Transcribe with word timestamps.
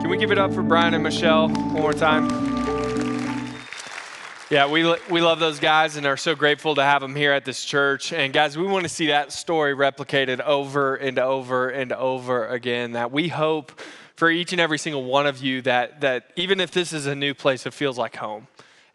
Can 0.00 0.10
we 0.10 0.18
give 0.18 0.30
it 0.30 0.38
up 0.38 0.52
for 0.52 0.62
Brian 0.62 0.94
and 0.94 1.02
Michelle 1.02 1.48
one 1.48 1.82
more 1.82 1.92
time? 1.92 2.28
Yeah, 4.50 4.70
we, 4.70 4.84
we 5.10 5.20
love 5.20 5.40
those 5.40 5.58
guys 5.58 5.96
and 5.96 6.06
are 6.06 6.16
so 6.16 6.34
grateful 6.34 6.74
to 6.76 6.82
have 6.82 7.00
them 7.02 7.16
here 7.16 7.32
at 7.32 7.44
this 7.44 7.64
church. 7.64 8.12
And 8.12 8.32
guys, 8.32 8.56
we 8.56 8.64
want 8.66 8.84
to 8.84 8.88
see 8.88 9.08
that 9.08 9.32
story 9.32 9.74
replicated 9.74 10.40
over 10.40 10.94
and 10.94 11.18
over 11.18 11.68
and 11.68 11.92
over 11.92 12.46
again. 12.46 12.92
That 12.92 13.10
we 13.10 13.28
hope 13.28 13.80
for 14.14 14.30
each 14.30 14.52
and 14.52 14.60
every 14.60 14.78
single 14.78 15.02
one 15.02 15.26
of 15.26 15.42
you 15.42 15.62
that, 15.62 16.02
that 16.02 16.30
even 16.36 16.60
if 16.60 16.70
this 16.70 16.92
is 16.92 17.06
a 17.06 17.14
new 17.14 17.34
place, 17.34 17.66
it 17.66 17.74
feels 17.74 17.98
like 17.98 18.16
home. 18.16 18.46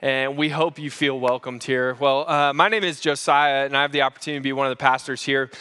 And 0.02 0.38
we 0.38 0.50
hope 0.50 0.80
you 0.80 0.90
feel 0.90 1.20
welcomed 1.20 1.64
here. 1.64 1.96
Well, 2.00 2.30
uh, 2.30 2.54
my 2.54 2.70
name 2.70 2.84
is 2.84 3.00
Josiah, 3.00 3.66
and 3.66 3.76
I 3.76 3.82
have 3.82 3.92
the 3.92 4.04
opportunity 4.04 4.40
to 4.40 4.44
be 4.44 4.54
one 4.54 4.68
of 4.68 4.72
the 4.72 4.82
pastors 4.82 5.22
here 5.22 5.52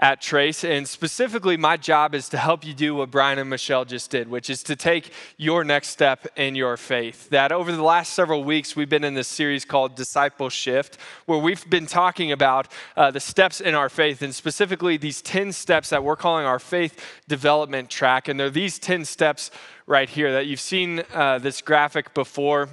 at 0.00 0.22
Trace. 0.22 0.64
And 0.64 0.88
specifically, 0.88 1.58
my 1.58 1.76
job 1.76 2.14
is 2.14 2.30
to 2.30 2.38
help 2.38 2.64
you 2.64 2.72
do 2.72 2.94
what 2.94 3.10
Brian 3.10 3.38
and 3.38 3.50
Michelle 3.50 3.84
just 3.84 4.10
did, 4.10 4.28
which 4.28 4.48
is 4.48 4.62
to 4.64 4.74
take 4.74 5.12
your 5.36 5.62
next 5.62 5.88
step 5.88 6.26
in 6.36 6.54
your 6.54 6.78
faith. 6.78 7.28
That 7.28 7.52
over 7.52 7.70
the 7.70 7.82
last 7.82 8.14
several 8.14 8.42
weeks, 8.42 8.74
we've 8.74 8.88
been 8.88 9.04
in 9.04 9.12
this 9.12 9.28
series 9.28 9.66
called 9.66 9.96
Discipleshift, 9.96 10.94
where 11.26 11.38
we've 11.38 11.68
been 11.68 11.86
talking 11.86 12.32
about 12.32 12.68
uh, 12.96 13.10
the 13.10 13.20
steps 13.20 13.60
in 13.60 13.74
our 13.74 13.90
faith, 13.90 14.22
and 14.22 14.34
specifically 14.34 14.96
these 14.96 15.20
10 15.20 15.52
steps 15.52 15.90
that 15.90 16.02
we're 16.02 16.16
calling 16.16 16.46
our 16.46 16.58
faith 16.58 17.20
development 17.28 17.90
track. 17.90 18.26
And 18.26 18.40
they're 18.40 18.48
these 18.48 18.78
10 18.78 19.04
steps 19.04 19.50
right 19.86 20.08
here 20.08 20.32
that 20.32 20.46
you've 20.46 20.60
seen 20.60 21.02
uh, 21.12 21.38
this 21.38 21.60
graphic 21.60 22.14
before 22.14 22.70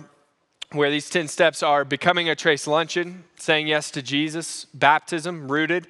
where 0.71 0.91
these 0.91 1.09
10 1.09 1.29
steps 1.29 1.63
are 1.63 1.85
becoming 1.85 2.29
a 2.29 2.35
trace 2.35 2.67
luncheon, 2.67 3.23
saying 3.37 3.67
yes 3.67 3.89
to 3.91 4.01
Jesus, 4.01 4.65
baptism, 4.73 5.49
rooted, 5.49 5.87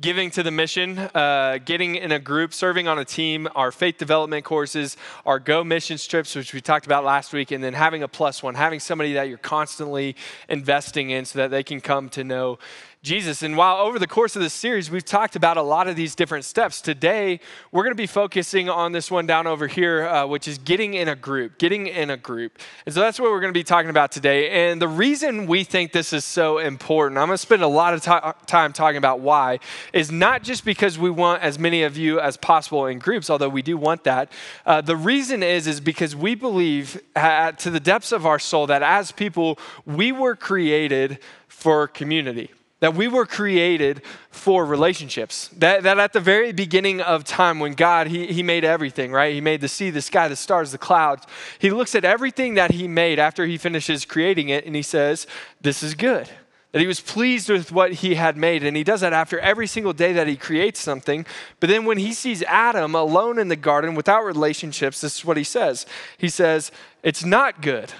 giving 0.00 0.30
to 0.30 0.42
the 0.42 0.50
mission, 0.50 0.98
uh, 0.98 1.58
getting 1.64 1.96
in 1.96 2.12
a 2.12 2.18
group, 2.18 2.54
serving 2.54 2.86
on 2.86 2.98
a 2.98 3.04
team, 3.04 3.48
our 3.56 3.72
faith 3.72 3.98
development 3.98 4.44
courses, 4.44 4.96
our 5.26 5.40
Go 5.40 5.64
missions 5.64 6.06
trips, 6.06 6.36
which 6.36 6.54
we 6.54 6.60
talked 6.60 6.86
about 6.86 7.04
last 7.04 7.32
week, 7.32 7.50
and 7.50 7.62
then 7.64 7.74
having 7.74 8.02
a 8.02 8.08
plus 8.08 8.42
one, 8.42 8.54
having 8.54 8.78
somebody 8.78 9.14
that 9.14 9.28
you're 9.28 9.38
constantly 9.38 10.14
investing 10.48 11.10
in 11.10 11.24
so 11.24 11.40
that 11.40 11.50
they 11.50 11.64
can 11.64 11.80
come 11.80 12.08
to 12.10 12.22
know 12.22 12.58
Jesus. 13.02 13.44
And 13.44 13.56
while 13.56 13.76
over 13.76 13.98
the 14.00 14.08
course 14.08 14.34
of 14.34 14.42
this 14.42 14.52
series, 14.52 14.90
we've 14.90 15.04
talked 15.04 15.36
about 15.36 15.56
a 15.56 15.62
lot 15.62 15.86
of 15.86 15.94
these 15.94 16.16
different 16.16 16.44
steps, 16.44 16.80
today 16.80 17.38
we're 17.70 17.84
going 17.84 17.94
to 17.94 17.96
be 17.96 18.08
focusing 18.08 18.68
on 18.68 18.90
this 18.90 19.08
one 19.08 19.24
down 19.24 19.46
over 19.46 19.68
here, 19.68 20.08
uh, 20.08 20.26
which 20.26 20.48
is 20.48 20.58
getting 20.58 20.94
in 20.94 21.06
a 21.06 21.14
group, 21.14 21.58
getting 21.58 21.86
in 21.86 22.10
a 22.10 22.16
group. 22.16 22.58
And 22.86 22.94
so 22.94 23.00
that's 23.00 23.20
what 23.20 23.30
we're 23.30 23.40
going 23.40 23.52
to 23.52 23.58
be 23.58 23.62
talking 23.62 23.88
about 23.88 24.10
today. 24.10 24.70
And 24.70 24.82
the 24.82 24.88
reason 24.88 25.46
we 25.46 25.62
think 25.62 25.92
this 25.92 26.12
is 26.12 26.24
so 26.24 26.58
important, 26.58 27.18
I'm 27.18 27.28
going 27.28 27.34
to 27.34 27.38
spend 27.38 27.62
a 27.62 27.68
lot 27.68 27.94
of 27.94 28.02
t- 28.02 28.46
time 28.46 28.72
talking 28.72 28.98
about 28.98 29.20
why, 29.20 29.60
is 29.92 30.10
not 30.10 30.42
just 30.42 30.64
because 30.64 30.98
we 30.98 31.08
want 31.08 31.40
as 31.40 31.56
many 31.56 31.84
of 31.84 31.96
you 31.96 32.18
as 32.18 32.36
possible 32.36 32.86
in 32.86 32.98
groups, 32.98 33.30
although 33.30 33.48
we 33.48 33.62
do 33.62 33.76
want 33.76 34.02
that. 34.04 34.32
Uh, 34.66 34.80
the 34.80 34.96
reason 34.96 35.44
is, 35.44 35.68
is 35.68 35.80
because 35.80 36.16
we 36.16 36.34
believe 36.34 37.00
to 37.14 37.70
the 37.70 37.80
depths 37.80 38.10
of 38.10 38.26
our 38.26 38.40
soul 38.40 38.66
that 38.66 38.82
as 38.82 39.12
people, 39.12 39.56
we 39.86 40.10
were 40.10 40.34
created 40.34 41.20
for 41.46 41.86
community 41.86 42.50
that 42.80 42.94
we 42.94 43.08
were 43.08 43.26
created 43.26 44.02
for 44.30 44.64
relationships. 44.64 45.48
That, 45.48 45.82
that 45.82 45.98
at 45.98 46.12
the 46.12 46.20
very 46.20 46.52
beginning 46.52 47.00
of 47.00 47.24
time, 47.24 47.58
when 47.58 47.72
God, 47.72 48.06
he, 48.06 48.26
he 48.28 48.42
made 48.42 48.64
everything, 48.64 49.10
right? 49.10 49.34
He 49.34 49.40
made 49.40 49.60
the 49.60 49.68
sea, 49.68 49.90
the 49.90 50.00
sky, 50.00 50.28
the 50.28 50.36
stars, 50.36 50.70
the 50.70 50.78
clouds. 50.78 51.26
He 51.58 51.70
looks 51.70 51.94
at 51.94 52.04
everything 52.04 52.54
that 52.54 52.72
He 52.72 52.86
made 52.86 53.18
after 53.18 53.46
He 53.46 53.58
finishes 53.58 54.04
creating 54.04 54.48
it 54.48 54.64
and 54.64 54.76
He 54.76 54.82
says, 54.82 55.26
This 55.60 55.82
is 55.82 55.94
good. 55.94 56.28
That 56.70 56.80
He 56.80 56.86
was 56.86 57.00
pleased 57.00 57.48
with 57.48 57.72
what 57.72 57.94
He 57.94 58.14
had 58.14 58.36
made. 58.36 58.62
And 58.62 58.76
He 58.76 58.84
does 58.84 59.00
that 59.00 59.12
after 59.12 59.40
every 59.40 59.66
single 59.66 59.92
day 59.92 60.12
that 60.12 60.28
He 60.28 60.36
creates 60.36 60.78
something. 60.78 61.26
But 61.58 61.70
then 61.70 61.84
when 61.84 61.98
He 61.98 62.12
sees 62.12 62.44
Adam 62.44 62.94
alone 62.94 63.40
in 63.40 63.48
the 63.48 63.56
garden 63.56 63.96
without 63.96 64.24
relationships, 64.24 65.00
this 65.00 65.18
is 65.18 65.24
what 65.24 65.36
He 65.36 65.44
says 65.44 65.84
He 66.16 66.28
says, 66.28 66.70
It's 67.02 67.24
not 67.24 67.60
good. 67.60 67.92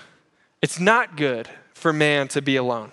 It's 0.62 0.78
not 0.78 1.16
good 1.16 1.48
for 1.72 1.92
man 1.92 2.28
to 2.28 2.42
be 2.42 2.56
alone. 2.56 2.92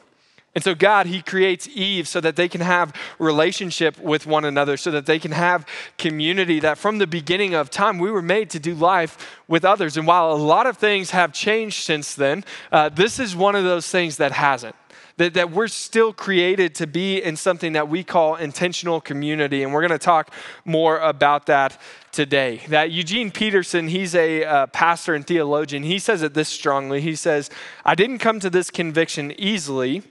And 0.55 0.63
so 0.63 0.73
God, 0.73 1.05
he 1.05 1.21
creates 1.21 1.67
Eve 1.67 2.07
so 2.07 2.21
that 2.21 2.37
they 2.37 2.47
can 2.47 2.61
have 2.61 2.95
relationship 3.19 3.99
with 3.99 4.25
one 4.25 4.45
another, 4.45 4.77
so 4.77 4.89
that 4.91 5.05
they 5.05 5.19
can 5.19 5.31
have 5.31 5.67
community 5.97 6.61
that 6.61 6.77
from 6.77 6.97
the 6.97 7.05
beginning 7.05 7.53
of 7.53 7.69
time, 7.69 7.99
we 7.99 8.09
were 8.09 8.21
made 8.21 8.49
to 8.51 8.59
do 8.59 8.73
life 8.73 9.37
with 9.49 9.65
others. 9.65 9.97
And 9.97 10.07
while 10.07 10.31
a 10.31 10.35
lot 10.35 10.65
of 10.65 10.77
things 10.77 11.11
have 11.11 11.33
changed 11.33 11.83
since 11.83 12.15
then, 12.15 12.45
uh, 12.71 12.87
this 12.87 13.19
is 13.19 13.35
one 13.35 13.55
of 13.55 13.65
those 13.65 13.89
things 13.89 14.15
that 14.17 14.31
hasn't. 14.31 14.75
That, 15.17 15.33
that 15.35 15.51
we're 15.51 15.69
still 15.69 16.11
created 16.11 16.75
to 16.75 16.87
be 16.87 17.21
in 17.21 17.37
something 17.37 17.73
that 17.73 17.87
we 17.87 18.03
call 18.03 18.35
intentional 18.35 18.99
community. 18.99 19.63
And 19.63 19.73
we're 19.73 19.81
going 19.81 19.91
to 19.91 19.97
talk 19.97 20.33
more 20.65 20.99
about 20.99 21.45
that 21.45 21.79
today. 22.11 22.61
That 22.67 22.91
Eugene 22.91 23.31
Peterson, 23.31 23.87
he's 23.87 24.13
a 24.13 24.43
uh, 24.43 24.67
pastor 24.67 25.15
and 25.15 25.25
theologian, 25.25 25.83
he 25.83 25.99
says 25.99 26.21
it 26.21 26.33
this 26.33 26.49
strongly. 26.49 26.99
He 26.99 27.15
says, 27.15 27.49
I 27.85 27.95
didn't 27.95 28.19
come 28.19 28.41
to 28.41 28.49
this 28.49 28.69
conviction 28.69 29.33
easily 29.37 30.03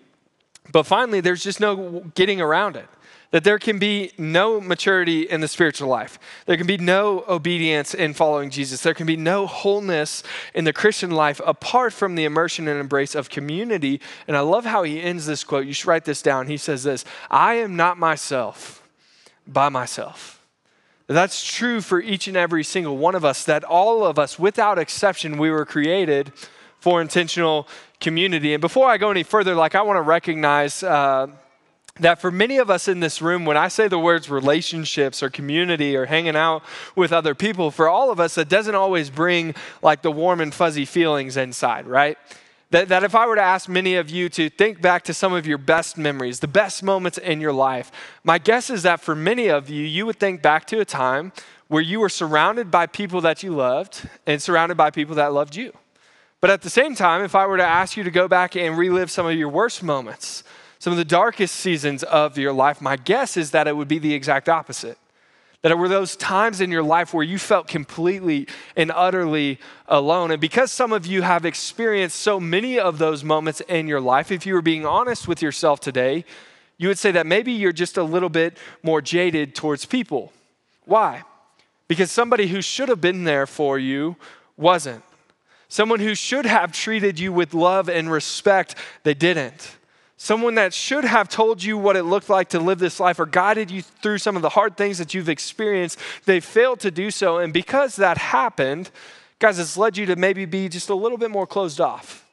but 0.73 0.85
finally, 0.85 1.21
there's 1.21 1.43
just 1.43 1.61
no 1.61 2.01
getting 2.15 2.41
around 2.41 2.77
it. 2.77 2.87
That 3.31 3.43
there 3.43 3.59
can 3.59 3.81
be 3.81 4.13
no 4.17 4.61
maturity 4.61 5.23
in 5.23 5.41
the 5.41 5.49
spiritual 5.49 5.89
life. 5.89 6.21
There 6.47 6.57
can 6.57 6.69
be 6.69 6.79
no 6.79 7.25
obedience 7.27 7.93
in 7.93 8.15
following 8.15 8.49
Jesus. 8.49 8.81
There 8.81 8.95
can 8.95 9.07
be 9.07 9.17
no 9.17 9.49
wholeness 9.49 10.23
in 10.55 10.65
the 10.65 10.73
Christian 10.73 11.11
life 11.11 11.41
apart 11.45 11.93
from 11.93 12.15
the 12.15 12.25
immersion 12.25 12.69
and 12.69 12.79
embrace 12.79 13.17
of 13.17 13.31
community. 13.31 14.01
And 14.29 14.37
I 14.37 14.41
love 14.41 14.65
how 14.65 14.85
he 14.85 15.03
ends 15.03 15.27
this 15.27 15.43
quote. 15.43 15.67
You 15.67 15.73
should 15.73 15.89
write 15.89 16.05
this 16.05 16.23
down. 16.23 16.47
He 16.47 16.57
says 16.57 16.85
this 16.85 17.05
I 17.29 17.55
am 17.55 17.75
not 17.75 17.99
myself 17.99 18.87
by 19.49 19.69
myself. 19.69 20.41
That's 21.07 21.45
true 21.45 21.81
for 21.81 22.01
each 22.01 22.29
and 22.29 22.37
every 22.37 22.65
single 22.65 22.97
one 22.97 23.15
of 23.15 23.25
us, 23.25 23.45
that 23.45 23.63
all 23.65 24.07
of 24.07 24.19
us, 24.19 24.39
without 24.39 24.79
exception, 24.79 25.37
we 25.37 25.51
were 25.51 25.67
created 25.67 26.33
for 26.79 27.01
intentional 27.01 27.69
community. 28.01 28.55
And 28.55 28.61
before 28.61 28.89
I 28.89 28.99
go 28.99 29.11
any 29.11 29.23
further, 29.23 29.55
like 29.55 29.75
I 29.75 29.83
want 29.83 29.97
to 29.97 30.03
recognize 30.03 30.83
uh, 30.83 31.29
that 32.01 32.21
for 32.21 32.31
many 32.31 32.59
of 32.59 32.71
us 32.71 32.89
in 32.89 33.01
this 33.01 33.23
room, 33.23 33.45
when 33.45 33.57
I 33.57 33.69
say 33.69 33.87
the 33.87 33.99
words 33.99 34.29
relationships 34.29 35.23
or 35.23 35.31
community 35.31 35.97
or 35.97 36.07
hanging 36.07 36.37
out 36.37 36.63
with 36.97 37.13
other 37.13 37.35
people, 37.35 37.71
for 37.71 37.89
all 37.89 38.11
of 38.11 38.19
us, 38.19 38.37
it 38.37 38.49
doesn't 38.49 38.75
always 38.75 39.11
bring 39.11 39.55
like 39.81 40.03
the 40.03 40.11
warm 40.11 40.41
and 40.41 40.53
fuzzy 40.53 40.85
feelings 40.85 41.37
inside, 41.37 41.87
right? 41.87 42.19
That, 42.71 42.89
that 42.89 43.05
if 43.05 43.15
I 43.15 43.27
were 43.27 43.37
to 43.37 43.43
ask 43.43 43.69
many 43.69 43.95
of 43.95 44.11
you 44.11 44.29
to 44.31 44.51
think 44.51 44.83
back 44.83 45.05
to 45.05 45.15
some 45.15 45.33
of 45.33 45.47
your 45.47 45.59
best 45.59 45.97
memories, 45.97 46.41
the 46.41 46.49
best 46.49 46.83
moments 46.83 47.19
in 47.19 47.41
your 47.41 47.53
life, 47.53 47.93
my 48.25 48.39
guess 48.39 48.71
is 48.71 48.83
that 48.83 48.99
for 48.99 49.15
many 49.15 49.47
of 49.47 49.71
you, 49.71 49.85
you 49.85 50.05
would 50.07 50.19
think 50.19 50.43
back 50.43 50.67
to 50.67 50.81
a 50.81 50.85
time 50.85 51.33
where 51.69 51.83
you 51.83 52.01
were 52.01 52.09
surrounded 52.09 52.73
by 52.73 52.87
people 52.87 53.21
that 53.21 53.45
you 53.45 53.55
loved 53.55 54.09
and 54.27 54.43
surrounded 54.43 54.77
by 54.77 54.91
people 54.91 55.15
that 55.15 55.33
loved 55.33 55.55
you. 55.55 55.73
But 56.45 56.51
at 56.51 56.61
the 56.61 56.69
same 56.69 56.95
time, 56.95 57.23
if 57.23 57.35
I 57.35 57.47
were 57.47 57.57
to 57.57 57.65
ask 57.65 57.97
you 57.97 58.05
to 58.05 58.11
go 58.11 58.29
back 58.29 58.55
and 58.55 58.77
relive 58.77 59.11
some 59.11 59.25
of 59.25 59.33
your 59.33 59.49
worst 59.49 59.83
moments, 59.83 60.45
some 60.79 60.93
of 60.93 60.99
the 60.99 61.05
darkest 61.07 61.57
seasons 61.57 62.03
of 62.03 62.37
your 62.37 62.53
life, 62.53 62.83
my 62.83 62.97
guess 62.97 63.39
is 63.39 63.53
that 63.53 63.67
it 63.67 63.75
would 63.75 63.89
be 63.89 63.99
the 63.99 64.13
exact 64.13 64.51
opposite. 64.51 64.99
That 65.63 65.73
it 65.73 65.79
were 65.79 65.89
those 65.89 66.17
times 66.17 66.61
in 66.61 66.71
your 66.71 66.83
life 66.83 67.15
where 67.15 67.25
you 67.25 67.39
felt 67.39 67.67
completely 67.67 68.47
and 68.77 68.93
utterly 68.95 69.59
alone. 69.89 70.33
And 70.33 70.39
because 70.39 70.71
some 70.71 70.93
of 70.93 71.07
you 71.07 71.23
have 71.23 71.47
experienced 71.47 72.21
so 72.21 72.39
many 72.39 72.79
of 72.79 72.99
those 72.99 73.25
moments 73.25 73.63
in 73.63 73.89
your 73.89 74.03
life, 74.03 74.31
if 74.31 74.45
you 74.45 74.53
were 74.53 74.61
being 74.61 74.85
honest 74.85 75.27
with 75.27 75.41
yourself 75.41 75.81
today, 75.81 76.27
you 76.77 76.89
would 76.89 76.99
say 76.99 77.11
that 77.11 77.27
maybe 77.27 77.53
you're 77.53 77.73
just 77.73 77.97
a 77.97 78.05
little 78.05 78.29
bit 78.29 78.59
more 78.83 79.01
jaded 79.01 79.55
towards 79.55 79.87
people. 79.87 80.31
Why? 80.85 81.23
Because 81.89 82.11
somebody 82.11 82.49
who 82.49 82.61
should 82.61 82.91
have 82.91 83.01
been 83.01 83.25
there 83.25 83.47
for 83.47 83.79
you 83.79 84.17
wasn't. 84.59 85.03
Someone 85.69 86.01
who 86.01 86.15
should 86.15 86.47
have 86.47 86.73
treated 86.73 87.19
you 87.19 87.33
with 87.33 87.55
love 87.55 87.89
and 87.89 88.11
respect, 88.11 88.75
they 89.03 89.15
didn't. 89.15 89.77
Someone 90.17 90.55
that 90.55 90.73
should 90.73 91.05
have 91.05 91.29
told 91.29 91.63
you 91.63 91.77
what 91.77 91.97
it 91.97 92.05
looked 92.05 92.31
like 92.31 92.51
to 92.51 92.61
live 92.61 92.79
this 92.79 93.01
life 93.01 93.19
or 93.19 93.27
guided 93.27 93.71
you 93.71 93.83
through 93.83 94.19
some 94.19 94.37
of 94.37 94.43
the 94.43 94.49
hard 94.51 94.77
things 94.77 94.99
that 94.99 95.13
you've 95.13 95.29
experienced, 95.29 95.99
they 96.25 96.41
failed 96.41 96.81
to 96.81 96.91
do 96.91 97.11
so. 97.11 97.39
And 97.39 97.53
because 97.53 97.97
that 97.97 98.17
happened, 98.17 98.91
guys, 99.39 99.59
it's 99.59 99.77
led 99.77 99.97
you 99.97 100.07
to 100.07 100.17
maybe 100.17 100.45
be 100.45 100.69
just 100.69 100.89
a 100.89 100.95
little 100.95 101.19
bit 101.19 101.31
more 101.31 101.47
closed 101.47 101.81
off. 101.81 102.25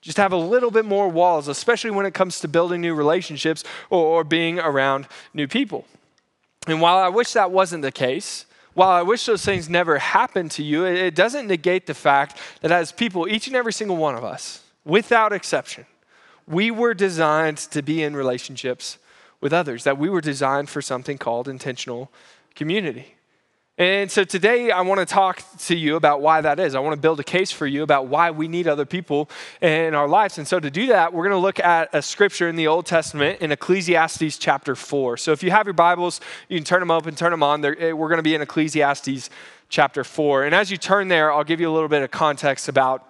Just 0.00 0.16
have 0.16 0.32
a 0.32 0.36
little 0.36 0.70
bit 0.70 0.86
more 0.86 1.08
walls, 1.08 1.46
especially 1.46 1.90
when 1.90 2.06
it 2.06 2.14
comes 2.14 2.40
to 2.40 2.48
building 2.48 2.80
new 2.80 2.94
relationships 2.94 3.64
or, 3.90 4.02
or 4.02 4.24
being 4.24 4.58
around 4.58 5.06
new 5.34 5.46
people. 5.46 5.84
And 6.66 6.80
while 6.80 6.98
I 6.98 7.08
wish 7.08 7.34
that 7.34 7.50
wasn't 7.50 7.82
the 7.82 7.92
case, 7.92 8.46
while 8.80 8.88
I 8.88 9.02
wish 9.02 9.26
those 9.26 9.44
things 9.44 9.68
never 9.68 9.98
happened 9.98 10.52
to 10.52 10.62
you, 10.62 10.86
it 10.86 11.14
doesn't 11.14 11.46
negate 11.46 11.84
the 11.86 11.92
fact 11.92 12.38
that 12.62 12.72
as 12.72 12.92
people, 12.92 13.28
each 13.28 13.46
and 13.46 13.54
every 13.54 13.74
single 13.74 13.98
one 13.98 14.14
of 14.14 14.24
us, 14.24 14.62
without 14.86 15.34
exception, 15.34 15.84
we 16.46 16.70
were 16.70 16.94
designed 16.94 17.58
to 17.58 17.82
be 17.82 18.02
in 18.02 18.16
relationships 18.16 18.96
with 19.38 19.52
others, 19.52 19.84
that 19.84 19.98
we 19.98 20.08
were 20.08 20.22
designed 20.22 20.70
for 20.70 20.80
something 20.80 21.18
called 21.18 21.46
intentional 21.46 22.10
community. 22.54 23.16
And 23.80 24.10
so 24.10 24.24
today 24.24 24.70
I 24.70 24.82
want 24.82 25.00
to 25.00 25.06
talk 25.06 25.42
to 25.60 25.74
you 25.74 25.96
about 25.96 26.20
why 26.20 26.42
that 26.42 26.60
is. 26.60 26.74
I 26.74 26.80
want 26.80 26.92
to 26.92 27.00
build 27.00 27.18
a 27.18 27.24
case 27.24 27.50
for 27.50 27.66
you 27.66 27.82
about 27.82 28.08
why 28.08 28.30
we 28.30 28.46
need 28.46 28.68
other 28.68 28.84
people 28.84 29.30
in 29.62 29.94
our 29.94 30.06
lives. 30.06 30.36
And 30.36 30.46
so 30.46 30.60
to 30.60 30.70
do 30.70 30.88
that, 30.88 31.14
we're 31.14 31.22
going 31.22 31.30
to 31.30 31.38
look 31.38 31.58
at 31.58 31.88
a 31.94 32.02
scripture 32.02 32.46
in 32.46 32.56
the 32.56 32.66
Old 32.66 32.84
Testament 32.84 33.40
in 33.40 33.52
Ecclesiastes 33.52 34.36
chapter 34.36 34.76
4. 34.76 35.16
So 35.16 35.32
if 35.32 35.42
you 35.42 35.50
have 35.50 35.66
your 35.66 35.72
Bibles, 35.72 36.20
you 36.50 36.58
can 36.58 36.64
turn 36.66 36.80
them 36.80 36.90
open, 36.90 37.14
turn 37.14 37.30
them 37.30 37.42
on. 37.42 37.64
Eh, 37.64 37.92
we're 37.92 38.08
going 38.08 38.18
to 38.18 38.22
be 38.22 38.34
in 38.34 38.42
Ecclesiastes 38.42 39.30
chapter 39.70 40.04
4. 40.04 40.44
And 40.44 40.54
as 40.54 40.70
you 40.70 40.76
turn 40.76 41.08
there, 41.08 41.32
I'll 41.32 41.42
give 41.42 41.58
you 41.58 41.70
a 41.70 41.72
little 41.72 41.88
bit 41.88 42.02
of 42.02 42.10
context 42.10 42.68
about 42.68 43.06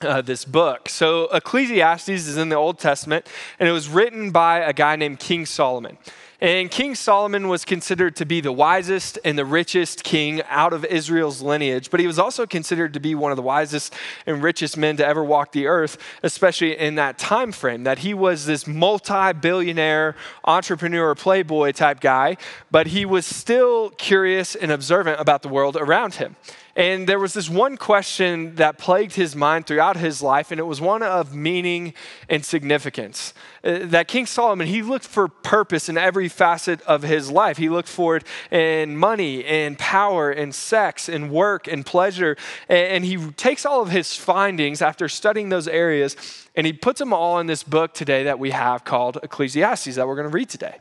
uh, 0.00 0.22
this 0.22 0.44
book. 0.44 0.88
So, 0.88 1.26
Ecclesiastes 1.26 2.08
is 2.08 2.36
in 2.36 2.48
the 2.48 2.56
Old 2.56 2.80
Testament, 2.80 3.28
and 3.60 3.68
it 3.68 3.72
was 3.72 3.88
written 3.88 4.32
by 4.32 4.58
a 4.58 4.72
guy 4.72 4.96
named 4.96 5.20
King 5.20 5.46
Solomon. 5.46 5.98
And 6.42 6.70
King 6.70 6.94
Solomon 6.94 7.48
was 7.48 7.66
considered 7.66 8.16
to 8.16 8.24
be 8.24 8.40
the 8.40 8.50
wisest 8.50 9.18
and 9.26 9.36
the 9.36 9.44
richest 9.44 10.04
king 10.04 10.42
out 10.48 10.72
of 10.72 10.86
Israel's 10.86 11.42
lineage, 11.42 11.90
but 11.90 12.00
he 12.00 12.06
was 12.06 12.18
also 12.18 12.46
considered 12.46 12.94
to 12.94 13.00
be 13.00 13.14
one 13.14 13.30
of 13.30 13.36
the 13.36 13.42
wisest 13.42 13.94
and 14.24 14.42
richest 14.42 14.78
men 14.78 14.96
to 14.96 15.06
ever 15.06 15.22
walk 15.22 15.52
the 15.52 15.66
earth, 15.66 15.98
especially 16.22 16.78
in 16.78 16.94
that 16.94 17.18
time 17.18 17.52
frame. 17.52 17.84
That 17.84 17.98
he 17.98 18.14
was 18.14 18.46
this 18.46 18.66
multi-billionaire 18.66 20.16
entrepreneur 20.46 21.14
playboy 21.14 21.72
type 21.72 22.00
guy, 22.00 22.38
but 22.70 22.86
he 22.86 23.04
was 23.04 23.26
still 23.26 23.90
curious 23.90 24.54
and 24.54 24.72
observant 24.72 25.20
about 25.20 25.42
the 25.42 25.48
world 25.48 25.76
around 25.76 26.14
him. 26.14 26.36
And 26.80 27.06
there 27.06 27.18
was 27.18 27.34
this 27.34 27.50
one 27.50 27.76
question 27.76 28.54
that 28.54 28.78
plagued 28.78 29.12
his 29.12 29.36
mind 29.36 29.66
throughout 29.66 29.98
his 29.98 30.22
life, 30.22 30.50
and 30.50 30.58
it 30.58 30.62
was 30.62 30.80
one 30.80 31.02
of 31.02 31.34
meaning 31.34 31.92
and 32.26 32.42
significance. 32.42 33.34
Uh, 33.62 33.80
that 33.82 34.08
King 34.08 34.24
Solomon, 34.24 34.66
he 34.66 34.80
looked 34.80 35.06
for 35.06 35.28
purpose 35.28 35.90
in 35.90 35.98
every 35.98 36.26
facet 36.26 36.80
of 36.86 37.02
his 37.02 37.30
life. 37.30 37.58
He 37.58 37.68
looked 37.68 37.90
for 37.90 38.16
it 38.16 38.24
in 38.50 38.96
money, 38.96 39.40
in 39.40 39.76
power, 39.76 40.32
in 40.32 40.52
sex, 40.52 41.10
in 41.10 41.28
work, 41.28 41.68
in 41.68 41.84
pleasure. 41.84 42.38
And 42.70 43.04
he 43.04 43.30
takes 43.32 43.66
all 43.66 43.82
of 43.82 43.90
his 43.90 44.16
findings 44.16 44.80
after 44.80 45.06
studying 45.06 45.50
those 45.50 45.68
areas, 45.68 46.16
and 46.56 46.66
he 46.66 46.72
puts 46.72 46.98
them 46.98 47.12
all 47.12 47.38
in 47.40 47.46
this 47.46 47.62
book 47.62 47.92
today 47.92 48.24
that 48.24 48.38
we 48.38 48.52
have 48.52 48.84
called 48.84 49.18
Ecclesiastes 49.22 49.96
that 49.96 50.08
we're 50.08 50.16
going 50.16 50.30
to 50.30 50.34
read 50.34 50.48
today. 50.48 50.78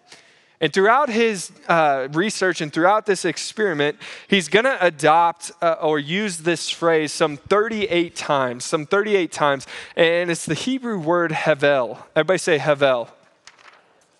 And 0.61 0.73
throughout 0.73 1.09
his 1.09 1.51
uh, 1.67 2.09
research 2.11 2.59
and 2.59 2.71
throughout 2.71 3.05
this 3.05 3.23
experiment, 3.23 3.97
he's 4.27 4.49
going 4.49 4.65
to 4.65 4.77
adopt 4.85 5.51
uh, 5.61 5.77
or 5.81 5.99
use 5.99 6.39
this 6.39 6.69
phrase 6.69 7.13
some 7.13 7.37
38 7.37 8.15
times, 8.15 8.65
some 8.65 8.85
38 8.85 9.31
times. 9.31 9.67
And 9.95 10.29
it's 10.29 10.45
the 10.45 10.55
Hebrew 10.55 10.99
word 10.99 11.31
hevel. 11.31 11.99
Everybody 12.15 12.39
say 12.39 12.59
hevel. 12.59 13.09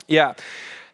Yeah. 0.07 0.33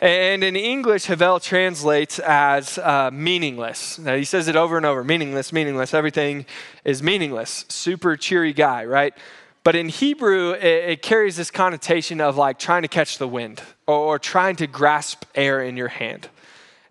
And 0.01 0.44
in 0.44 0.57
English, 0.57 1.06
Hevel 1.06 1.42
translates 1.42 2.19
as 2.19 2.77
uh, 2.77 3.09
meaningless. 3.13 3.98
Now, 3.98 4.15
he 4.15 4.25
says 4.25 4.50
it 4.50 4.56
over 4.56 4.75
and 4.75 4.86
over 4.86 5.06
meaningless, 5.06 5.53
meaningless. 5.53 5.94
Everything 5.94 6.45
is 6.83 7.01
meaningless. 7.01 7.65
Super 7.69 8.18
cheery 8.18 8.51
guy, 8.51 8.83
right? 8.83 9.13
But 9.65 9.75
in 9.75 9.89
Hebrew, 9.89 10.51
it, 10.51 10.63
it, 10.63 11.01
carries 11.01 11.38
this 11.38 11.50
connotation 11.50 12.21
of 12.21 12.38
like 12.38 12.59
trying 12.59 12.83
to 12.83 12.88
catch 12.88 13.17
the 13.17 13.27
wind 13.27 13.63
or, 13.88 13.95
or 13.95 14.19
trying 14.19 14.56
to 14.57 14.67
grasp 14.67 15.25
air 15.33 15.59
in 15.59 15.75
your 15.75 15.88
hand. 15.88 16.29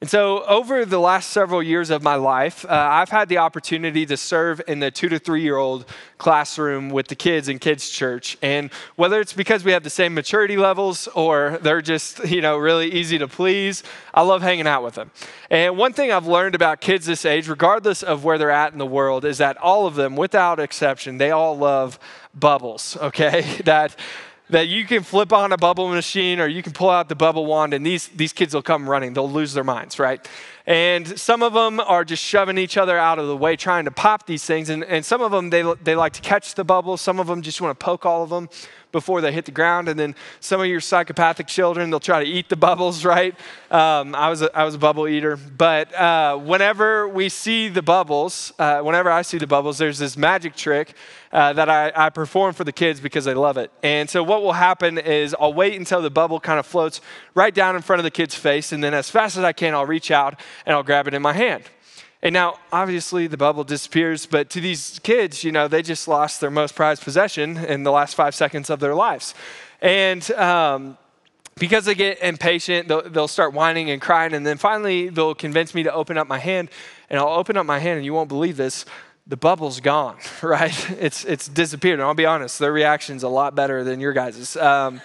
And 0.01 0.11
so, 0.11 0.45
over 0.45 0.85
the 0.85 0.99
last 0.99 1.31
several 1.31 1.63
years 1.63 1.89
of 1.89 2.03
my 2.03 2.17
life, 2.17 2.65
uh, 2.65 2.69
I've 2.69 3.11
had 3.11 3.29
the 3.29 3.39
opportunity 3.39 4.05
to 4.07 4.17
serve 4.17 4.61
in 4.67 4.81
the 4.81 4.91
two 4.91 5.09
to 5.09 5.19
three 5.19 5.43
year 5.43 5.57
old 5.57 5.87
classroom 6.19 6.91
with 6.91 7.07
the 7.09 7.15
kids 7.15 7.49
in 7.49 7.59
kids' 7.59 7.89
church. 7.89 8.37
And 8.43 8.71
whether 8.97 9.21
it's 9.21 9.33
because 9.33 9.65
we 9.65 9.73
have 9.73 9.85
the 9.85 9.91
same 9.91 10.13
maturity 10.13 10.57
levels 10.57 11.07
or 11.15 11.59
they're 11.63 11.81
just, 11.81 12.27
you 12.29 12.41
know, 12.41 12.57
really 12.57 12.93
easy 12.93 13.19
to 13.19 13.29
please, 13.29 13.83
I 14.13 14.23
love 14.23 14.43
hanging 14.43 14.67
out 14.67 14.83
with 14.83 14.95
them. 14.95 15.11
And 15.49 15.79
one 15.79 15.93
thing 15.93 16.11
I've 16.11 16.27
learned 16.27 16.55
about 16.55 16.81
kids 16.81 17.07
this 17.07 17.25
age, 17.25 17.49
regardless 17.49 18.03
of 18.03 18.25
where 18.25 18.37
they're 18.37 18.51
at 18.51 18.73
in 18.73 18.79
the 18.79 18.87
world, 18.87 19.25
is 19.25 19.39
that 19.39 19.57
all 19.59 19.87
of 19.87 19.95
them, 19.95 20.17
without 20.17 20.59
exception, 20.59 21.19
they 21.19 21.31
all 21.31 21.57
love 21.57 21.99
bubbles, 22.35 22.97
okay? 23.01 23.43
that 23.65 23.97
that 24.51 24.69
you 24.69 24.85
can 24.85 25.03
flip 25.03 25.33
on 25.33 25.53
a 25.53 25.57
bubble 25.57 25.89
machine 25.89 26.39
or 26.39 26.47
you 26.47 26.63
can 26.63 26.73
pull 26.73 26.91
out 26.91 27.09
the 27.09 27.15
bubble 27.15 27.47
wand 27.47 27.73
and 27.73 27.85
these, 27.85 28.09
these 28.09 28.33
kids 28.33 28.55
will 28.55 28.63
come 28.63 28.89
running. 28.89 29.15
They'll 29.15 29.31
lose 29.31 29.55
their 29.55 29.65
minds, 29.65 29.99
right? 29.99 30.27
And 30.67 31.19
some 31.19 31.43
of 31.43 31.53
them 31.53 31.81
are 31.81 32.05
just 32.05 32.23
shoving 32.23 32.57
each 32.57 32.77
other 32.77 32.97
out 32.97 33.19
of 33.19 33.27
the 33.27 33.37
way 33.37 33.57
trying 33.57 33.85
to 33.85 33.91
pop 33.91 34.27
these 34.27 34.45
things. 34.45 34.71
And, 34.71 34.83
and 34.85 35.05
some 35.05 35.21
of 35.21 35.31
them, 35.31 35.51
they, 35.51 35.63
they 35.83 35.95
like 35.95 36.15
to 36.15 36.23
catch 36.23 36.55
the 36.55 36.65
bubbles. 36.65 37.01
Some 37.01 37.21
of 37.21 37.27
them 37.27 37.43
just 37.43 37.61
want 37.61 37.79
to 37.79 37.85
poke 37.85 38.07
all 38.07 38.23
of 38.23 38.31
them 38.31 38.49
before 38.91 39.21
they 39.21 39.33
hit 39.33 39.45
the 39.45 39.51
ground. 39.51 39.89
And 39.89 39.99
then 40.01 40.15
some 40.41 40.61
of 40.61 40.67
your 40.67 40.81
psychopathic 40.81 41.49
children, 41.49 41.91
they'll 41.91 42.01
try 42.01 42.25
to 42.25 42.31
eat 42.31 42.49
the 42.49 42.57
bubbles, 42.57 43.05
right? 43.15 43.35
Um, 43.71 44.15
I, 44.15 44.31
was 44.31 44.41
a, 44.41 44.57
I 44.57 44.65
was 44.65 44.75
a 44.75 44.79
bubble 44.79 45.07
eater. 45.07 45.37
But 45.37 45.95
uh, 45.95 46.39
whenever 46.39 47.09
we 47.09 47.29
see 47.29 47.69
the 47.69 47.83
bubbles, 47.83 48.53
uh, 48.59 48.81
whenever 48.81 49.11
I 49.11 49.21
see 49.21 49.37
the 49.37 49.47
bubbles, 49.47 49.77
there's 49.77 49.99
this 49.99 50.17
magic 50.17 50.55
trick 50.57 50.95
uh, 51.35 51.53
that 51.53 51.69
I, 51.69 51.93
I 51.97 52.11
perform 52.11 52.55
for 52.55 52.63
the 52.63 52.73
kids 52.73 53.01
because 53.01 53.25
they 53.25 53.35
love 53.35 53.57
it. 53.57 53.73
And 53.83 54.09
so 54.09 54.23
what 54.23 54.43
will 54.43 54.53
happen 54.53 54.99
is 54.99 55.35
I'll 55.41 55.53
wait 55.53 55.75
until 55.75 56.01
the 56.01 56.09
bubble 56.09 56.39
kind 56.39 56.61
of 56.61 56.65
floats 56.65 57.01
right 57.35 57.53
down 57.53 57.75
in 57.75 57.83
front 57.83 57.99
of 57.99 58.05
the 58.05 58.11
kid's 58.13 58.37
face. 58.37 58.71
And 58.71 58.85
then 58.85 58.95
as 58.95 59.11
fast 59.11 59.37
as 59.37 59.43
I 59.43 59.53
can, 59.53 59.75
I'll 59.75 59.85
reach 59.85 60.13
out 60.13 60.39
and 60.65 60.77
I'll 60.77 60.85
grab 60.85 61.09
it 61.09 61.13
in 61.13 61.23
my 61.23 61.33
hand. 61.33 61.65
And 62.23 62.33
now, 62.33 62.59
obviously, 62.73 63.27
the 63.27 63.37
bubble 63.37 63.65
disappears, 63.65 64.25
but 64.27 64.49
to 64.51 64.61
these 64.61 65.01
kids, 65.03 65.43
you 65.43 65.51
know, 65.51 65.67
they 65.67 65.83
just 65.83 66.07
lost 66.07 66.41
their 66.41 66.51
most 66.51 66.75
prized 66.77 67.03
possession 67.03 67.59
in 67.59 67.83
the 67.83 67.91
last 67.91 68.15
five 68.15 68.35
seconds 68.35 68.71
of 68.71 68.79
their 68.81 68.95
lives. 68.95 69.35
And 69.83 70.31
um, 70.31 70.97
because 71.57 71.85
they 71.85 71.95
get 71.95 72.23
impatient, 72.23 72.89
they'll, 72.89 73.03
they'll, 73.11 73.29
start 73.29 73.53
whining 73.53 73.91
and 73.91 74.01
crying, 74.01 74.33
and 74.33 74.47
then 74.47 74.57
finally, 74.57 75.11
they'll 75.11 75.35
convince 75.35 75.75
me 75.75 75.83
to 75.83 75.93
open 75.93 76.17
up 76.17 76.27
my 76.27 76.39
hand. 76.39 76.71
And 77.11 77.19
I'll 77.19 77.29
open 77.35 77.59
up 77.59 77.67
my 77.67 77.79
hand, 77.79 77.97
and 77.99 78.07
you 78.07 78.15
won't 78.15 78.31
believe 78.31 78.57
this 78.57 78.87
the 79.27 79.37
bubble's 79.37 79.81
gone, 79.81 80.17
right? 80.43 80.91
It's, 80.93 81.25
it's 81.25 81.49
disappeared. 81.49 82.01
And 82.01 82.03
I'll 82.07 82.15
be 82.15 82.27
honest, 82.27 82.59
their 82.59 82.73
reaction's 82.73 83.23
a 83.23 83.29
lot 83.29 83.55
better 83.55 83.85
than 83.85 84.01
your 84.01 84.13
guys's. 84.13 84.57
Um, 84.57 85.01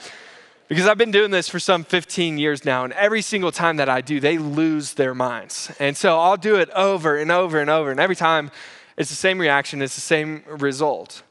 because 0.68 0.86
I've 0.86 1.00
been 1.00 1.10
doing 1.10 1.32
this 1.32 1.50
for 1.50 1.60
some 1.60 1.84
15 1.84 2.38
years 2.38 2.64
now, 2.64 2.84
and 2.84 2.94
every 2.94 3.24
single 3.24 3.52
time 3.52 3.78
that 3.78 3.90
I 3.90 4.02
do, 4.02 4.20
they 4.20 4.38
lose 4.38 4.94
their 4.94 5.16
minds. 5.16 5.72
And 5.80 5.98
so 5.98 6.20
I'll 6.20 6.38
do 6.38 6.58
it 6.58 6.70
over 6.72 7.18
and 7.18 7.32
over 7.32 7.60
and 7.60 7.72
over, 7.72 7.90
and 7.90 8.00
every 8.00 8.16
time 8.16 8.52
it's 8.96 9.10
the 9.10 9.16
same 9.16 9.40
reaction, 9.40 9.82
it's 9.82 9.96
the 9.96 10.02
same 10.02 10.44
result. 10.48 11.24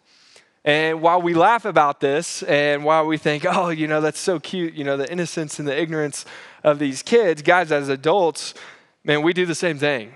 And 0.65 1.01
while 1.01 1.23
we 1.23 1.35
laugh 1.35 1.65
about 1.65 2.01
this, 2.01 2.43
and 2.43 2.85
while 2.85 3.07
we 3.07 3.17
think, 3.17 3.47
oh, 3.49 3.69
you 3.69 3.87
know, 3.87 4.01
that's 4.01 4.19
so 4.19 4.41
cute, 4.41 4.75
you 4.75 4.83
know, 4.83 4.97
the 4.97 5.11
innocence 5.11 5.61
and 5.61 5.69
the 5.69 5.81
ignorance 5.81 6.25
of 6.65 6.81
these 6.81 7.05
kids, 7.05 7.41
guys, 7.41 7.71
as 7.71 7.89
adults, 7.89 8.55
man, 9.05 9.23
we 9.23 9.33
do 9.33 9.47
the 9.47 9.55
same 9.55 9.79
thing. 9.79 10.15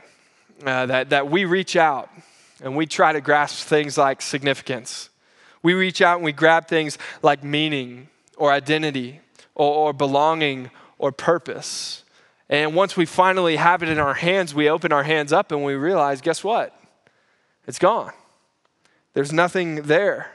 Uh, 0.66 0.86
that, 0.86 1.10
that 1.10 1.28
we 1.28 1.44
reach 1.44 1.76
out 1.76 2.08
and 2.62 2.76
we 2.76 2.86
try 2.86 3.12
to 3.12 3.20
grasp 3.20 3.66
things 3.66 3.98
like 3.98 4.22
significance. 4.22 5.10
We 5.62 5.74
reach 5.74 6.00
out 6.00 6.16
and 6.16 6.24
we 6.24 6.32
grab 6.32 6.68
things 6.68 6.98
like 7.22 7.44
meaning 7.44 8.08
or 8.36 8.52
identity 8.52 9.20
or, 9.54 9.72
or 9.74 9.92
belonging 9.92 10.70
or 10.98 11.12
purpose. 11.12 12.04
And 12.48 12.74
once 12.74 12.96
we 12.96 13.06
finally 13.06 13.56
have 13.56 13.82
it 13.82 13.88
in 13.88 13.98
our 13.98 14.14
hands, 14.14 14.54
we 14.54 14.68
open 14.68 14.92
our 14.92 15.02
hands 15.02 15.32
up 15.32 15.52
and 15.52 15.64
we 15.64 15.74
realize 15.74 16.20
guess 16.20 16.42
what? 16.42 16.76
It's 17.66 17.78
gone. 17.78 18.12
There's 19.14 19.32
nothing 19.32 19.82
there. 19.82 20.30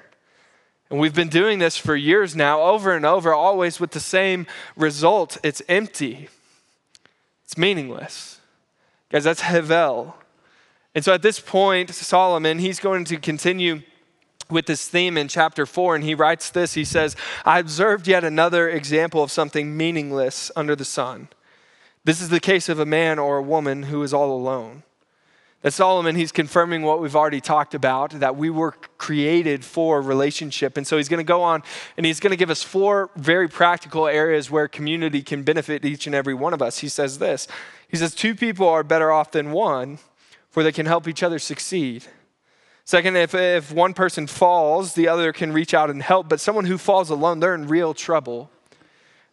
And 0.90 1.00
we've 1.00 1.14
been 1.14 1.30
doing 1.30 1.60
this 1.60 1.78
for 1.78 1.96
years 1.96 2.36
now, 2.36 2.62
over 2.62 2.96
and 2.96 3.06
over, 3.06 3.34
always 3.34 3.80
with 3.80 3.92
the 3.92 4.00
same 4.00 4.48
result 4.78 5.38
it's 5.44 5.62
empty, 5.68 6.30
it's 7.44 7.58
meaningless. 7.58 8.40
Guys, 9.10 9.24
that's 9.24 9.42
Hevel. 9.42 10.14
And 10.98 11.06
so 11.06 11.14
at 11.14 11.22
this 11.22 11.40
point, 11.40 11.92
Solomon, 11.94 12.58
he's 12.58 12.80
going 12.80 13.06
to 13.06 13.18
continue 13.18 13.84
with 14.50 14.66
this 14.66 14.88
theme 14.88 15.16
in 15.16 15.28
chapter 15.28 15.68
4, 15.68 15.94
and 15.94 16.04
he 16.04 16.16
writes 16.16 16.50
this 16.50 16.74
He 16.74 16.84
says, 16.84 17.16
I 17.46 17.60
observed 17.60 18.08
yet 18.08 18.24
another 18.24 18.68
example 18.68 19.22
of 19.22 19.32
something 19.32 19.78
meaningless 19.78 20.50
under 20.56 20.76
the 20.76 20.84
sun. 20.84 21.28
This 22.04 22.20
is 22.20 22.30
the 22.30 22.40
case 22.40 22.68
of 22.68 22.80
a 22.80 22.86
man 22.88 23.20
or 23.20 23.38
a 23.38 23.44
woman 23.44 23.84
who 23.84 24.02
is 24.02 24.12
all 24.12 24.36
alone. 24.36 24.82
That 25.62 25.74
Solomon, 25.74 26.16
he's 26.16 26.32
confirming 26.32 26.82
what 26.82 27.00
we've 27.00 27.16
already 27.16 27.42
talked 27.42 27.76
about, 27.76 28.20
that 28.20 28.36
we 28.36 28.50
were 28.50 28.72
created 28.98 29.64
for 29.64 30.02
relationship. 30.02 30.78
And 30.78 30.88
so 30.88 30.98
he's 30.98 31.10
going 31.10 31.20
to 31.20 31.24
go 31.24 31.44
on 31.44 31.62
and 31.96 32.08
he's 32.08 32.20
going 32.20 32.32
to 32.32 32.38
give 32.38 32.50
us 32.50 32.64
four 32.64 33.12
very 33.16 33.48
practical 33.48 34.08
areas 34.08 34.50
where 34.50 34.68
community 34.68 35.22
can 35.22 35.44
benefit 35.44 35.86
each 35.86 36.08
and 36.08 36.16
every 36.16 36.34
one 36.34 36.56
of 36.56 36.62
us. 36.64 36.80
He 36.80 36.90
says 36.90 37.20
this 37.20 37.48
He 37.88 37.98
says, 37.98 38.16
Two 38.16 38.34
people 38.34 38.68
are 38.68 38.82
better 38.82 39.12
off 39.12 39.30
than 39.30 39.52
one, 39.52 40.00
for 40.58 40.64
they 40.64 40.72
can 40.72 40.88
help 40.88 41.08
each 41.08 41.22
other 41.22 41.38
succeed. 41.38 42.04
Second, 42.84 43.16
if, 43.16 43.36
if 43.36 43.72
one 43.72 43.94
person 43.94 44.26
falls, 44.26 44.96
the 44.96 45.08
other 45.08 45.32
can 45.32 45.54
reach 45.54 45.72
out 45.72 45.92
and 45.92 46.02
help, 46.02 46.28
but 46.28 46.40
someone 46.40 46.66
who 46.66 46.80
falls 46.80 47.12
alone, 47.12 47.40
they're 47.40 47.54
in 47.54 47.68
real 47.68 47.94
trouble. 47.94 48.50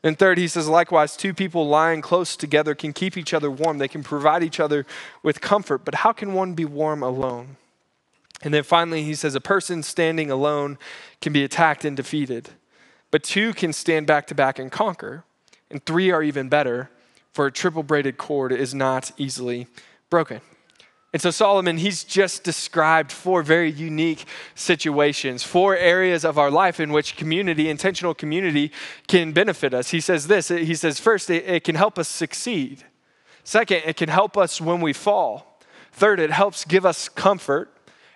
And 0.02 0.18
third, 0.18 0.36
he 0.36 0.46
says, 0.46 0.68
likewise, 0.68 1.16
two 1.16 1.32
people 1.32 1.66
lying 1.66 2.02
close 2.02 2.36
together 2.36 2.74
can 2.74 2.92
keep 2.92 3.16
each 3.16 3.32
other 3.32 3.50
warm. 3.50 3.78
They 3.78 3.88
can 3.88 4.02
provide 4.02 4.42
each 4.42 4.60
other 4.60 4.84
with 5.22 5.40
comfort, 5.40 5.82
but 5.82 5.94
how 5.94 6.12
can 6.12 6.34
one 6.34 6.52
be 6.52 6.66
warm 6.66 7.02
alone? 7.02 7.56
And 8.42 8.52
then 8.52 8.62
finally, 8.62 9.02
he 9.02 9.14
says, 9.14 9.34
a 9.34 9.40
person 9.40 9.82
standing 9.82 10.30
alone 10.30 10.76
can 11.22 11.32
be 11.32 11.42
attacked 11.42 11.86
and 11.86 11.96
defeated, 11.96 12.50
but 13.10 13.22
two 13.22 13.54
can 13.54 13.72
stand 13.72 14.06
back 14.06 14.26
to 14.26 14.34
back 14.34 14.58
and 14.58 14.70
conquer. 14.70 15.24
And 15.70 15.82
three 15.86 16.10
are 16.10 16.22
even 16.22 16.50
better, 16.50 16.90
for 17.32 17.46
a 17.46 17.50
triple 17.50 17.82
braided 17.82 18.18
cord 18.18 18.52
is 18.52 18.74
not 18.74 19.10
easily 19.16 19.68
broken. 20.10 20.42
And 21.14 21.22
so 21.22 21.30
Solomon, 21.30 21.78
he's 21.78 22.02
just 22.02 22.42
described 22.42 23.12
four 23.12 23.44
very 23.44 23.70
unique 23.70 24.24
situations, 24.56 25.44
four 25.44 25.76
areas 25.76 26.24
of 26.24 26.38
our 26.38 26.50
life 26.50 26.80
in 26.80 26.90
which 26.90 27.14
community, 27.14 27.70
intentional 27.70 28.14
community, 28.14 28.72
can 29.06 29.30
benefit 29.30 29.72
us. 29.72 29.90
He 29.90 30.00
says 30.00 30.26
this 30.26 30.48
He 30.48 30.74
says, 30.74 30.98
first, 30.98 31.30
it, 31.30 31.44
it 31.46 31.62
can 31.62 31.76
help 31.76 32.00
us 32.00 32.08
succeed. 32.08 32.82
Second, 33.44 33.82
it 33.86 33.96
can 33.96 34.08
help 34.08 34.36
us 34.36 34.60
when 34.60 34.80
we 34.80 34.92
fall. 34.92 35.60
Third, 35.92 36.18
it 36.18 36.32
helps 36.32 36.64
give 36.64 36.84
us 36.84 37.08
comfort. 37.08 37.70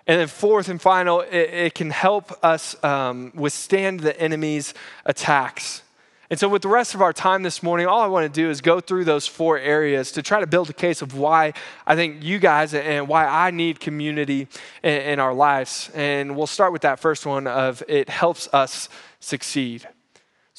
And 0.05 0.19
then, 0.19 0.27
fourth 0.27 0.67
and 0.67 0.81
final, 0.81 1.21
it, 1.21 1.53
it 1.53 1.75
can 1.75 1.91
help 1.91 2.33
us 2.43 2.83
um, 2.83 3.31
withstand 3.33 4.01
the 4.01 4.19
enemy's 4.19 4.73
attacks. 5.05 5.83
And 6.31 6.39
so, 6.39 6.47
with 6.47 6.61
the 6.61 6.67
rest 6.67 6.93
of 6.93 7.01
our 7.01 7.11
time 7.11 7.41
this 7.41 7.63
morning, 7.63 7.87
all 7.87 8.01
I 8.01 8.07
want 8.07 8.31
to 8.31 8.41
do 8.41 8.51
is 8.51 8.61
go 8.61 8.79
through 8.79 9.05
those 9.05 9.25
four 9.25 9.57
areas 9.57 10.11
to 10.11 10.21
try 10.21 10.39
to 10.39 10.45
build 10.45 10.69
a 10.69 10.73
case 10.73 11.01
of 11.01 11.17
why 11.17 11.53
I 11.87 11.95
think 11.95 12.23
you 12.23 12.37
guys 12.37 12.75
and 12.75 13.07
why 13.07 13.25
I 13.25 13.49
need 13.49 13.79
community 13.79 14.47
in, 14.83 15.19
our 15.19 15.33
lives. 15.33 15.89
And 15.95 16.37
we'll 16.37 16.45
start 16.45 16.71
with 16.71 16.83
that 16.83 16.99
first 16.99 17.25
one 17.25 17.47
of 17.47 17.81
it 17.87 18.09
helps 18.09 18.47
us 18.53 18.89
succeed. 19.19 19.87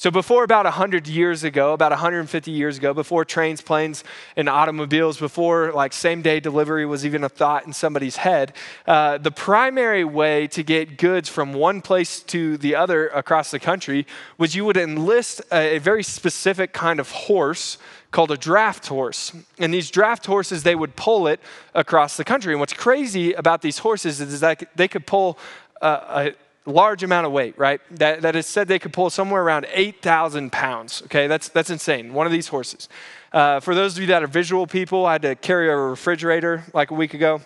So, 0.01 0.09
before 0.09 0.43
about 0.43 0.65
100 0.65 1.07
years 1.07 1.43
ago, 1.43 1.73
about 1.73 1.91
150 1.91 2.49
years 2.49 2.79
ago, 2.79 2.91
before 2.91 3.23
trains, 3.23 3.61
planes, 3.61 4.03
and 4.35 4.49
automobiles, 4.49 5.19
before 5.19 5.71
like 5.73 5.93
same 5.93 6.23
day 6.23 6.39
delivery 6.39 6.87
was 6.87 7.05
even 7.05 7.23
a 7.23 7.29
thought 7.29 7.67
in 7.67 7.71
somebody's 7.71 8.15
head, 8.15 8.53
uh, 8.87 9.19
the 9.19 9.29
primary 9.29 10.03
way 10.03 10.47
to 10.47 10.63
get 10.63 10.97
goods 10.97 11.29
from 11.29 11.53
one 11.53 11.83
place 11.83 12.19
to 12.21 12.57
the 12.57 12.73
other 12.73 13.09
across 13.09 13.51
the 13.51 13.59
country 13.59 14.07
was 14.39 14.55
you 14.55 14.65
would 14.65 14.75
enlist 14.75 15.39
a, 15.51 15.75
a 15.75 15.77
very 15.77 16.01
specific 16.01 16.73
kind 16.73 16.99
of 16.99 17.11
horse 17.11 17.77
called 18.09 18.31
a 18.31 18.37
draft 18.37 18.87
horse. 18.87 19.33
And 19.59 19.71
these 19.71 19.91
draft 19.91 20.25
horses, 20.25 20.63
they 20.63 20.73
would 20.73 20.95
pull 20.95 21.27
it 21.27 21.39
across 21.75 22.17
the 22.17 22.23
country. 22.23 22.53
And 22.53 22.59
what's 22.59 22.73
crazy 22.73 23.33
about 23.33 23.61
these 23.61 23.77
horses 23.77 24.19
is 24.19 24.39
that 24.39 24.67
they 24.75 24.87
could 24.87 25.05
pull 25.05 25.37
a, 25.79 26.33
large 26.65 27.03
amount 27.03 27.25
of 27.25 27.31
weight, 27.31 27.57
right? 27.57 27.81
That, 27.97 28.21
that 28.21 28.35
is 28.35 28.45
said 28.45 28.67
they 28.67 28.79
could 28.79 28.93
pull 28.93 29.09
somewhere 29.09 29.41
around 29.41 29.65
8,000 29.71 30.51
pounds. 30.51 31.01
Okay, 31.05 31.27
that's, 31.27 31.49
that's 31.49 31.69
insane. 31.69 32.13
One 32.13 32.25
of 32.25 32.31
these 32.31 32.49
horses. 32.49 32.87
Uh, 33.33 33.59
for 33.59 33.73
those 33.73 33.95
of 33.95 34.01
you 34.01 34.07
that 34.07 34.23
are 34.23 34.27
visual 34.27 34.67
people, 34.67 35.05
I 35.05 35.13
had 35.13 35.21
to 35.23 35.35
carry 35.35 35.69
a 35.69 35.75
refrigerator 35.75 36.63
like 36.73 36.91
a 36.91 36.93
week 36.93 37.13
ago. 37.13 37.41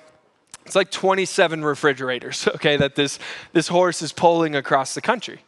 It's 0.66 0.76
like 0.76 0.92
27 0.92 1.64
refrigerators, 1.64 2.48
okay, 2.56 2.76
that 2.78 2.96
this, 2.96 3.20
this 3.54 3.68
horse 3.68 4.02
is 4.02 4.12
pulling 4.12 4.56
across 4.56 4.96
the 4.96 5.02
country. 5.02 5.40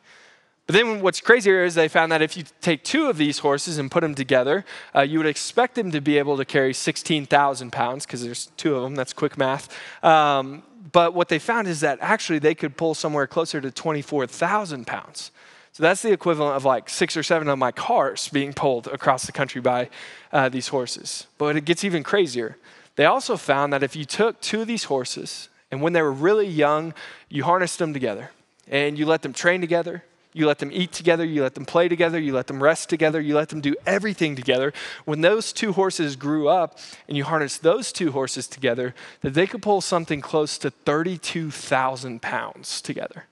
But 0.67 0.73
then 0.73 1.01
what's 1.01 1.21
crazier 1.21 1.63
is 1.63 1.75
they 1.75 1.87
found 1.87 2.11
that 2.11 2.21
if 2.21 2.35
you 2.35 2.43
take 2.59 2.83
two 2.83 3.07
of 3.07 3.17
these 3.17 3.39
horses 3.39 3.77
and 3.77 3.89
put 3.89 4.01
them 4.01 4.13
together, 4.13 4.65
uh, 4.93 5.01
you 5.01 5.17
would 5.17 5.27
expect 5.27 5.75
them 5.75 5.91
to 5.91 6.01
be 6.01 6.17
able 6.17 6.35
to 6.35 6.43
carry 6.43 6.73
16,000 6.73 7.71
pounds 7.71 8.05
because 8.05 8.21
there's 8.21 8.47
two 8.57 8.75
of 8.75 8.83
them. 8.83 8.93
That's 8.93 9.13
quick 9.13 9.37
math. 9.37 9.73
Um, 10.03 10.63
but 10.91 11.13
what 11.13 11.29
they 11.29 11.39
found 11.39 11.67
is 11.67 11.79
that 11.81 11.97
actually 12.01 12.39
they 12.39 12.55
could 12.55 12.77
pull 12.77 12.93
somewhere 12.93 13.27
closer 13.27 13.59
to 13.61 13.71
24,000 13.71 14.85
pounds. 14.85 15.31
So 15.73 15.83
that's 15.83 16.01
the 16.01 16.11
equivalent 16.11 16.55
of 16.55 16.65
like 16.65 16.89
six 16.89 17.15
or 17.15 17.23
seven 17.23 17.47
of 17.47 17.59
my 17.59 17.71
cars 17.71 18.29
being 18.29 18.53
pulled 18.53 18.87
across 18.87 19.25
the 19.25 19.31
country 19.31 19.61
by 19.61 19.89
uh, 20.31 20.49
these 20.49 20.69
horses. 20.69 21.27
But 21.37 21.55
it 21.55 21.65
gets 21.65 21.83
even 21.83 22.03
crazier. 22.03 22.57
They 22.95 23.05
also 23.05 23.37
found 23.37 23.71
that 23.73 23.83
if 23.83 23.95
you 23.95 24.05
took 24.05 24.41
two 24.41 24.61
of 24.61 24.67
these 24.67 24.85
horses 24.85 25.49
and 25.69 25.81
when 25.81 25.93
they 25.93 26.01
were 26.01 26.11
really 26.11 26.47
young, 26.47 26.93
you 27.29 27.43
harnessed 27.43 27.79
them 27.79 27.93
together 27.93 28.31
and 28.67 28.97
you 28.97 29.05
let 29.05 29.21
them 29.21 29.33
train 29.33 29.61
together, 29.61 30.03
you 30.37 30.47
let 30.47 30.59
them 30.59 30.69
eat 30.71 30.91
together, 30.91 31.25
you 31.25 31.41
let 31.41 31.55
them 31.55 31.65
play 31.65 31.87
together, 31.87 32.19
you 32.19 32.33
let 32.33 32.47
them 32.47 32.61
rest 32.61 32.89
together, 32.89 33.19
you 33.19 33.35
let 33.35 33.49
them 33.49 33.61
do 33.61 33.75
everything 33.85 34.35
together. 34.35 34.71
When 35.05 35.21
those 35.21 35.51
two 35.51 35.73
horses 35.73 36.15
grew 36.15 36.47
up 36.47 36.79
and 37.07 37.17
you 37.17 37.23
harness 37.23 37.57
those 37.57 37.91
two 37.91 38.11
horses 38.11 38.47
together, 38.47 38.93
that 39.21 39.33
they 39.33 39.47
could 39.47 39.61
pull 39.61 39.81
something 39.81 40.21
close 40.21 40.57
to 40.59 40.69
32,000 40.69 42.21
pounds 42.21 42.81
together. 42.81 43.25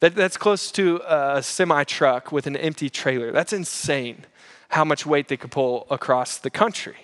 That, 0.00 0.14
that's 0.14 0.36
close 0.36 0.70
to 0.72 1.00
a 1.06 1.42
semi 1.42 1.84
truck 1.84 2.30
with 2.30 2.46
an 2.46 2.56
empty 2.56 2.90
trailer. 2.90 3.32
That's 3.32 3.52
insane 3.52 4.24
how 4.70 4.84
much 4.84 5.06
weight 5.06 5.28
they 5.28 5.36
could 5.36 5.50
pull 5.50 5.86
across 5.90 6.38
the 6.38 6.50
country. 6.50 6.96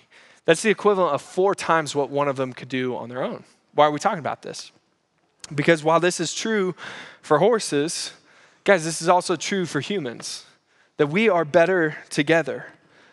That's 0.45 0.61
the 0.61 0.69
equivalent 0.69 1.13
of 1.13 1.21
four 1.21 1.55
times 1.55 1.95
what 1.95 2.09
one 2.09 2.27
of 2.27 2.35
them 2.35 2.53
could 2.53 2.69
do 2.69 2.95
on 2.95 3.09
their 3.09 3.23
own. 3.23 3.43
Why 3.73 3.85
are 3.85 3.91
we 3.91 3.99
talking 3.99 4.19
about 4.19 4.43
this? 4.43 4.71
Because 5.53 5.83
while 5.83 5.99
this 5.99 6.19
is 6.19 6.33
true 6.33 6.75
for 7.21 7.39
horses, 7.39 8.13
Guys, 8.65 8.83
this 8.83 8.99
is 8.99 9.07
also 9.07 9.35
true 9.35 9.67
for 9.67 9.79
humans 9.79 10.43
that 10.97 11.07
we 11.07 11.29
are 11.29 11.45
better 11.45 11.97
together. 12.09 12.65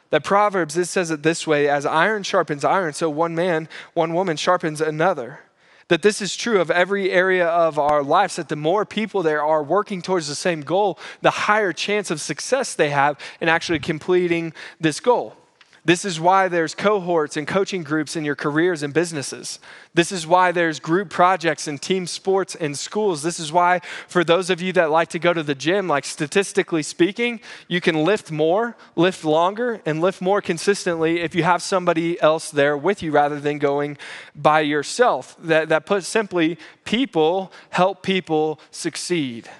That 0.09 0.25
Proverbs, 0.25 0.75
this 0.75 0.89
says 0.89 1.11
it 1.11 1.23
this 1.23 1.47
way 1.47 1.69
as 1.69 1.85
iron 1.85 2.23
sharpens 2.23 2.65
iron, 2.65 2.95
so 2.95 3.11
one 3.11 3.35
man, 3.35 3.69
one 3.93 4.15
woman 4.15 4.39
sharpens 4.39 4.81
another. 4.81 5.41
That 5.89 6.01
this 6.01 6.23
is 6.23 6.37
true 6.37 6.59
of 6.59 6.71
every 6.71 7.11
area 7.11 7.47
of 7.47 7.79
our 7.79 8.03
lives, 8.03 8.37
that 8.37 8.49
the 8.49 8.57
more 8.57 8.87
people 8.87 9.23
there 9.23 9.45
are 9.45 9.63
working 9.63 10.01
towards 10.01 10.27
the 10.27 10.35
same 10.35 10.63
goal, 10.63 10.99
the 11.21 11.31
higher 11.31 11.75
chance 11.75 12.11
of 12.11 12.21
success 12.21 12.75
they 12.75 12.89
have 12.89 13.19
in 13.39 13.51
actually 13.51 13.79
completing 13.79 14.55
this 14.81 15.01
goal. 15.01 15.37
This 15.85 16.05
is 16.05 16.21
why 16.21 16.47
there's 16.47 16.77
cohorts 16.77 17.37
and 17.37 17.45
coaching 17.45 17.83
groups 17.83 18.15
in 18.15 18.25
your 18.25 18.37
careers 18.37 18.85
and 18.85 18.95
businesses. 18.95 19.59
This 19.95 20.13
is 20.13 20.25
why 20.25 20.53
there's 20.53 20.79
group 20.79 21.11
projects 21.11 21.67
and 21.67 21.83
team 21.83 22.07
sports 22.07 22.55
in 22.55 22.77
schools. 22.77 23.25
This 23.25 23.41
is 23.41 23.51
why, 23.51 23.81
for 24.07 24.23
those 24.23 24.49
of 24.49 24.63
you 24.63 24.73
that 24.75 24.93
like 24.93 25.09
to 25.09 25.19
go 25.19 25.33
to 25.33 25.43
the 25.43 25.57
gym, 25.57 25.89
like 25.89 26.05
statistically 26.05 26.85
speaking, 26.85 27.41
you 27.67 27.81
can 27.81 28.05
lift 28.05 28.31
more, 28.31 28.77
lift 28.95 29.25
longer, 29.25 29.81
and 29.85 30.01
lift 30.01 30.23
more 30.23 30.41
consistently 30.41 31.21
if 31.21 31.35
you 31.35 31.43
have 31.43 31.63
somebody 31.63 32.21
else 32.21 32.53
there 32.53 32.77
with 32.77 33.03
you 33.03 33.11
rather 33.11 33.41
than 33.41 33.59
going 33.59 33.99
by 34.37 34.61
yourself. 34.61 35.35
That, 35.41 35.69
that 35.71 35.85
put 35.85 36.05
simply, 36.05 36.59
people 36.85 37.51
help 37.71 38.05
people 38.05 38.61
succeed. 38.71 39.51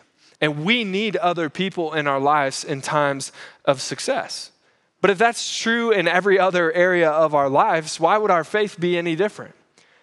And 0.41 0.65
we 0.65 0.85
need 0.85 1.17
other 1.17 1.51
people 1.51 1.95
in 1.95 2.07
our 2.07 2.21
lives 2.21 2.63
in 2.63 2.81
times 2.81 3.33
of 3.65 3.81
success. 3.81 4.52
But 5.03 5.11
if 5.11 5.19
that's 5.19 5.59
true 5.59 5.91
in 5.91 6.09
every 6.09 6.39
other 6.39 6.73
area 6.73 7.11
of 7.11 7.35
our 7.35 7.51
lives, 7.51 8.01
why 8.01 8.17
would 8.17 8.31
our 8.31 8.45
faith 8.45 8.79
be 8.81 8.97
any 8.97 9.17
different? 9.17 9.55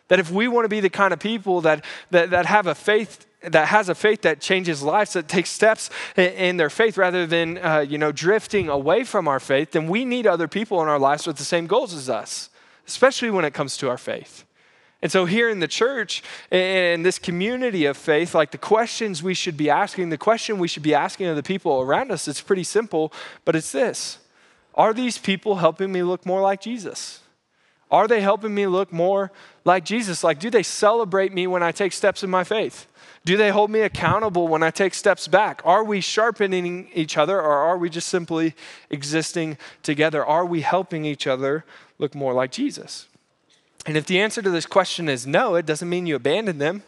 That 0.10 0.20
if 0.20 0.30
we 0.30 0.48
want 0.48 0.66
to 0.66 0.70
be 0.70 0.82
the 0.82 0.90
kind 0.90 1.14
of 1.14 1.20
people 1.20 1.62
that, 1.62 1.86
that, 2.12 2.30
that 2.30 2.46
have 2.46 2.68
a 2.68 2.76
faith 2.76 3.26
that 3.42 3.70
has 3.70 3.88
a 3.88 3.96
faith 3.96 4.24
that 4.24 4.42
changes 4.42 4.84
lives, 4.84 5.14
that 5.14 5.30
takes 5.30 5.50
steps 5.50 5.90
in 6.18 6.58
their 6.58 6.70
faith 6.70 6.98
rather 6.98 7.26
than 7.26 7.58
uh, 7.60 7.80
you 7.80 7.98
know 7.98 8.12
drifting 8.12 8.68
away 8.68 9.06
from 9.06 9.30
our 9.30 9.40
faith, 9.40 9.72
then 9.72 9.88
we 9.88 10.04
need 10.04 10.28
other 10.28 10.50
people 10.50 10.82
in 10.82 10.90
our 10.90 11.00
lives 11.00 11.26
with 11.26 11.38
the 11.38 11.46
same 11.46 11.66
goals 11.66 11.94
as 11.94 12.10
us, 12.10 12.50
especially 12.86 13.30
when 13.30 13.46
it 13.46 13.54
comes 13.54 13.78
to 13.78 13.90
our 13.90 13.98
faith. 13.98 14.44
And 15.02 15.10
so, 15.10 15.24
here 15.24 15.50
in 15.50 15.62
the 15.62 15.70
church, 15.70 16.22
in 16.52 17.04
this 17.04 17.18
community 17.18 17.86
of 17.86 17.96
faith, 17.96 18.36
like 18.36 18.52
the 18.52 18.58
questions 18.58 19.24
we 19.24 19.34
should 19.34 19.56
be 19.56 19.70
asking, 19.70 20.10
the 20.10 20.18
question 20.18 20.60
we 20.60 20.68
should 20.68 20.84
be 20.84 20.94
asking 20.94 21.28
of 21.28 21.38
the 21.38 21.44
people 21.44 21.80
around 21.80 22.12
us, 22.12 22.28
it's 22.28 22.42
pretty 22.42 22.66
simple, 22.66 23.14
but 23.46 23.56
it's 23.56 23.72
this 23.72 24.18
are 24.76 24.94
these 24.94 25.18
people 25.18 25.56
helping 25.56 25.92
me 25.92 26.04
look 26.04 26.26
more 26.26 26.42
like 26.42 26.62
Jesus? 26.62 27.22
Are 27.92 28.08
they 28.08 28.22
helping 28.22 28.54
me 28.54 28.68
look 28.68 28.94
more 28.94 29.32
like 29.66 29.84
Jesus? 29.84 30.24
Like, 30.24 30.40
do 30.40 30.50
they 30.50 30.64
celebrate 30.64 31.34
me 31.34 31.48
when 31.48 31.64
I 31.64 31.72
take 31.72 31.92
steps 31.92 32.24
in 32.24 32.30
my 32.30 32.44
faith? 32.44 32.86
Do 33.26 33.36
they 33.36 33.50
hold 33.50 33.70
me 33.70 33.82
accountable 33.82 34.48
when 34.48 34.64
I 34.64 34.72
take 34.72 34.94
steps 34.94 35.28
back? 35.28 35.62
Are 35.66 35.84
we 35.84 36.00
sharpening 36.02 36.90
each 36.94 37.18
other 37.18 37.38
or 37.38 37.52
are 37.52 37.78
we 37.78 37.90
just 37.90 38.08
simply 38.08 38.56
existing 38.90 39.58
together? 39.84 40.26
Are 40.26 40.46
we 40.46 40.62
helping 40.62 41.04
each 41.04 41.28
other 41.28 41.66
look 41.98 42.16
more 42.16 42.34
like 42.34 42.52
Jesus? 42.52 43.08
And 43.86 43.98
if 43.98 44.06
the 44.06 44.20
answer 44.20 44.42
to 44.42 44.50
this 44.50 44.66
question 44.66 45.10
is 45.10 45.26
no, 45.26 45.56
it 45.56 45.66
doesn't 45.66 45.90
mean 45.90 46.06
you 46.06 46.16
abandon 46.16 46.60
them. 46.60 46.84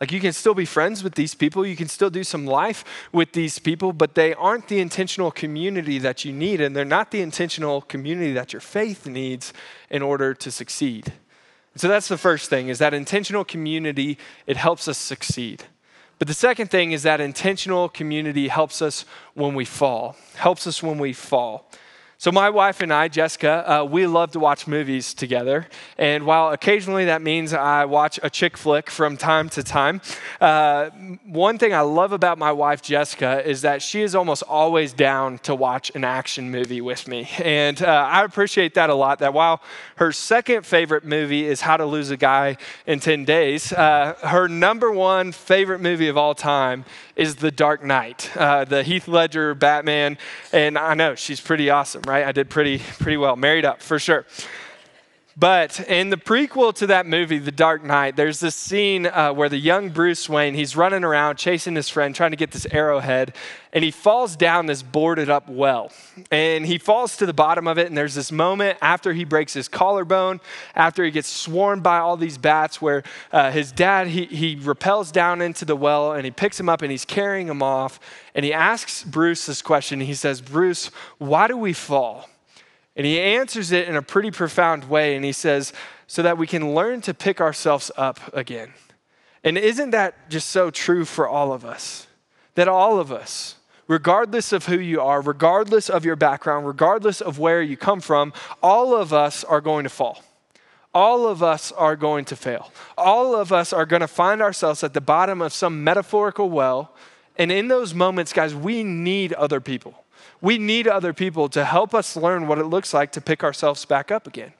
Like 0.00 0.10
you 0.10 0.20
can 0.20 0.32
still 0.32 0.54
be 0.54 0.64
friends 0.64 1.04
with 1.04 1.14
these 1.14 1.34
people, 1.34 1.64
you 1.64 1.76
can 1.76 1.88
still 1.88 2.10
do 2.10 2.24
some 2.24 2.46
life 2.46 2.84
with 3.12 3.32
these 3.32 3.58
people, 3.58 3.92
but 3.92 4.14
they 4.14 4.34
aren't 4.34 4.68
the 4.68 4.80
intentional 4.80 5.30
community 5.30 5.98
that 5.98 6.24
you 6.24 6.32
need, 6.32 6.60
and 6.60 6.74
they're 6.74 6.84
not 6.84 7.10
the 7.10 7.20
intentional 7.20 7.80
community 7.80 8.32
that 8.32 8.52
your 8.52 8.60
faith 8.60 9.06
needs 9.06 9.52
in 9.90 10.02
order 10.02 10.34
to 10.34 10.50
succeed. 10.50 11.12
so 11.76 11.88
that's 11.88 12.08
the 12.08 12.18
first 12.18 12.50
thing 12.50 12.68
is 12.68 12.78
that 12.78 12.92
intentional 12.92 13.44
community, 13.44 14.18
it 14.46 14.56
helps 14.56 14.88
us 14.88 14.98
succeed. 14.98 15.64
But 16.18 16.28
the 16.28 16.34
second 16.34 16.70
thing 16.70 16.92
is 16.92 17.02
that 17.02 17.20
intentional 17.20 17.88
community 17.88 18.48
helps 18.48 18.80
us 18.80 19.04
when 19.34 19.54
we 19.54 19.64
fall, 19.64 20.16
helps 20.36 20.66
us 20.66 20.82
when 20.82 20.98
we 20.98 21.12
fall. 21.12 21.70
So, 22.16 22.30
my 22.30 22.48
wife 22.48 22.80
and 22.80 22.92
I, 22.92 23.08
Jessica, 23.08 23.80
uh, 23.80 23.84
we 23.84 24.06
love 24.06 24.30
to 24.32 24.38
watch 24.38 24.68
movies 24.68 25.14
together. 25.14 25.66
And 25.98 26.24
while 26.24 26.52
occasionally 26.52 27.06
that 27.06 27.22
means 27.22 27.52
I 27.52 27.84
watch 27.86 28.20
a 28.22 28.30
chick 28.30 28.56
flick 28.56 28.88
from 28.88 29.16
time 29.16 29.48
to 29.50 29.64
time, 29.64 30.00
uh, 30.40 30.90
one 31.26 31.58
thing 31.58 31.74
I 31.74 31.80
love 31.80 32.12
about 32.12 32.38
my 32.38 32.52
wife, 32.52 32.82
Jessica, 32.82 33.46
is 33.46 33.62
that 33.62 33.82
she 33.82 34.02
is 34.02 34.14
almost 34.14 34.44
always 34.44 34.92
down 34.92 35.38
to 35.38 35.56
watch 35.56 35.90
an 35.96 36.04
action 36.04 36.50
movie 36.50 36.80
with 36.80 37.08
me. 37.08 37.28
And 37.42 37.82
uh, 37.82 38.08
I 38.10 38.24
appreciate 38.24 38.74
that 38.74 38.90
a 38.90 38.94
lot. 38.94 39.18
That 39.18 39.34
while 39.34 39.60
her 39.96 40.12
second 40.12 40.64
favorite 40.64 41.04
movie 41.04 41.44
is 41.44 41.60
How 41.60 41.76
to 41.76 41.84
Lose 41.84 42.10
a 42.10 42.16
Guy 42.16 42.56
in 42.86 43.00
10 43.00 43.24
Days, 43.24 43.72
uh, 43.72 44.14
her 44.22 44.48
number 44.48 44.90
one 44.92 45.32
favorite 45.32 45.80
movie 45.80 46.08
of 46.08 46.16
all 46.16 46.34
time 46.34 46.84
is 47.16 47.36
The 47.36 47.50
Dark 47.50 47.84
Knight, 47.84 48.30
uh, 48.36 48.64
the 48.64 48.82
Heath 48.82 49.08
Ledger 49.08 49.54
Batman. 49.54 50.16
And 50.52 50.78
I 50.78 50.94
know 50.94 51.14
she's 51.14 51.40
pretty 51.40 51.70
awesome, 51.70 52.02
right? 52.06 52.24
I 52.26 52.32
did 52.32 52.48
pretty, 52.50 52.78
pretty 52.98 53.16
well. 53.16 53.36
Married 53.36 53.64
up, 53.64 53.82
for 53.82 53.98
sure. 53.98 54.24
But 55.36 55.80
in 55.88 56.10
the 56.10 56.16
prequel 56.16 56.72
to 56.74 56.86
that 56.86 57.06
movie, 57.06 57.38
The 57.38 57.50
Dark 57.50 57.82
Knight, 57.82 58.14
there's 58.14 58.38
this 58.38 58.54
scene 58.54 59.06
uh, 59.06 59.32
where 59.32 59.48
the 59.48 59.58
young 59.58 59.88
Bruce 59.88 60.28
Wayne, 60.28 60.54
he's 60.54 60.76
running 60.76 61.02
around 61.02 61.36
chasing 61.38 61.74
his 61.74 61.88
friend, 61.88 62.14
trying 62.14 62.30
to 62.30 62.36
get 62.36 62.52
this 62.52 62.66
arrowhead, 62.70 63.34
and 63.72 63.82
he 63.82 63.90
falls 63.90 64.36
down 64.36 64.66
this 64.66 64.84
boarded 64.84 65.28
up 65.28 65.48
well. 65.48 65.90
And 66.30 66.64
he 66.64 66.78
falls 66.78 67.16
to 67.16 67.26
the 67.26 67.32
bottom 67.32 67.66
of 67.66 67.78
it, 67.78 67.88
and 67.88 67.98
there's 67.98 68.14
this 68.14 68.30
moment 68.30 68.78
after 68.80 69.12
he 69.12 69.24
breaks 69.24 69.52
his 69.54 69.66
collarbone, 69.66 70.40
after 70.76 71.04
he 71.04 71.10
gets 71.10 71.28
swarmed 71.28 71.82
by 71.82 71.98
all 71.98 72.16
these 72.16 72.38
bats, 72.38 72.80
where 72.80 73.02
uh, 73.32 73.50
his 73.50 73.72
dad, 73.72 74.06
he, 74.06 74.26
he 74.26 74.54
repels 74.54 75.10
down 75.10 75.42
into 75.42 75.64
the 75.64 75.74
well, 75.74 76.12
and 76.12 76.24
he 76.24 76.30
picks 76.30 76.60
him 76.60 76.68
up, 76.68 76.80
and 76.80 76.92
he's 76.92 77.04
carrying 77.04 77.48
him 77.48 77.60
off, 77.60 77.98
and 78.36 78.44
he 78.44 78.52
asks 78.52 79.02
Bruce 79.02 79.46
this 79.46 79.62
question. 79.62 79.98
He 79.98 80.14
says, 80.14 80.40
Bruce, 80.40 80.92
why 81.18 81.48
do 81.48 81.56
we 81.56 81.72
fall? 81.72 82.28
And 82.96 83.06
he 83.06 83.20
answers 83.20 83.72
it 83.72 83.88
in 83.88 83.96
a 83.96 84.02
pretty 84.02 84.30
profound 84.30 84.84
way. 84.84 85.16
And 85.16 85.24
he 85.24 85.32
says, 85.32 85.72
so 86.06 86.22
that 86.22 86.38
we 86.38 86.46
can 86.46 86.74
learn 86.74 87.00
to 87.02 87.14
pick 87.14 87.40
ourselves 87.40 87.90
up 87.96 88.20
again. 88.32 88.72
And 89.42 89.58
isn't 89.58 89.90
that 89.90 90.30
just 90.30 90.50
so 90.50 90.70
true 90.70 91.04
for 91.04 91.28
all 91.28 91.52
of 91.52 91.64
us? 91.64 92.06
That 92.54 92.68
all 92.68 93.00
of 93.00 93.10
us, 93.10 93.56
regardless 93.88 94.52
of 94.52 94.66
who 94.66 94.78
you 94.78 95.00
are, 95.00 95.20
regardless 95.20 95.90
of 95.90 96.04
your 96.04 96.16
background, 96.16 96.66
regardless 96.66 97.20
of 97.20 97.38
where 97.38 97.60
you 97.60 97.76
come 97.76 98.00
from, 98.00 98.32
all 98.62 98.94
of 98.94 99.12
us 99.12 99.44
are 99.44 99.60
going 99.60 99.84
to 99.84 99.90
fall. 99.90 100.22
All 100.94 101.26
of 101.26 101.42
us 101.42 101.72
are 101.72 101.96
going 101.96 102.24
to 102.26 102.36
fail. 102.36 102.70
All 102.96 103.34
of 103.34 103.52
us 103.52 103.72
are 103.72 103.84
going 103.84 104.00
to 104.00 104.06
find 104.06 104.40
ourselves 104.40 104.84
at 104.84 104.94
the 104.94 105.00
bottom 105.00 105.42
of 105.42 105.52
some 105.52 105.82
metaphorical 105.82 106.48
well. 106.48 106.94
And 107.36 107.50
in 107.50 107.66
those 107.66 107.92
moments, 107.92 108.32
guys, 108.32 108.54
we 108.54 108.84
need 108.84 109.32
other 109.32 109.60
people. 109.60 110.03
We 110.44 110.58
need 110.58 110.86
other 110.86 111.14
people 111.14 111.48
to 111.48 111.64
help 111.64 111.94
us 111.94 112.16
learn 112.16 112.46
what 112.46 112.58
it 112.58 112.66
looks 112.66 112.92
like 112.92 113.12
to 113.12 113.22
pick 113.22 113.42
ourselves 113.42 113.86
back 113.86 114.12
up 114.12 114.26
again. 114.26 114.52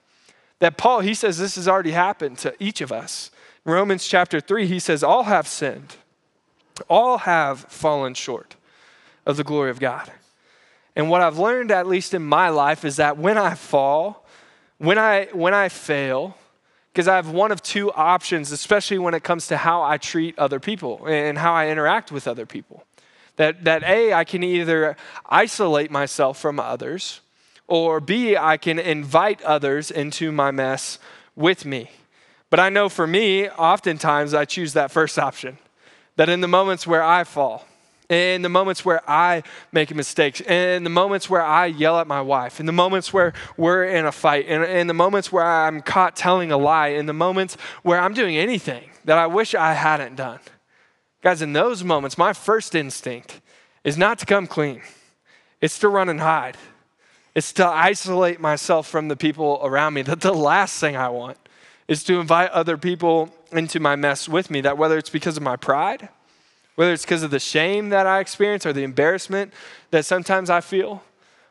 That 0.61 0.79
Paul, 0.79 1.01
he 1.01 1.13
says 1.13 1.37
this 1.37 1.57
has 1.57 1.69
already 1.69 1.91
happened 1.91 2.39
to 2.39 2.55
each 2.59 2.81
of 2.81 2.91
us. 2.91 3.31
Romans 3.67 4.09
chapter 4.09 4.41
3, 4.41 4.67
he 4.67 4.79
says, 4.79 5.05
All 5.05 5.25
have 5.25 5.47
sinned, 5.47 5.97
all 6.89 7.19
have 7.19 7.61
fallen 7.69 8.15
short 8.15 8.57
of 9.27 9.37
the 9.37 9.45
glory 9.45 9.69
of 9.69 9.79
God. 9.79 10.11
And 10.97 11.11
what 11.11 11.21
I've 11.21 11.39
learned, 11.39 11.71
at 11.71 11.87
least 11.87 12.15
in 12.15 12.25
my 12.25 12.49
life, 12.49 12.87
is 12.87 12.97
that 12.97 13.19
when 13.19 13.37
I 13.37 13.55
fall, 13.55 14.25
when 14.79 14.99
I, 14.99 15.29
when 15.35 15.53
I 15.53 15.69
fail, 15.69 16.39
because 16.95 17.09
I 17.09 17.17
have 17.17 17.29
one 17.29 17.53
of 17.53 17.63
two 17.63 17.93
options, 17.93 18.53
especially 18.53 18.99
when 18.99 19.13
it 19.13 19.23
comes 19.23 19.49
to 19.49 19.59
how 19.59 19.83
I 19.83 19.99
treat 19.99 20.39
other 20.39 20.61
people 20.61 21.05
and 21.07 21.37
how 21.37 21.53
I 21.53 21.69
interact 21.69 22.11
with 22.11 22.27
other 22.27 22.47
people. 22.47 22.85
That, 23.37 23.65
that 23.65 23.83
A, 23.83 24.13
I 24.13 24.25
can 24.25 24.43
either 24.43 24.97
isolate 25.27 25.91
myself 25.91 26.39
from 26.39 26.61
others, 26.61 27.21
or 27.67 28.01
B, 28.01 28.37
I 28.37 28.57
can 28.57 28.79
invite 28.79 29.43
others 29.43 29.91
into 29.91 30.31
my 30.31 30.51
mess 30.51 30.99
with 31.35 31.65
me. 31.65 31.91
But 32.51 32.61
I 32.61 32.69
know 32.69 32.89
for 32.89 33.07
me, 33.07 33.49
oftentimes 33.49 34.35
I 34.35 34.45
choose 34.45 34.75
that 34.75 34.91
first 34.91 35.19
option. 35.19 35.59
That 36.17 36.29
in 36.29 36.41
the 36.41 36.49
moments 36.49 36.87
where 36.87 37.03
I 37.03 37.25
fall, 37.25 37.67
in 38.09 38.43
the 38.43 38.49
moments 38.49 38.85
where 38.85 39.01
I 39.11 39.43
make 39.73 39.93
mistakes, 39.93 40.41
in 40.41 40.85
the 40.85 40.91
moments 40.91 41.29
where 41.29 41.43
I 41.43 41.67
yell 41.67 41.99
at 41.99 42.07
my 42.07 42.21
wife, 42.21 42.61
in 42.61 42.67
the 42.67 42.73
moments 42.73 43.13
where 43.13 43.33
we're 43.57 43.85
in 43.85 44.07
a 44.07 44.13
fight, 44.13 44.47
in, 44.47 44.63
in 44.63 44.87
the 44.87 44.95
moments 44.95 45.33
where 45.33 45.45
I'm 45.45 45.81
caught 45.81 46.15
telling 46.15 46.53
a 46.53 46.57
lie, 46.57 46.89
in 46.89 47.07
the 47.07 47.13
moments 47.13 47.57
where 47.83 47.99
I'm 47.99 48.15
doing 48.15 48.37
anything 48.37 48.91
that 49.07 49.19
I 49.19 49.27
wish 49.27 49.55
I 49.55 49.73
hadn't 49.73 50.15
done 50.15 50.39
Guys, 51.25 51.41
in 51.41 51.55
those 51.55 51.83
moments, 51.83 52.19
my 52.19 52.35
first 52.35 52.75
instinct 52.75 53.41
is 53.83 53.97
not 53.97 54.19
to 54.19 54.27
come 54.27 54.47
clean, 54.47 54.83
it's 55.63 55.79
to 55.79 55.89
run 55.89 56.11
and 56.11 56.21
hide. 56.21 56.59
It's 57.35 57.53
to 57.55 57.67
isolate 57.67 58.41
myself 58.41 58.87
from 58.87 59.09
the 59.09 59.17
people 59.17 59.59
around 59.65 59.95
me. 59.95 60.03
That 60.03 60.21
the 60.21 60.35
last 60.35 60.79
thing 60.79 60.97
I 60.97 61.09
want 61.09 61.37
is 61.89 62.05
to 62.05 62.21
invite 62.21 62.51
other 62.51 62.77
people 62.77 63.35
into 63.51 63.81
my 63.81 63.97
mess 63.97 64.29
with 64.29 64.51
me. 64.51 64.61
That 64.61 64.79
whether 64.79 64.99
it's 64.99 65.11
because 65.11 65.37
of 65.37 65.43
my 65.43 65.57
pride, 65.57 66.11
whether 66.77 66.93
it's 66.93 67.05
because 67.05 67.25
of 67.25 67.33
the 67.33 67.41
shame 67.41 67.89
that 67.89 68.07
I 68.07 68.21
experience 68.21 68.67
or 68.67 68.73
the 68.73 68.85
embarrassment 68.85 69.53
that 69.91 70.05
sometimes 70.05 70.49
I 70.49 70.61
feel, 70.61 71.03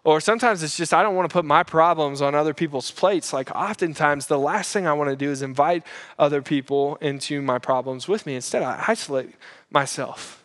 or 0.05 0.21
sometimes 0.21 0.63
it's 0.63 0.77
just 0.77 0.93
I 0.93 1.01
don't 1.01 1.15
want 1.15 1.29
to 1.29 1.33
put 1.33 1.45
my 1.45 1.63
problems 1.63 2.21
on 2.21 2.35
other 2.35 2.53
people's 2.53 2.91
plates. 2.91 3.33
Like 3.33 3.49
oftentimes, 3.51 4.27
the 4.27 4.39
last 4.39 4.71
thing 4.71 4.85
I 4.85 4.93
want 4.93 5.09
to 5.09 5.15
do 5.15 5.31
is 5.31 5.41
invite 5.41 5.83
other 6.19 6.41
people 6.41 6.97
into 7.01 7.41
my 7.41 7.57
problems 7.57 8.07
with 8.07 8.25
me. 8.25 8.35
Instead, 8.35 8.63
I 8.63 8.83
isolate 8.87 9.33
myself. 9.73 10.43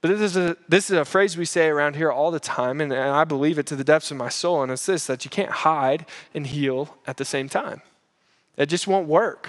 But 0.00 0.18
this 0.18 0.34
is, 0.34 0.36
a, 0.36 0.56
this 0.68 0.90
is 0.90 0.96
a 0.96 1.04
phrase 1.04 1.36
we 1.36 1.44
say 1.44 1.68
around 1.68 1.94
here 1.94 2.10
all 2.10 2.30
the 2.30 2.40
time, 2.40 2.80
and, 2.80 2.90
and 2.92 3.10
I 3.10 3.24
believe 3.24 3.58
it 3.58 3.66
to 3.66 3.76
the 3.76 3.84
depths 3.84 4.10
of 4.10 4.16
my 4.16 4.30
soul. 4.30 4.62
And 4.62 4.72
it's 4.72 4.86
this 4.86 5.06
that 5.06 5.24
you 5.24 5.30
can't 5.30 5.50
hide 5.50 6.06
and 6.32 6.46
heal 6.46 6.96
at 7.06 7.18
the 7.18 7.24
same 7.24 7.48
time. 7.48 7.82
It 8.56 8.66
just 8.66 8.86
won't 8.86 9.08
work. 9.08 9.48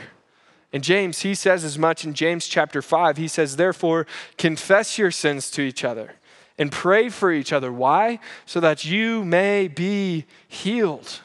And 0.73 0.83
James, 0.83 1.21
he 1.21 1.35
says 1.35 1.63
as 1.63 1.77
much 1.77 2.05
in 2.05 2.13
James 2.13 2.47
chapter 2.47 2.81
5. 2.81 3.17
He 3.17 3.27
says, 3.27 3.55
Therefore, 3.55 4.07
confess 4.37 4.97
your 4.97 5.11
sins 5.11 5.51
to 5.51 5.61
each 5.61 5.83
other 5.83 6.15
and 6.57 6.71
pray 6.71 7.09
for 7.09 7.31
each 7.31 7.51
other. 7.51 7.71
Why? 7.71 8.19
So 8.45 8.59
that 8.59 8.85
you 8.85 9.25
may 9.25 9.67
be 9.67 10.25
healed. 10.47 11.21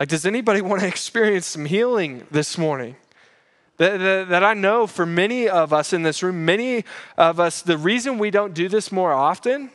Like, 0.00 0.08
does 0.08 0.26
anybody 0.26 0.60
want 0.60 0.82
to 0.82 0.88
experience 0.88 1.46
some 1.46 1.64
healing 1.64 2.26
this 2.30 2.58
morning? 2.58 2.96
That, 3.82 3.98
that, 3.98 4.28
that, 4.28 4.44
I 4.44 4.54
know 4.54 4.86
for 4.86 5.04
many 5.04 5.48
of 5.48 5.72
us 5.72 5.92
in 5.92 6.04
this 6.04 6.22
room, 6.22 6.44
many 6.44 6.84
of 7.18 7.40
us, 7.40 7.62
the 7.62 7.76
reason 7.76 8.16
we 8.16 8.30
don't 8.30 8.54
do 8.54 8.68
this 8.68 8.92
more 8.92 9.12
often 9.12 9.72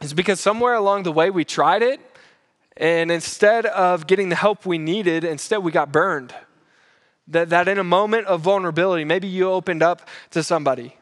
is 0.00 0.14
because 0.14 0.40
somewhere 0.40 0.72
along 0.72 1.02
the 1.02 1.12
way 1.12 1.28
we 1.28 1.44
tried 1.44 1.82
it, 1.82 2.00
and 2.78 3.10
instead 3.10 3.66
of 3.66 4.06
getting 4.06 4.30
the 4.30 4.36
help 4.36 4.64
we 4.64 4.78
needed, 4.78 5.22
instead 5.22 5.58
we 5.58 5.70
got 5.70 5.92
burned. 5.92 6.34
That, 7.28 7.50
that 7.50 7.68
in 7.68 7.78
a 7.78 7.84
moment 7.84 8.26
of 8.26 8.40
vulnerability, 8.40 9.04
maybe 9.04 9.28
you 9.28 9.50
opened 9.50 9.82
up 9.82 10.08
to 10.30 10.42
somebody 10.42 10.95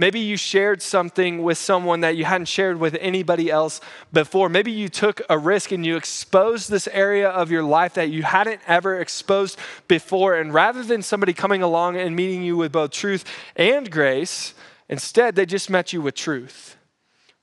Maybe 0.00 0.20
you 0.20 0.36
shared 0.36 0.80
something 0.80 1.42
with 1.42 1.58
someone 1.58 2.02
that 2.02 2.16
you 2.16 2.24
hadn't 2.24 2.46
shared 2.46 2.78
with 2.78 2.96
anybody 3.00 3.50
else 3.50 3.80
before. 4.12 4.48
Maybe 4.48 4.70
you 4.70 4.88
took 4.88 5.20
a 5.28 5.36
risk 5.36 5.72
and 5.72 5.84
you 5.84 5.96
exposed 5.96 6.70
this 6.70 6.86
area 6.92 7.28
of 7.28 7.50
your 7.50 7.64
life 7.64 7.94
that 7.94 8.08
you 8.08 8.22
hadn't 8.22 8.60
ever 8.68 9.00
exposed 9.00 9.58
before. 9.88 10.36
And 10.36 10.54
rather 10.54 10.84
than 10.84 11.02
somebody 11.02 11.32
coming 11.32 11.62
along 11.62 11.96
and 11.96 12.14
meeting 12.14 12.44
you 12.44 12.56
with 12.56 12.70
both 12.70 12.92
truth 12.92 13.24
and 13.56 13.90
grace, 13.90 14.54
instead 14.88 15.34
they 15.34 15.44
just 15.44 15.68
met 15.68 15.92
you 15.92 16.00
with 16.00 16.14
truth. 16.14 16.76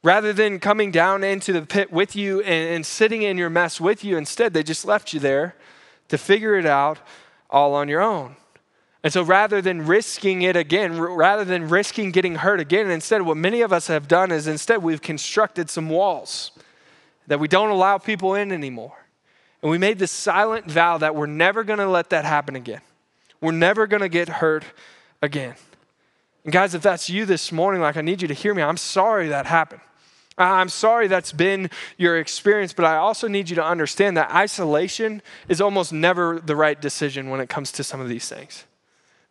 Rather 0.02 0.32
than 0.32 0.60
coming 0.60 0.92
down 0.92 1.26
into 1.26 1.52
the 1.52 1.64
pit 1.64 1.92
with 1.92 2.16
you 2.16 2.40
and, 2.42 2.76
and 2.76 2.86
sitting 2.86 3.22
in 3.22 3.38
your 3.38 3.50
mess 3.50 3.82
with 3.82 4.06
you, 4.06 4.18
instead 4.18 4.54
they 4.54 4.64
just 4.64 4.86
left 4.86 5.14
you 5.14 5.20
there 5.20 5.56
to 6.08 6.18
figure 6.18 6.56
it 6.56 6.66
out 6.66 7.00
all 7.50 7.74
on 7.74 7.90
your 7.90 8.02
own. 8.02 8.38
And 9.06 9.14
so 9.14 9.22
rather 9.22 9.62
than 9.62 9.86
risking 9.86 10.42
it 10.42 10.56
again, 10.56 11.00
rather 11.00 11.46
than 11.46 11.70
risking 11.70 12.10
getting 12.10 12.38
hurt 12.38 12.60
again, 12.60 12.90
instead, 12.90 13.22
what 13.22 13.38
many 13.38 13.62
of 13.62 13.72
us 13.72 13.86
have 13.86 14.08
done 14.08 14.32
is 14.32 14.48
instead 14.48 14.82
we've 14.82 15.00
constructed 15.04 15.70
some 15.70 15.90
walls 15.90 16.50
that 17.28 17.40
we 17.40 17.48
don't 17.48 17.70
allow 17.70 18.00
people 18.00 18.34
in 18.34 18.52
anymore. 18.52 19.06
And 19.62 19.70
we 19.70 19.78
made 19.78 20.00
this 20.00 20.12
silent 20.12 20.66
vow 20.72 20.98
that 20.98 21.16
we're 21.16 21.28
never 21.28 21.64
going 21.64 21.78
to 21.78 21.88
let 21.88 22.10
that 22.10 22.26
happen 22.26 22.56
again. 22.56 22.82
We're 23.42 23.52
never 23.52 23.86
going 23.86 24.02
to 24.02 24.10
get 24.10 24.28
hurt 24.28 24.64
again. 25.22 25.54
And 26.44 26.52
guys, 26.52 26.74
if 26.74 26.82
that's 26.82 27.08
you 27.08 27.28
this 27.28 27.52
morning, 27.52 27.84
like 27.84 27.98
I 27.98 28.02
need 28.02 28.24
you 28.24 28.28
to 28.28 28.34
hear 28.34 28.56
me, 28.56 28.64
I'm 28.64 28.76
sorry 28.76 29.28
that 29.28 29.46
happened. 29.46 29.82
I'm 30.36 30.70
sorry 30.70 31.08
that's 31.08 31.32
been 31.32 31.70
your 31.98 32.18
experience, 32.18 32.74
but 32.74 32.86
I 32.86 32.98
also 32.98 33.28
need 33.28 33.52
you 33.52 33.56
to 33.58 33.64
understand 33.64 34.18
that 34.18 34.32
isolation 34.32 35.22
is 35.48 35.62
almost 35.62 35.94
never 35.94 36.40
the 36.40 36.56
right 36.56 36.82
decision 36.82 37.30
when 37.30 37.40
it 37.40 37.50
comes 37.50 37.72
to 37.74 37.84
some 37.84 38.02
of 38.02 38.10
these 38.10 38.28
things 38.28 38.66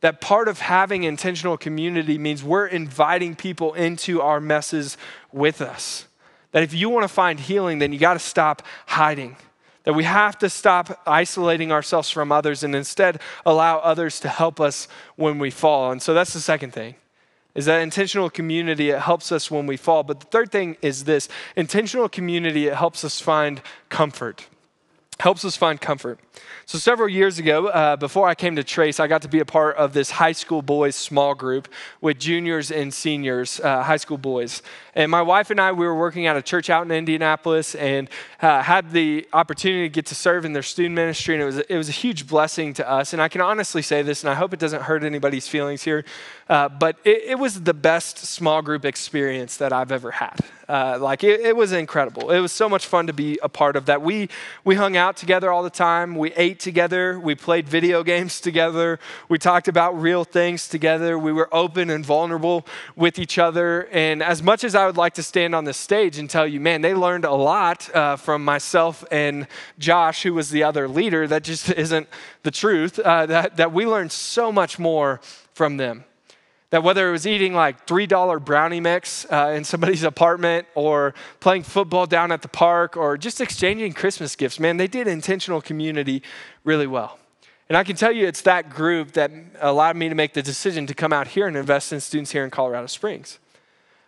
that 0.05 0.21
part 0.21 0.49
of 0.49 0.61
having 0.61 1.05
intentional 1.05 1.57
community 1.57 2.19
means 2.19 2.45
we're 2.45 2.67
inviting 2.67 3.35
people 3.35 3.73
into 3.73 4.21
our 4.21 4.39
messes 4.39 4.99
with 5.33 5.63
us. 5.63 6.07
That 6.53 6.63
if 6.63 6.75
you 6.75 6.91
want 6.91 7.05
to 7.05 7.09
find 7.09 7.41
healing, 7.41 7.79
then 7.79 7.91
you 7.91 7.99
got 7.99 8.13
to 8.13 8.19
stop 8.19 8.61
hiding. 8.85 9.37
That 9.85 9.95
we 9.95 10.05
have 10.05 10.37
to 10.41 10.51
stop 10.51 11.01
isolating 11.07 11.73
ourselves 11.73 12.11
from 12.11 12.33
others 12.33 12.63
and 12.63 12.75
instead 12.75 13.19
allow 13.47 13.79
others 13.79 14.21
to 14.21 14.29
help 14.29 14.61
us 14.61 14.89
when 15.17 15.39
we 15.39 15.49
fall. 15.49 15.91
And 15.91 16.03
so 16.03 16.13
that's 16.13 16.35
the 16.35 16.41
second 16.41 16.75
thing. 16.75 16.97
Is 17.55 17.65
that 17.65 17.81
intentional 17.81 18.29
community, 18.29 18.91
it 18.91 19.01
helps 19.01 19.33
us 19.33 19.51
when 19.51 19.67
we 19.67 19.79
fall. 19.79 20.03
But 20.03 20.21
the 20.21 20.27
third 20.27 20.53
thing 20.53 20.77
is 20.83 21.05
this 21.05 21.31
intentional 21.57 22.11
community, 22.11 22.67
it 22.67 22.75
helps 22.75 23.05
us 23.05 23.23
find 23.23 23.63
comfort 23.89 24.49
helps 25.21 25.45
us 25.45 25.57
find 25.57 25.81
comfort. 25.81 26.19
So, 26.67 26.79
several 26.79 27.09
years 27.09 27.39
ago, 27.39 27.69
uh, 27.69 27.97
before 27.97 28.27
I 28.27 28.35
came 28.35 28.57
to 28.57 28.65
Trace, 28.65 28.99
I 28.99 29.07
got 29.07 29.23
to 29.23 29.29
be 29.29 29.41
a 29.41 29.45
part 29.45 29.77
of 29.77 29.93
this 29.93 30.11
high 30.11 30.33
school 30.33 30.63
boys 30.63 30.97
small 30.97 31.35
group 31.35 31.69
with 32.01 32.19
juniors 32.19 32.71
and 32.71 32.93
seniors, 32.93 33.61
uh, 33.61 33.83
high 33.83 33.99
school 33.99 34.19
boys. 34.19 34.63
And 34.95 35.11
my 35.11 35.23
wife 35.23 35.51
and 35.51 35.61
I, 35.61 35.73
we 35.73 35.87
were 35.87 35.99
working 35.99 36.27
at 36.27 36.37
a 36.37 36.43
church 36.43 36.71
out 36.71 36.85
in 36.85 36.93
Indianapolis 36.93 37.75
and 37.75 38.09
uh, 38.41 38.63
had 38.63 38.93
the 38.93 39.27
opportunity 39.33 39.89
to 39.89 39.93
get 39.93 40.07
to 40.07 40.15
serve 40.15 40.45
in 40.45 40.53
their 40.53 40.63
student 40.63 40.95
ministry. 40.95 41.35
And 41.35 41.43
it 41.43 41.47
was, 41.47 41.59
it 41.59 41.77
was 41.77 41.89
a 41.89 41.93
huge 41.93 42.27
blessing 42.27 42.75
to 42.75 42.89
us. 42.89 43.13
And 43.13 43.21
I 43.21 43.29
can 43.29 43.41
honestly 43.41 43.83
say 43.83 44.03
this, 44.03 44.23
and 44.23 44.31
I 44.31 44.35
hope 44.35 44.53
it 44.53 44.61
doesn't 44.61 44.83
hurt 44.83 45.03
anybody's 45.03 45.49
feelings 45.49 45.83
here, 45.83 46.05
uh, 46.49 46.69
but 46.69 46.97
it, 47.05 47.23
it, 47.25 47.39
was 47.39 47.63
the 47.63 47.75
best 47.75 48.19
small 48.19 48.63
group 48.63 48.85
experience 48.85 49.57
that 49.57 49.73
I've 49.73 49.91
ever 49.91 50.13
had. 50.13 50.39
Uh, 50.69 50.99
like, 51.01 51.25
it, 51.25 51.41
it 51.41 51.57
was 51.57 51.73
incredible. 51.73 52.31
It 52.31 52.41
was 52.41 52.53
so 52.53 52.69
much 52.69 52.87
fun 52.87 53.07
to 53.07 53.13
be 53.13 53.39
a 53.43 53.49
part 53.49 53.77
of 53.77 53.87
that. 53.87 54.01
We, 54.01 54.29
we 54.65 54.77
hung 54.77 54.97
out 54.97 55.17
together 55.17 55.51
all 55.51 55.63
the 55.63 55.71
time. 55.71 56.15
We 56.15 56.33
ate 56.35 56.61
together. 56.61 57.19
We 57.19 57.35
played 57.35 57.69
video 57.69 58.03
games 58.03 58.41
together. 58.41 58.99
We 59.29 59.39
talked 59.39 59.69
about 59.69 60.01
real 60.01 60.25
things 60.25 60.69
together. 60.69 61.19
We 61.19 61.33
were 61.33 61.49
open 61.53 61.91
and 61.91 62.05
vulnerable 62.05 62.67
with 62.97 63.19
each 63.19 63.39
other. 63.39 63.89
And 63.93 64.23
as 64.23 64.43
much 64.43 64.65
as 64.65 64.75
I 64.75 64.84
would 64.87 64.97
like 64.97 65.15
to 65.15 65.23
stand 65.23 65.55
on 65.55 65.65
this 65.65 65.77
stage 65.77 66.19
and 66.19 66.29
tell 66.29 66.47
you, 66.47 66.61
man, 66.61 66.81
they 66.81 66.95
learned 66.95 67.25
a 67.25 67.35
lot 67.35 67.95
uh, 67.95 68.17
from 68.17 68.45
myself 68.45 69.05
and 69.11 69.47
Josh, 69.79 70.23
who 70.23 70.35
was 70.35 70.51
the 70.51 70.63
other 70.63 70.89
leader, 70.89 71.27
that 71.27 71.45
just 71.45 71.71
isn't 71.77 72.09
the 72.43 72.51
truth. 72.51 72.99
Uh, 72.99 73.27
that, 73.27 73.57
that 73.57 73.73
we 73.73 73.87
learned 73.87 74.13
so 74.13 74.51
much 74.51 74.79
more 74.79 75.21
from 75.53 75.77
them. 75.77 76.05
That 76.71 76.83
whether 76.83 77.09
it 77.09 77.13
was 77.13 77.27
eating 77.27 77.55
like 77.55 77.87
$3 77.87 78.45
brownie 78.45 78.81
mix 78.81 79.27
uh, 79.31 79.55
in 79.57 79.65
somebody's 79.65 80.03
apartment 80.15 80.67
or 80.75 81.15
playing 81.41 81.63
football 81.63 82.07
down 82.07 82.33
at 82.33 82.43
the 82.43 82.49
park 82.49 82.97
or 82.97 83.17
just 83.17 83.41
exchanging 83.41 83.93
Christmas 83.93 84.35
gifts, 84.35 84.59
man, 84.59 84.77
they 84.77 84.89
did 84.89 85.07
intentional 85.07 85.61
community 85.61 86.23
really 86.65 86.87
well. 86.87 87.19
And 87.69 87.79
I 87.79 87.85
can 87.85 87.97
tell 87.97 88.13
you 88.13 88.27
it's 88.27 88.43
that 88.43 88.71
group 88.71 89.13
that 89.13 89.31
allowed 89.61 89.97
me 89.97 90.09
to 90.09 90.15
make 90.15 90.35
the 90.35 90.43
decision 90.43 90.87
to 90.87 90.95
come 90.95 91.13
out 91.13 91.29
here 91.29 91.47
and 91.47 91.57
invest 91.57 91.93
in 91.93 92.01
students 92.01 92.33
here 92.33 92.45
in 92.45 92.51
Colorado 92.51 92.87
Springs. 92.87 93.39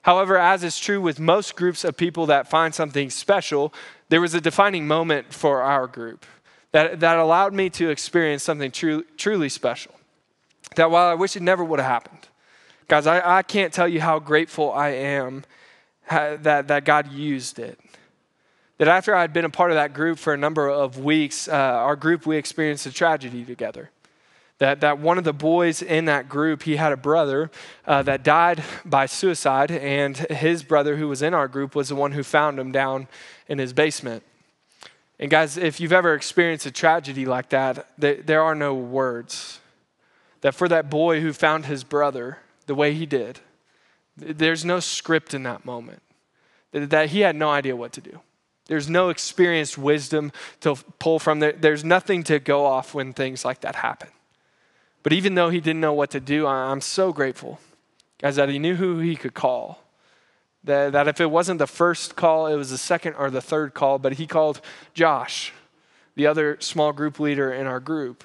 However, 0.06 0.38
as 0.38 0.64
is 0.64 0.78
true 0.78 1.00
with 1.00 1.20
most 1.20 1.54
groups 1.54 1.84
of 1.84 1.96
people 1.96 2.26
that 2.26 2.48
find 2.48 2.74
something 2.74 3.10
special, 3.10 3.74
there 4.08 4.20
was 4.20 4.34
a 4.34 4.40
defining 4.40 4.86
moment 4.86 5.34
for 5.34 5.62
our 5.62 5.86
group 5.86 6.24
that, 6.72 7.00
that 7.00 7.18
allowed 7.18 7.52
me 7.52 7.68
to 7.70 7.90
experience 7.90 8.42
something 8.42 8.70
truly 8.70 9.48
special. 9.48 9.92
That 10.76 10.90
while 10.90 11.08
I 11.08 11.14
wish 11.14 11.36
it 11.36 11.42
never 11.42 11.64
would 11.64 11.80
have 11.80 11.90
happened, 11.90 12.28
Guys, 12.88 13.06
I, 13.08 13.38
I 13.38 13.42
can't 13.42 13.72
tell 13.72 13.88
you 13.88 14.00
how 14.00 14.20
grateful 14.20 14.72
I 14.72 14.90
am 14.90 15.42
that, 16.08 16.68
that 16.68 16.84
God 16.84 17.10
used 17.10 17.58
it. 17.58 17.80
That 18.78 18.86
after 18.86 19.14
I'd 19.14 19.32
been 19.32 19.44
a 19.44 19.50
part 19.50 19.72
of 19.72 19.74
that 19.74 19.92
group 19.92 20.18
for 20.18 20.32
a 20.32 20.36
number 20.36 20.68
of 20.68 20.98
weeks, 20.98 21.48
uh, 21.48 21.52
our 21.52 21.96
group, 21.96 22.26
we 22.26 22.36
experienced 22.36 22.86
a 22.86 22.92
tragedy 22.92 23.44
together. 23.44 23.90
That, 24.58 24.80
that 24.80 24.98
one 24.98 25.18
of 25.18 25.24
the 25.24 25.34
boys 25.34 25.82
in 25.82 26.06
that 26.06 26.28
group, 26.28 26.62
he 26.62 26.76
had 26.76 26.92
a 26.92 26.96
brother 26.96 27.50
uh, 27.86 28.02
that 28.04 28.22
died 28.22 28.64
by 28.84 29.04
suicide, 29.04 29.70
and 29.70 30.16
his 30.16 30.62
brother, 30.62 30.96
who 30.96 31.08
was 31.08 31.20
in 31.20 31.34
our 31.34 31.46
group, 31.46 31.74
was 31.74 31.90
the 31.90 31.94
one 31.94 32.12
who 32.12 32.22
found 32.22 32.58
him 32.58 32.72
down 32.72 33.06
in 33.48 33.58
his 33.58 33.74
basement. 33.74 34.22
And 35.18 35.30
guys, 35.30 35.56
if 35.56 35.78
you've 35.78 35.92
ever 35.92 36.14
experienced 36.14 36.66
a 36.66 36.70
tragedy 36.70 37.26
like 37.26 37.50
that, 37.50 37.88
there, 37.98 38.16
there 38.16 38.42
are 38.42 38.54
no 38.54 38.74
words. 38.74 39.60
That 40.40 40.54
for 40.54 40.68
that 40.68 40.88
boy 40.90 41.20
who 41.20 41.32
found 41.32 41.66
his 41.66 41.84
brother, 41.84 42.38
the 42.66 42.74
way 42.74 42.94
he 42.94 43.06
did, 43.06 43.40
there's 44.16 44.64
no 44.64 44.80
script 44.80 45.34
in 45.34 45.42
that 45.42 45.64
moment. 45.64 46.02
That 46.72 47.10
he 47.10 47.20
had 47.20 47.36
no 47.36 47.50
idea 47.50 47.76
what 47.76 47.92
to 47.92 48.00
do. 48.00 48.20
There's 48.66 48.88
no 48.88 49.08
experienced 49.08 49.78
wisdom 49.78 50.32
to 50.60 50.76
pull 50.98 51.18
from. 51.18 51.40
There. 51.40 51.52
There's 51.52 51.84
nothing 51.84 52.22
to 52.24 52.38
go 52.38 52.66
off 52.66 52.94
when 52.94 53.12
things 53.12 53.44
like 53.44 53.60
that 53.60 53.76
happen. 53.76 54.08
But 55.06 55.12
even 55.12 55.36
though 55.36 55.50
he 55.50 55.60
didn't 55.60 55.80
know 55.80 55.92
what 55.92 56.10
to 56.10 56.18
do, 56.18 56.48
I'm 56.48 56.80
so 56.80 57.12
grateful, 57.12 57.60
guys, 58.20 58.34
that 58.34 58.48
he 58.48 58.58
knew 58.58 58.74
who 58.74 58.98
he 58.98 59.14
could 59.14 59.34
call. 59.34 59.84
That, 60.64 60.94
that 60.94 61.06
if 61.06 61.20
it 61.20 61.30
wasn't 61.30 61.60
the 61.60 61.68
first 61.68 62.16
call, 62.16 62.48
it 62.48 62.56
was 62.56 62.70
the 62.70 62.76
second 62.76 63.14
or 63.14 63.30
the 63.30 63.40
third 63.40 63.72
call, 63.72 64.00
but 64.00 64.14
he 64.14 64.26
called 64.26 64.60
Josh, 64.94 65.52
the 66.16 66.26
other 66.26 66.56
small 66.58 66.92
group 66.92 67.20
leader 67.20 67.52
in 67.52 67.68
our 67.68 67.78
group. 67.78 68.24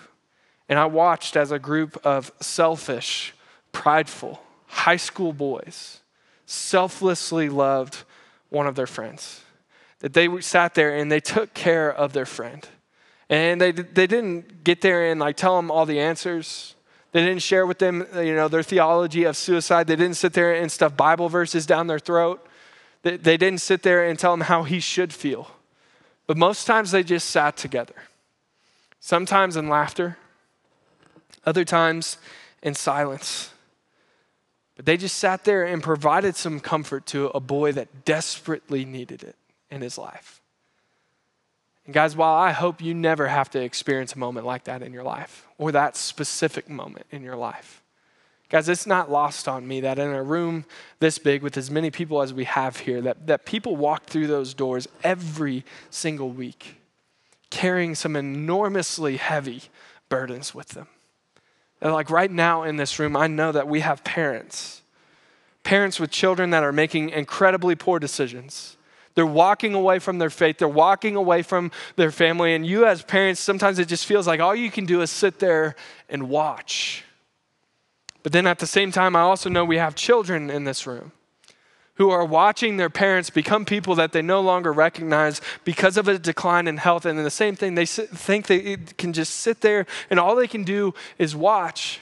And 0.68 0.80
I 0.80 0.86
watched 0.86 1.36
as 1.36 1.52
a 1.52 1.60
group 1.60 2.04
of 2.04 2.32
selfish, 2.40 3.36
prideful 3.72 4.42
high 4.66 4.98
school 4.98 5.34
boys 5.34 6.00
selflessly 6.48 7.48
loved 7.48 8.06
one 8.50 8.66
of 8.66 8.74
their 8.74 8.88
friends. 8.88 9.44
That 10.00 10.14
they 10.14 10.42
sat 10.42 10.74
there 10.74 10.98
and 10.98 11.12
they 11.12 11.20
took 11.20 11.54
care 11.54 11.94
of 11.94 12.14
their 12.14 12.26
friend. 12.26 12.68
And 13.32 13.62
they, 13.62 13.72
they 13.72 14.08
didn't 14.08 14.66
get 14.66 14.82
there 14.82 15.10
and 15.10 15.20
like 15.20 15.38
tell 15.38 15.56
them 15.56 15.72
all 15.72 15.86
the 15.86 16.02
answers. 16.02 16.76
They 17.14 17.22
didn't 17.22 17.42
share 17.42 17.66
with 17.66 17.80
them, 17.80 18.06
you 18.14 18.36
know, 18.36 18.50
their 18.50 18.62
theology 18.62 19.24
of 19.24 19.38
suicide. 19.38 19.88
They 19.88 19.96
didn't 19.96 20.18
sit 20.18 20.34
there 20.34 20.54
and 20.54 20.70
stuff 20.70 20.98
Bible 20.98 21.30
verses 21.30 21.66
down 21.66 21.88
their 21.88 21.98
throat. 21.98 22.46
They, 23.04 23.16
they 23.16 23.38
didn't 23.38 23.62
sit 23.62 23.84
there 23.84 24.06
and 24.06 24.20
tell 24.20 24.34
them 24.34 24.42
how 24.42 24.64
he 24.64 24.82
should 24.82 25.14
feel. 25.14 25.50
But 26.28 26.38
most 26.38 26.68
times 26.68 26.92
they 26.92 27.04
just 27.04 27.30
sat 27.30 27.56
together. 27.56 27.96
Sometimes 29.00 29.56
in 29.56 29.70
laughter, 29.70 30.18
other 31.46 31.64
times 31.64 32.18
in 32.62 32.76
silence. 32.76 33.52
But 34.76 34.86
they 34.86 34.98
just 34.98 35.16
sat 35.16 35.46
there 35.46 35.64
and 35.64 35.82
provided 35.82 36.36
some 36.36 36.60
comfort 36.60 37.06
to 37.08 37.28
a 37.28 37.40
boy 37.40 37.72
that 37.72 38.04
desperately 38.04 38.84
needed 38.84 39.24
it 39.24 39.38
in 39.70 39.82
his 39.82 39.98
life. 39.98 40.41
And 41.92 41.94
guys, 41.94 42.16
while 42.16 42.36
I 42.36 42.52
hope 42.52 42.82
you 42.82 42.94
never 42.94 43.28
have 43.28 43.50
to 43.50 43.62
experience 43.62 44.14
a 44.14 44.18
moment 44.18 44.46
like 44.46 44.64
that 44.64 44.82
in 44.82 44.94
your 44.94 45.04
life 45.04 45.46
or 45.58 45.74
that 45.74 45.98
specific 45.98 46.70
moment 46.70 47.06
in 47.12 47.22
your 47.22 47.36
life, 47.36 47.84
guys, 48.48 48.70
it's 48.70 48.88
not 48.88 49.12
lost 49.12 49.46
on 49.46 49.68
me 49.68 49.82
that 49.82 50.00
in 50.00 50.08
a 50.08 50.24
room 50.24 50.64
this 51.00 51.18
big 51.18 51.42
with 51.42 51.58
as 51.58 51.70
many 51.70 51.92
people 51.92 52.22
as 52.22 52.34
we 52.34 52.46
have 52.46 52.78
here, 52.78 53.02
that, 53.02 53.28
that 53.28 53.46
people 53.46 53.76
walk 53.76 54.06
through 54.06 54.28
those 54.28 54.54
doors 54.54 54.88
every 55.04 55.66
single 55.90 56.30
week 56.30 56.78
carrying 57.50 57.94
some 57.94 58.16
enormously 58.16 59.18
heavy 59.18 59.64
burdens 60.08 60.56
with 60.56 60.70
them. 60.70 60.88
And 61.82 61.92
like 61.92 62.10
right 62.10 62.32
now 62.32 62.64
in 62.64 62.78
this 62.78 63.00
room, 63.00 63.18
I 63.18 63.28
know 63.28 63.52
that 63.52 63.68
we 63.68 63.82
have 63.82 64.06
parents, 64.06 64.82
parents 65.66 66.00
with 66.00 66.10
children 66.10 66.52
that 66.52 66.64
are 66.64 66.72
making 66.72 67.10
incredibly 67.10 67.76
poor 67.76 68.00
decisions. 68.00 68.78
They're 69.16 69.26
walking 69.26 69.74
away 69.74 70.00
from 70.00 70.20
their 70.20 70.30
faith. 70.30 70.58
They're 70.58 70.68
walking 70.68 71.16
away 71.16 71.42
from 71.42 71.72
their 71.96 72.12
family. 72.12 72.54
And 72.54 72.66
you, 72.66 72.86
as 72.86 73.04
parents, 73.04 73.42
sometimes 73.42 73.80
it 73.80 73.88
just 73.88 74.06
feels 74.06 74.28
like 74.28 74.40
all 74.40 74.56
you 74.56 74.72
can 74.72 74.86
do 74.86 75.02
is 75.02 75.12
sit 75.12 75.40
there 75.40 75.76
and 76.10 76.30
watch. 76.30 77.04
But 78.24 78.32
then 78.32 78.48
at 78.48 78.60
the 78.60 78.68
same 78.68 78.92
time, 78.92 79.16
I 79.16 79.22
also 79.22 79.50
know 79.50 79.66
we 79.66 79.78
have 79.78 79.96
children 79.96 80.50
in 80.50 80.64
this 80.64 80.86
room 80.86 81.12
who 81.96 82.10
are 82.10 82.26
watching 82.26 82.78
their 82.78 82.90
parents 82.90 83.30
become 83.30 83.66
people 83.66 83.96
that 83.96 84.12
they 84.12 84.22
no 84.22 84.42
longer 84.42 84.72
recognize 84.72 85.42
because 85.64 85.98
of 85.98 86.08
a 86.08 86.18
decline 86.18 86.68
in 86.68 86.78
health. 86.78 87.06
And 87.06 87.20
the 87.20 87.30
same 87.30 87.56
thing, 87.56 87.76
they 87.76 87.86
think 87.86 88.48
they 88.48 88.78
can 88.98 89.14
just 89.14 89.36
sit 89.36 89.62
there 89.62 89.86
and 90.10 90.20
all 90.20 90.36
they 90.36 90.48
can 90.48 90.64
do 90.64 90.94
is 91.18 91.36
watch. 91.36 92.00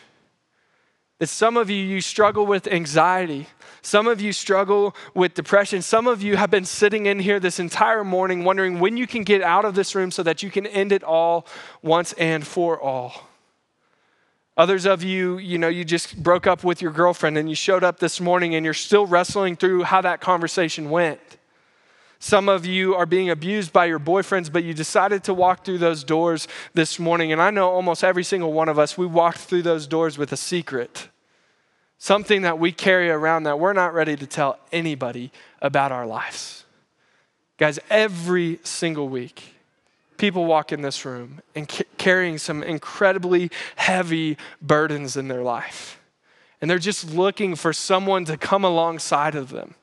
That 1.18 1.28
some 1.28 1.58
of 1.58 1.70
you, 1.70 1.84
you 1.84 2.00
struggle 2.00 2.46
with 2.46 2.66
anxiety. 2.68 3.48
Some 3.82 4.08
of 4.08 4.20
you 4.20 4.34
struggle 4.34 4.96
with 5.14 5.34
depression. 5.34 5.82
Some 5.82 6.08
of 6.08 6.22
you 6.22 6.38
have 6.38 6.52
been 6.52 6.66
sitting 6.66 7.06
in 7.06 7.20
here 7.20 7.40
this 7.40 7.60
entire 7.60 8.04
morning 8.04 8.44
wondering 8.44 8.80
when 8.80 8.98
you 8.98 9.08
can 9.08 9.24
get 9.24 9.42
out 9.42 9.66
of 9.66 9.76
this 9.76 9.96
room 9.96 10.12
so 10.12 10.24
that 10.24 10.44
you 10.44 10.52
can 10.52 10.68
end 10.68 10.92
it 10.92 11.04
all 11.04 11.46
once 11.82 12.14
and 12.14 12.46
for 12.46 12.80
all. 12.80 13.28
Others 14.58 14.86
of 14.86 15.04
you, 15.04 15.38
you 15.38 15.58
know, 15.58 15.70
you 15.70 15.86
just 15.86 16.22
broke 16.22 16.46
up 16.46 16.66
with 16.66 16.82
your 16.82 16.92
girlfriend 16.92 17.38
and 17.38 17.48
you 17.48 17.56
showed 17.56 17.84
up 17.84 18.00
this 18.00 18.20
morning 18.20 18.56
and 18.56 18.66
you're 18.66 18.74
still 18.74 19.06
wrestling 19.06 19.56
through 19.56 19.84
how 19.84 20.02
that 20.02 20.20
conversation 20.20 20.90
went. 20.90 21.22
Some 22.20 22.50
of 22.50 22.66
you 22.66 22.96
are 22.96 23.06
being 23.06 23.30
abused 23.30 23.72
by 23.72 23.86
your 23.86 24.00
boyfriends, 24.00 24.52
but 24.52 24.66
you 24.66 24.74
decided 24.74 25.24
to 25.24 25.34
walk 25.34 25.64
through 25.64 25.78
those 25.78 26.04
doors 26.04 26.50
this 26.74 27.00
morning. 27.00 27.32
And 27.32 27.42
I 27.42 27.50
know 27.50 27.70
almost 27.70 28.04
every 28.04 28.26
single 28.26 28.52
one 28.52 28.68
of 28.68 28.78
us, 28.78 28.98
we 28.98 29.06
walked 29.06 29.38
through 29.38 29.62
those 29.62 29.88
doors 29.88 30.18
with 30.18 30.34
a 30.34 30.38
secret. 30.38 31.08
Something 32.00 32.44
that 32.44 32.58
we 32.58 32.72
carry 32.72 33.10
around 33.10 33.44
that 33.44 33.60
we're 33.60 33.74
not 33.74 33.94
ready 33.94 34.16
to 34.16 34.26
tell 34.26 34.58
anybody 34.72 35.32
about 35.62 35.92
our 35.92 36.08
lives. 36.08 36.64
Guys, 37.58 37.78
every 37.90 38.60
single 38.64 39.10
week, 39.10 39.54
people 40.18 40.46
walk 40.46 40.72
in 40.72 40.82
this 40.82 41.04
room 41.04 41.42
and 41.56 41.70
c- 41.70 41.84
carrying 41.98 42.38
some 42.38 42.64
incredibly 42.64 43.52
heavy 43.76 44.38
burdens 44.62 45.18
in 45.18 45.28
their 45.28 45.44
life. 45.44 46.00
And 46.62 46.72
they're 46.72 46.80
just 46.80 47.14
looking 47.14 47.56
for 47.56 47.74
someone 47.74 48.24
to 48.26 48.38
come 48.38 48.64
alongside 48.64 49.36
of 49.36 49.50
them, 49.50 49.76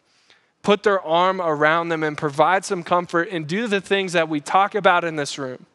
put 0.63 0.85
their 0.85 1.03
arm 1.03 1.39
around 1.39 1.91
them, 1.91 2.03
and 2.03 2.17
provide 2.17 2.65
some 2.65 2.83
comfort 2.83 3.29
and 3.31 3.47
do 3.47 3.67
the 3.67 3.83
things 3.83 4.15
that 4.15 4.31
we 4.31 4.41
talk 4.41 4.75
about 4.75 5.05
in 5.05 5.17
this 5.17 5.39
room 5.39 5.67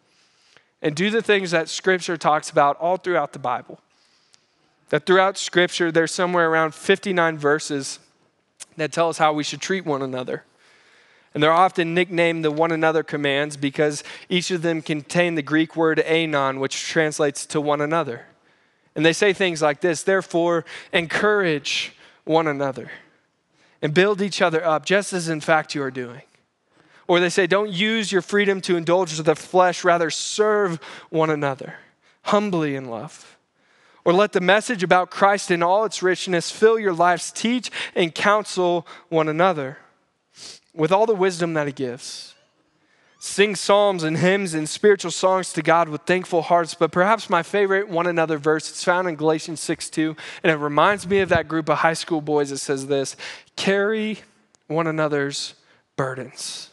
and 0.81 0.95
do 0.95 1.11
the 1.11 1.21
things 1.21 1.51
that 1.51 1.69
Scripture 1.69 2.17
talks 2.17 2.49
about 2.49 2.77
all 2.77 2.97
throughout 2.97 3.33
the 3.33 3.39
Bible. 3.39 3.79
That 4.91 5.05
throughout 5.05 5.37
Scripture, 5.37 5.89
there's 5.89 6.11
somewhere 6.11 6.49
around 6.49 6.75
59 6.75 7.37
verses 7.37 7.99
that 8.75 8.91
tell 8.91 9.07
us 9.07 9.17
how 9.17 9.31
we 9.31 9.43
should 9.43 9.61
treat 9.61 9.85
one 9.85 10.01
another. 10.01 10.43
And 11.33 11.41
they're 11.41 11.49
often 11.49 11.93
nicknamed 11.93 12.43
the 12.43 12.51
one 12.51 12.73
another 12.73 13.01
commands 13.01 13.55
because 13.55 14.03
each 14.27 14.51
of 14.51 14.63
them 14.63 14.81
contain 14.81 15.35
the 15.35 15.41
Greek 15.41 15.77
word 15.77 16.01
anon, 16.01 16.59
which 16.59 16.83
translates 16.83 17.45
to 17.47 17.61
one 17.61 17.79
another. 17.79 18.25
And 18.93 19.05
they 19.05 19.13
say 19.13 19.31
things 19.31 19.61
like 19.61 19.79
this 19.79 20.03
Therefore, 20.03 20.65
encourage 20.91 21.93
one 22.25 22.47
another 22.47 22.91
and 23.81 23.93
build 23.93 24.21
each 24.21 24.41
other 24.41 24.63
up, 24.65 24.85
just 24.85 25.13
as 25.13 25.29
in 25.29 25.39
fact 25.39 25.73
you 25.73 25.81
are 25.83 25.91
doing. 25.91 26.23
Or 27.07 27.21
they 27.21 27.29
say, 27.29 27.47
Don't 27.47 27.71
use 27.71 28.11
your 28.11 28.21
freedom 28.21 28.59
to 28.61 28.75
indulge 28.75 29.17
the 29.17 29.35
flesh, 29.37 29.85
rather, 29.85 30.09
serve 30.09 30.81
one 31.09 31.29
another 31.29 31.75
humbly 32.23 32.75
in 32.75 32.85
love. 32.85 33.30
Or 34.03 34.13
let 34.13 34.31
the 34.31 34.41
message 34.41 34.83
about 34.83 35.11
Christ 35.11 35.51
in 35.51 35.61
all 35.61 35.85
its 35.85 36.01
richness 36.01 36.51
fill 36.51 36.79
your 36.79 36.93
lives, 36.93 37.31
teach 37.31 37.69
and 37.95 38.13
counsel 38.13 38.87
one 39.09 39.27
another 39.27 39.77
with 40.73 40.91
all 40.91 41.05
the 41.05 41.15
wisdom 41.15 41.53
that 41.53 41.67
he 41.67 41.73
gives. 41.73 42.35
sing 43.19 43.55
psalms 43.55 44.03
and 44.03 44.17
hymns 44.17 44.55
and 44.55 44.67
spiritual 44.67 45.11
songs 45.11 45.53
to 45.53 45.61
God 45.61 45.87
with 45.87 46.01
thankful 46.01 46.41
hearts. 46.41 46.73
But 46.73 46.91
perhaps 46.91 47.29
my 47.29 47.43
favorite 47.43 47.87
one 47.87 48.07
another 48.07 48.39
verse, 48.39 48.67
it's 48.67 48.83
found 48.83 49.07
in 49.07 49.15
Galatians 49.15 49.59
6 49.59 49.91
2. 49.91 50.15
And 50.41 50.51
it 50.51 50.55
reminds 50.55 51.07
me 51.07 51.19
of 51.19 51.29
that 51.29 51.47
group 51.47 51.69
of 51.69 51.79
high 51.79 51.93
school 51.93 52.21
boys 52.21 52.49
that 52.49 52.57
says 52.57 52.87
this 52.87 53.15
carry 53.55 54.19
one 54.67 54.87
another's 54.87 55.53
burdens. 55.95 56.71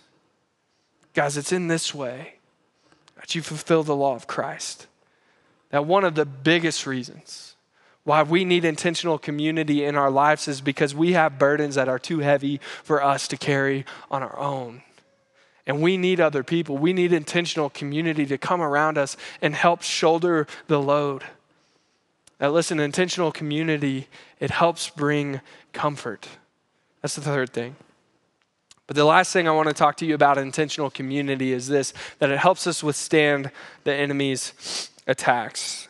Guys, 1.12 1.36
it's 1.36 1.52
in 1.52 1.68
this 1.68 1.94
way 1.94 2.36
that 3.16 3.34
you 3.34 3.42
fulfill 3.42 3.82
the 3.82 3.96
law 3.96 4.14
of 4.14 4.26
Christ. 4.26 4.86
That 5.70 5.86
one 5.86 6.04
of 6.04 6.14
the 6.14 6.24
biggest 6.24 6.86
reasons 6.86 7.56
why 8.04 8.22
we 8.22 8.42
need 8.44 8.64
intentional 8.64 9.18
community 9.18 9.84
in 9.84 9.94
our 9.94 10.10
lives 10.10 10.48
is 10.48 10.62
because 10.62 10.94
we 10.94 11.12
have 11.12 11.38
burdens 11.38 11.74
that 11.74 11.90
are 11.90 11.98
too 11.98 12.20
heavy 12.20 12.58
for 12.82 13.02
us 13.02 13.28
to 13.28 13.36
carry 13.36 13.84
on 14.10 14.22
our 14.22 14.38
own. 14.38 14.82
And 15.66 15.82
we 15.82 15.98
need 15.98 16.18
other 16.18 16.42
people. 16.42 16.78
We 16.78 16.94
need 16.94 17.12
intentional 17.12 17.68
community 17.68 18.24
to 18.24 18.38
come 18.38 18.62
around 18.62 18.96
us 18.96 19.18
and 19.42 19.54
help 19.54 19.82
shoulder 19.82 20.46
the 20.68 20.80
load. 20.80 21.22
Now, 22.40 22.48
listen, 22.48 22.80
intentional 22.80 23.30
community, 23.30 24.08
it 24.40 24.52
helps 24.52 24.88
bring 24.88 25.42
comfort. 25.74 26.28
That's 27.02 27.16
the 27.16 27.20
third 27.20 27.50
thing. 27.50 27.76
But 28.86 28.96
the 28.96 29.04
last 29.04 29.34
thing 29.34 29.46
I 29.46 29.50
want 29.50 29.68
to 29.68 29.74
talk 29.74 29.98
to 29.98 30.06
you 30.06 30.14
about 30.14 30.38
intentional 30.38 30.88
community 30.88 31.52
is 31.52 31.68
this 31.68 31.92
that 32.20 32.30
it 32.30 32.38
helps 32.38 32.66
us 32.66 32.82
withstand 32.82 33.50
the 33.84 33.92
enemy's 33.92 34.88
attacks. 35.08 35.88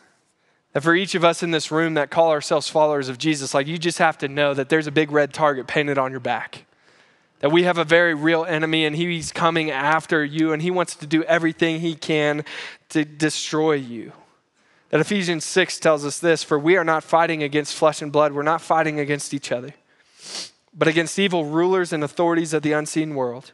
That 0.73 0.81
for 0.81 0.95
each 0.95 1.13
of 1.13 1.23
us 1.23 1.43
in 1.43 1.51
this 1.51 1.71
room 1.71 1.93
that 1.93 2.09
call 2.09 2.31
ourselves 2.31 2.67
followers 2.67 3.09
of 3.09 3.19
Jesus, 3.19 3.53
like 3.53 3.67
you 3.67 3.77
just 3.77 3.99
have 3.99 4.17
to 4.19 4.27
know 4.27 4.55
that 4.55 4.69
there's 4.69 4.87
a 4.87 4.91
big 4.91 5.11
red 5.11 5.33
target 5.33 5.67
painted 5.67 5.99
on 5.99 6.09
your 6.09 6.19
back 6.19 6.65
that 7.39 7.51
we 7.51 7.63
have 7.63 7.77
a 7.77 7.83
very 7.83 8.13
real 8.13 8.45
enemy 8.45 8.85
and 8.85 8.95
he's 8.95 9.31
coming 9.31 9.71
after 9.71 10.23
you 10.23 10.53
and 10.53 10.61
he 10.61 10.71
wants 10.71 10.95
to 10.95 11.07
do 11.07 11.23
everything 11.23 11.79
he 11.79 11.95
can 11.95 12.43
to 12.89 13.05
destroy 13.05 13.73
you. 13.73 14.11
That 14.89 14.99
Ephesians 14.99 15.45
6 15.45 15.79
tells 15.79 16.05
us 16.05 16.19
this 16.19 16.43
for 16.43 16.59
we 16.59 16.75
are 16.75 16.83
not 16.83 17.03
fighting 17.03 17.43
against 17.43 17.75
flesh 17.75 18.01
and 18.01 18.11
blood, 18.11 18.33
we're 18.33 18.43
not 18.43 18.61
fighting 18.61 18.99
against 18.99 19.33
each 19.33 19.51
other, 19.51 19.73
but 20.73 20.87
against 20.87 21.17
evil 21.17 21.45
rulers 21.45 21.93
and 21.93 22.03
authorities 22.03 22.53
of 22.53 22.61
the 22.61 22.73
unseen 22.73 23.15
world, 23.15 23.51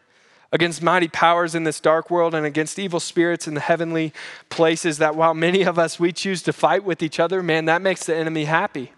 against 0.56 0.82
mighty 0.82 1.10
powers 1.10 1.54
in 1.54 1.65
this 1.65 1.82
dark 1.82 2.10
world, 2.10 2.34
and 2.34 2.46
against 2.46 2.80
evil 2.80 3.02
spirits 3.02 3.46
in 3.46 3.56
the 3.56 3.60
heavenly 3.60 4.13
places. 4.50 5.00
That 5.00 5.13
while 5.13 5.34
many 5.34 5.63
of 5.63 5.78
us 5.78 6.00
we 6.00 6.13
choose 6.13 6.41
to 6.44 6.54
fight 6.54 6.86
with 6.86 7.04
each 7.04 7.20
other, 7.20 7.44
man, 7.44 7.65
that 7.65 7.82
makes 7.82 8.06
the 8.06 8.15
enemy 8.15 8.46
happy 8.46 8.94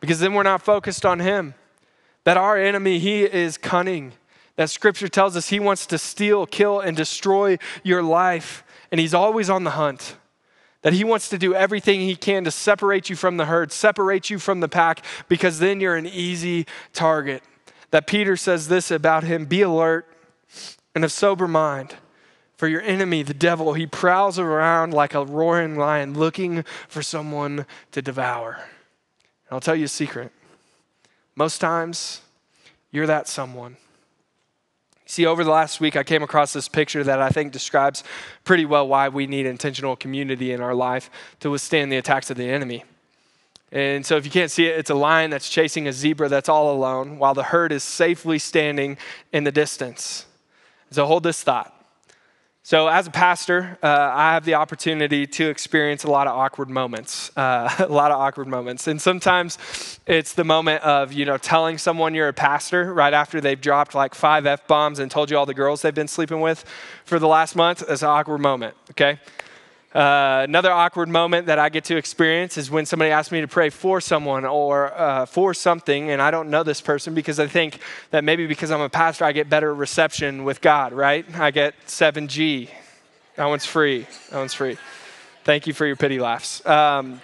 because 0.00 0.18
then 0.18 0.34
we're 0.34 0.42
not 0.42 0.62
focused 0.62 1.06
on 1.06 1.20
him. 1.20 1.54
That 2.24 2.36
our 2.36 2.58
enemy, 2.58 2.98
he 2.98 3.22
is 3.22 3.56
cunning. 3.56 4.14
That 4.56 4.68
scripture 4.68 5.06
tells 5.06 5.36
us 5.36 5.48
he 5.48 5.60
wants 5.60 5.86
to 5.86 5.96
steal, 5.96 6.44
kill, 6.44 6.80
and 6.80 6.96
destroy 6.96 7.58
your 7.84 8.02
life. 8.02 8.64
And 8.90 9.00
he's 9.00 9.14
always 9.14 9.48
on 9.48 9.62
the 9.62 9.70
hunt. 9.70 10.16
That 10.82 10.92
he 10.92 11.04
wants 11.04 11.28
to 11.28 11.38
do 11.38 11.54
everything 11.54 12.00
he 12.00 12.16
can 12.16 12.42
to 12.44 12.50
separate 12.50 13.08
you 13.08 13.14
from 13.14 13.36
the 13.36 13.44
herd, 13.44 13.70
separate 13.70 14.28
you 14.28 14.40
from 14.40 14.58
the 14.58 14.68
pack, 14.68 15.04
because 15.28 15.60
then 15.60 15.80
you're 15.80 15.96
an 15.96 16.06
easy 16.06 16.66
target. 16.92 17.44
That 17.92 18.08
Peter 18.08 18.36
says 18.36 18.66
this 18.66 18.90
about 18.90 19.22
him 19.22 19.44
be 19.44 19.62
alert 19.62 20.06
and 20.94 21.04
of 21.04 21.12
sober 21.12 21.48
mind. 21.48 21.96
For 22.56 22.68
your 22.68 22.82
enemy, 22.82 23.22
the 23.22 23.34
devil, 23.34 23.74
he 23.74 23.86
prowls 23.86 24.38
around 24.38 24.94
like 24.94 25.12
a 25.12 25.24
roaring 25.24 25.76
lion 25.76 26.14
looking 26.14 26.64
for 26.88 27.02
someone 27.02 27.66
to 27.90 28.00
devour. 28.00 28.54
And 28.54 29.52
I'll 29.52 29.60
tell 29.60 29.74
you 29.74 29.86
a 29.86 29.88
secret 29.88 30.32
most 31.36 31.58
times, 31.58 32.20
you're 32.92 33.06
that 33.06 33.26
someone. 33.28 33.76
See, 35.06 35.26
over 35.26 35.44
the 35.44 35.50
last 35.50 35.80
week, 35.80 35.96
I 35.96 36.02
came 36.02 36.22
across 36.22 36.52
this 36.52 36.68
picture 36.68 37.04
that 37.04 37.20
I 37.20 37.28
think 37.28 37.52
describes 37.52 38.04
pretty 38.44 38.64
well 38.64 38.88
why 38.88 39.08
we 39.08 39.26
need 39.26 39.44
intentional 39.44 39.96
community 39.96 40.52
in 40.52 40.60
our 40.60 40.74
life 40.74 41.10
to 41.40 41.50
withstand 41.50 41.92
the 41.92 41.96
attacks 41.96 42.30
of 42.30 42.36
the 42.36 42.48
enemy. 42.48 42.84
And 43.70 44.06
so, 44.06 44.16
if 44.16 44.24
you 44.24 44.30
can't 44.30 44.50
see 44.50 44.66
it, 44.66 44.78
it's 44.78 44.90
a 44.90 44.94
lion 44.94 45.30
that's 45.30 45.48
chasing 45.48 45.88
a 45.88 45.92
zebra 45.92 46.28
that's 46.28 46.48
all 46.48 46.72
alone 46.72 47.18
while 47.18 47.34
the 47.34 47.42
herd 47.42 47.72
is 47.72 47.82
safely 47.82 48.38
standing 48.38 48.96
in 49.32 49.44
the 49.44 49.52
distance. 49.52 50.26
So, 50.94 51.06
hold 51.06 51.22
this 51.22 51.42
thought 51.42 51.74
so, 52.66 52.88
as 52.88 53.06
a 53.06 53.10
pastor, 53.10 53.76
uh, 53.82 54.10
I 54.14 54.32
have 54.32 54.46
the 54.46 54.54
opportunity 54.54 55.26
to 55.26 55.50
experience 55.50 56.04
a 56.04 56.10
lot 56.10 56.26
of 56.26 56.34
awkward 56.34 56.70
moments, 56.70 57.30
uh, 57.36 57.68
a 57.78 57.92
lot 57.92 58.10
of 58.10 58.18
awkward 58.18 58.48
moments. 58.48 58.86
And 58.86 58.98
sometimes 59.02 60.00
it's 60.06 60.32
the 60.32 60.44
moment 60.44 60.82
of, 60.82 61.12
you 61.12 61.26
know, 61.26 61.36
telling 61.36 61.76
someone 61.76 62.14
you're 62.14 62.28
a 62.28 62.32
pastor 62.32 62.94
right 62.94 63.12
after 63.12 63.38
they've 63.38 63.60
dropped 63.60 63.94
like 63.94 64.14
five 64.14 64.46
F 64.46 64.66
bombs 64.66 64.98
and 64.98 65.10
told 65.10 65.30
you 65.30 65.36
all 65.36 65.44
the 65.44 65.52
girls 65.52 65.82
they've 65.82 65.94
been 65.94 66.08
sleeping 66.08 66.40
with 66.40 66.64
for 67.04 67.18
the 67.18 67.28
last 67.28 67.54
month. 67.54 67.84
It's 67.86 68.00
an 68.00 68.08
awkward 68.08 68.38
moment, 68.38 68.74
okay? 68.92 69.20
Uh, 69.94 70.42
another 70.42 70.72
awkward 70.72 71.08
moment 71.08 71.46
that 71.46 71.60
I 71.60 71.68
get 71.68 71.84
to 71.84 71.96
experience 71.96 72.58
is 72.58 72.68
when 72.68 72.84
somebody 72.84 73.12
asks 73.12 73.30
me 73.30 73.40
to 73.42 73.48
pray 73.48 73.70
for 73.70 74.00
someone 74.00 74.44
or 74.44 74.92
uh, 74.92 75.24
for 75.26 75.54
something, 75.54 76.10
and 76.10 76.20
I 76.20 76.32
don't 76.32 76.50
know 76.50 76.64
this 76.64 76.80
person 76.80 77.14
because 77.14 77.38
I 77.38 77.46
think 77.46 77.78
that 78.10 78.24
maybe 78.24 78.48
because 78.48 78.72
I'm 78.72 78.80
a 78.80 78.88
pastor, 78.88 79.24
I 79.24 79.30
get 79.30 79.48
better 79.48 79.72
reception 79.72 80.42
with 80.42 80.60
God, 80.60 80.92
right? 80.92 81.24
I 81.38 81.52
get 81.52 81.74
7G. 81.86 82.70
That 83.36 83.46
one's 83.46 83.64
free. 83.64 84.06
That 84.30 84.38
one's 84.38 84.54
free. 84.54 84.78
Thank 85.44 85.68
you 85.68 85.72
for 85.72 85.86
your 85.86 85.96
pity 85.96 86.18
laughs. 86.18 86.64
Um, 86.66 87.20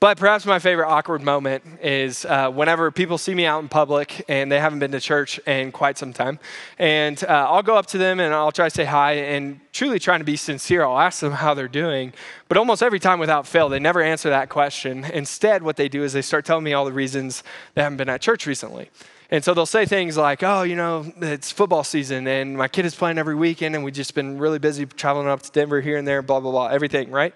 but 0.00 0.16
perhaps 0.16 0.46
my 0.46 0.60
favorite 0.60 0.86
awkward 0.86 1.22
moment 1.22 1.64
is 1.82 2.24
uh, 2.24 2.48
whenever 2.50 2.92
people 2.92 3.18
see 3.18 3.34
me 3.34 3.44
out 3.44 3.60
in 3.62 3.68
public 3.68 4.24
and 4.28 4.50
they 4.50 4.60
haven't 4.60 4.78
been 4.78 4.92
to 4.92 5.00
church 5.00 5.40
in 5.40 5.72
quite 5.72 5.98
some 5.98 6.12
time. 6.12 6.38
And 6.78 7.22
uh, 7.24 7.48
I'll 7.50 7.64
go 7.64 7.74
up 7.74 7.86
to 7.86 7.98
them 7.98 8.20
and 8.20 8.32
I'll 8.32 8.52
try 8.52 8.68
to 8.68 8.74
say 8.74 8.84
hi 8.84 9.14
and 9.14 9.58
truly 9.72 9.98
trying 9.98 10.20
to 10.20 10.24
be 10.24 10.36
sincere. 10.36 10.84
I'll 10.84 11.00
ask 11.00 11.18
them 11.18 11.32
how 11.32 11.52
they're 11.52 11.66
doing. 11.66 12.12
But 12.46 12.58
almost 12.58 12.80
every 12.80 13.00
time 13.00 13.18
without 13.18 13.44
fail, 13.44 13.68
they 13.68 13.80
never 13.80 14.00
answer 14.00 14.30
that 14.30 14.48
question. 14.48 15.04
Instead, 15.04 15.64
what 15.64 15.76
they 15.76 15.88
do 15.88 16.04
is 16.04 16.12
they 16.12 16.22
start 16.22 16.44
telling 16.44 16.62
me 16.62 16.74
all 16.74 16.84
the 16.84 16.92
reasons 16.92 17.42
they 17.74 17.82
haven't 17.82 17.98
been 17.98 18.08
at 18.08 18.20
church 18.20 18.46
recently. 18.46 18.90
And 19.32 19.42
so 19.42 19.52
they'll 19.52 19.66
say 19.66 19.84
things 19.84 20.16
like, 20.16 20.44
oh, 20.44 20.62
you 20.62 20.76
know, 20.76 21.12
it's 21.20 21.50
football 21.50 21.82
season 21.82 22.28
and 22.28 22.56
my 22.56 22.68
kid 22.68 22.86
is 22.86 22.94
playing 22.94 23.18
every 23.18 23.34
weekend 23.34 23.74
and 23.74 23.84
we've 23.84 23.92
just 23.92 24.14
been 24.14 24.38
really 24.38 24.60
busy 24.60 24.86
traveling 24.86 25.26
up 25.26 25.42
to 25.42 25.50
Denver 25.50 25.80
here 25.80 25.98
and 25.98 26.06
there, 26.06 26.22
blah, 26.22 26.38
blah, 26.38 26.52
blah, 26.52 26.68
everything, 26.68 27.10
right? 27.10 27.34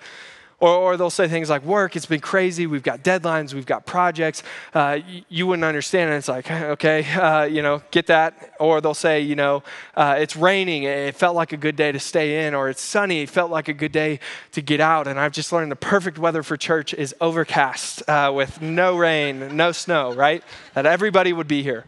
Or, 0.63 0.77
or 0.77 0.97
they'll 0.97 1.11
say 1.11 1.27
things 1.27 1.51
like, 1.51 1.65
work, 1.65 1.97
it's 1.97 2.07
been 2.07 2.21
crazy. 2.21 2.69
We've 2.69 2.85
got 2.85 3.03
deadlines, 3.03 3.53
we've 3.53 3.67
got 3.67 3.85
projects. 3.85 4.45
Uh, 4.73 5.01
you, 5.09 5.23
you, 5.29 5.47
wouldn't 5.49 5.65
understand. 5.65 6.11
And 6.11 6.19
it's 6.19 6.29
like, 6.29 6.49
okay, 6.53 7.05
uh, 7.15 7.43
you 7.43 7.63
know, 7.63 7.83
get 7.91 8.07
that. 8.07 8.55
Or 8.61 8.81
they'll 8.81 8.95
say, 8.95 9.23
you 9.23 9.35
know, 9.35 9.65
uh, 9.97 10.15
it's 10.21 10.37
raining. 10.37 10.85
It 10.85 11.17
felt 11.17 11.35
like 11.35 11.53
a 11.53 11.57
good 11.57 11.75
day 11.75 11.91
to 11.91 11.99
stay 11.99 12.47
in. 12.47 12.55
Or 12.55 12.69
it's 12.69 12.81
sunny. 12.81 13.23
It 13.23 13.31
felt 13.31 13.51
like 13.51 13.67
a 13.67 13.73
good 13.73 13.91
day 13.91 14.21
to 14.53 14.63
get 14.63 14.79
out. 14.79 15.09
And 15.09 15.19
I've 15.19 15.33
just 15.33 15.53
learned 15.53 15.73
the 15.73 15.77
perfect 15.77 16.17
weather 16.17 16.45
for 16.45 16.57
church 16.57 16.95
is 16.95 17.13
overcast 17.21 18.09
uh, 18.09 18.31
with 18.33 18.63
no 18.63 18.97
rain, 18.97 19.57
no 19.57 19.73
snow, 19.73 20.15
right? 20.15 20.45
That 20.75 20.87
everybody 20.87 21.33
would 21.33 21.49
be 21.49 21.65
here. 21.65 21.87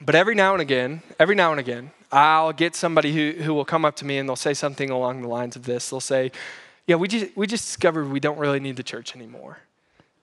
But 0.00 0.14
every 0.14 0.36
now 0.36 0.52
and 0.52 0.62
again, 0.62 1.02
every 1.18 1.34
now 1.34 1.50
and 1.50 1.58
again, 1.58 1.90
I'll 2.12 2.52
get 2.52 2.76
somebody 2.76 3.12
who, 3.12 3.42
who 3.42 3.52
will 3.52 3.64
come 3.64 3.84
up 3.84 3.96
to 3.96 4.04
me 4.04 4.18
and 4.18 4.28
they'll 4.28 4.36
say 4.36 4.54
something 4.54 4.90
along 4.90 5.22
the 5.22 5.28
lines 5.28 5.56
of 5.56 5.64
this. 5.64 5.90
They'll 5.90 5.98
say, 5.98 6.30
yeah, 6.86 6.96
we 6.96 7.08
just, 7.08 7.36
we 7.36 7.46
just 7.46 7.64
discovered 7.64 8.10
we 8.10 8.20
don't 8.20 8.38
really 8.38 8.60
need 8.60 8.76
the 8.76 8.82
church 8.82 9.16
anymore. 9.16 9.58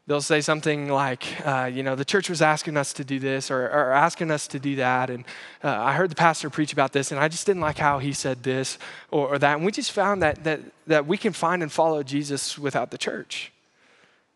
They'll 0.07 0.21
say 0.21 0.41
something 0.41 0.89
like, 0.89 1.23
uh, 1.45 1.69
you 1.71 1.83
know, 1.83 1.95
the 1.95 2.03
church 2.03 2.29
was 2.29 2.41
asking 2.41 2.75
us 2.75 2.91
to 2.93 3.03
do 3.03 3.19
this 3.19 3.51
or, 3.51 3.65
or 3.65 3.91
asking 3.93 4.31
us 4.31 4.47
to 4.47 4.59
do 4.59 4.75
that. 4.77 5.09
And 5.09 5.23
uh, 5.63 5.69
I 5.69 5.93
heard 5.93 6.09
the 6.11 6.15
pastor 6.15 6.49
preach 6.49 6.73
about 6.73 6.91
this, 6.91 7.11
and 7.11 7.19
I 7.19 7.27
just 7.27 7.45
didn't 7.45 7.61
like 7.61 7.77
how 7.77 7.99
he 7.99 8.11
said 8.11 8.43
this 8.43 8.77
or, 9.11 9.27
or 9.29 9.39
that. 9.39 9.55
And 9.57 9.65
we 9.65 9.71
just 9.71 9.91
found 9.91 10.21
that, 10.23 10.43
that, 10.43 10.59
that 10.87 11.05
we 11.05 11.17
can 11.17 11.33
find 11.33 11.61
and 11.61 11.71
follow 11.71 12.03
Jesus 12.03 12.57
without 12.57 12.91
the 12.91 12.97
church. 12.97 13.51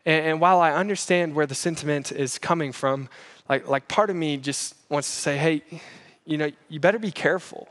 And, 0.05 0.25
and 0.25 0.41
while 0.41 0.61
I 0.61 0.71
understand 0.71 1.35
where 1.35 1.47
the 1.47 1.55
sentiment 1.55 2.11
is 2.11 2.37
coming 2.37 2.71
from, 2.71 3.09
like, 3.49 3.67
like 3.67 3.87
part 3.87 4.09
of 4.09 4.15
me 4.15 4.37
just 4.37 4.75
wants 4.89 5.13
to 5.13 5.19
say, 5.19 5.37
hey, 5.37 5.63
you 6.25 6.37
know, 6.37 6.51
you 6.69 6.79
better 6.79 6.99
be 6.99 7.11
careful. 7.11 7.67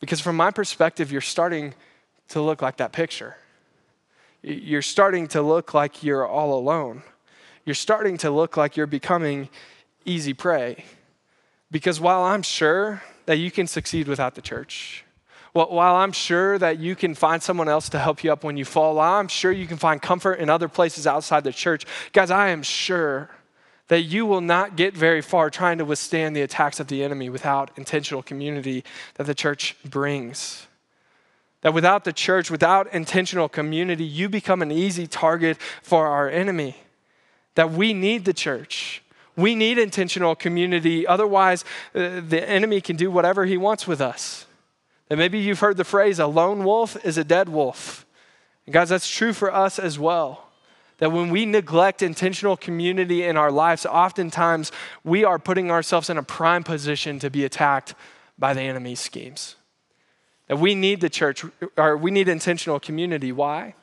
Because 0.00 0.20
from 0.20 0.36
my 0.36 0.50
perspective, 0.50 1.12
you're 1.12 1.20
starting 1.20 1.74
to 2.28 2.42
look 2.42 2.62
like 2.62 2.78
that 2.78 2.92
picture. 2.92 3.36
You're 4.42 4.82
starting 4.82 5.28
to 5.28 5.42
look 5.42 5.74
like 5.74 6.02
you're 6.02 6.26
all 6.26 6.58
alone. 6.58 7.02
You're 7.64 7.74
starting 7.74 8.16
to 8.18 8.30
look 8.30 8.56
like 8.56 8.76
you're 8.76 8.86
becoming 8.86 9.48
easy 10.04 10.32
prey. 10.32 10.84
Because 11.70 12.00
while 12.00 12.22
I'm 12.22 12.42
sure 12.42 13.02
that 13.26 13.36
you 13.36 13.50
can 13.50 13.66
succeed 13.66 14.08
without 14.08 14.34
the 14.34 14.42
church, 14.42 15.04
while 15.52 15.96
I'm 15.96 16.12
sure 16.12 16.58
that 16.58 16.78
you 16.78 16.94
can 16.94 17.14
find 17.14 17.42
someone 17.42 17.68
else 17.68 17.88
to 17.90 17.98
help 17.98 18.22
you 18.22 18.32
up 18.32 18.44
when 18.44 18.56
you 18.56 18.64
fall, 18.64 18.94
while 18.94 19.14
I'm 19.14 19.28
sure 19.28 19.50
you 19.50 19.66
can 19.66 19.76
find 19.76 20.00
comfort 20.00 20.34
in 20.34 20.48
other 20.48 20.68
places 20.68 21.06
outside 21.06 21.44
the 21.44 21.52
church, 21.52 21.86
guys, 22.12 22.30
I 22.30 22.48
am 22.48 22.62
sure 22.62 23.30
that 23.88 24.02
you 24.02 24.24
will 24.24 24.40
not 24.40 24.76
get 24.76 24.96
very 24.96 25.20
far 25.20 25.50
trying 25.50 25.78
to 25.78 25.84
withstand 25.84 26.36
the 26.36 26.42
attacks 26.42 26.78
of 26.78 26.86
the 26.86 27.02
enemy 27.02 27.28
without 27.28 27.72
intentional 27.76 28.22
community 28.22 28.84
that 29.14 29.26
the 29.26 29.34
church 29.34 29.76
brings. 29.84 30.68
That 31.62 31.74
without 31.74 32.04
the 32.04 32.12
church, 32.12 32.50
without 32.50 32.92
intentional 32.92 33.48
community, 33.48 34.04
you 34.04 34.28
become 34.28 34.62
an 34.62 34.72
easy 34.72 35.06
target 35.06 35.58
for 35.82 36.06
our 36.06 36.28
enemy. 36.28 36.76
That 37.54 37.70
we 37.70 37.92
need 37.92 38.24
the 38.24 38.32
church. 38.32 39.02
We 39.36 39.54
need 39.54 39.78
intentional 39.78 40.34
community. 40.34 41.06
Otherwise, 41.06 41.64
uh, 41.94 42.20
the 42.26 42.42
enemy 42.48 42.80
can 42.80 42.96
do 42.96 43.10
whatever 43.10 43.44
he 43.44 43.56
wants 43.56 43.86
with 43.86 44.00
us. 44.00 44.46
And 45.08 45.18
maybe 45.18 45.38
you've 45.38 45.60
heard 45.60 45.76
the 45.76 45.84
phrase, 45.84 46.18
a 46.18 46.26
lone 46.26 46.64
wolf 46.64 46.96
is 47.04 47.18
a 47.18 47.24
dead 47.24 47.48
wolf. 47.48 48.06
And 48.64 48.72
guys, 48.72 48.88
that's 48.88 49.08
true 49.08 49.32
for 49.32 49.52
us 49.52 49.78
as 49.78 49.98
well. 49.98 50.46
That 50.98 51.12
when 51.12 51.30
we 51.30 51.46
neglect 51.46 52.02
intentional 52.02 52.56
community 52.56 53.24
in 53.24 53.36
our 53.36 53.50
lives, 53.50 53.84
oftentimes 53.86 54.70
we 55.02 55.24
are 55.24 55.38
putting 55.38 55.70
ourselves 55.70 56.10
in 56.10 56.18
a 56.18 56.22
prime 56.22 56.62
position 56.62 57.18
to 57.18 57.30
be 57.30 57.44
attacked 57.44 57.94
by 58.38 58.54
the 58.54 58.60
enemy's 58.60 59.00
schemes. 59.00 59.56
That 60.50 60.58
we 60.58 60.74
need 60.74 61.00
the 61.00 61.08
church, 61.08 61.44
or 61.76 61.96
we 61.96 62.10
need 62.10 62.26
intentional 62.26 62.80
community. 62.80 63.30
Why? 63.30 63.76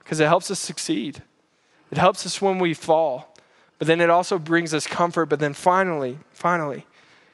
Because 0.00 0.20
it 0.20 0.26
helps 0.26 0.50
us 0.50 0.58
succeed, 0.60 1.22
it 1.90 1.96
helps 1.96 2.26
us 2.26 2.42
when 2.42 2.58
we 2.58 2.74
fall, 2.74 3.34
but 3.78 3.86
then 3.86 4.02
it 4.02 4.10
also 4.10 4.38
brings 4.38 4.74
us 4.74 4.86
comfort. 4.86 5.30
But 5.30 5.38
then 5.38 5.54
finally, 5.54 6.18
finally, 6.34 6.84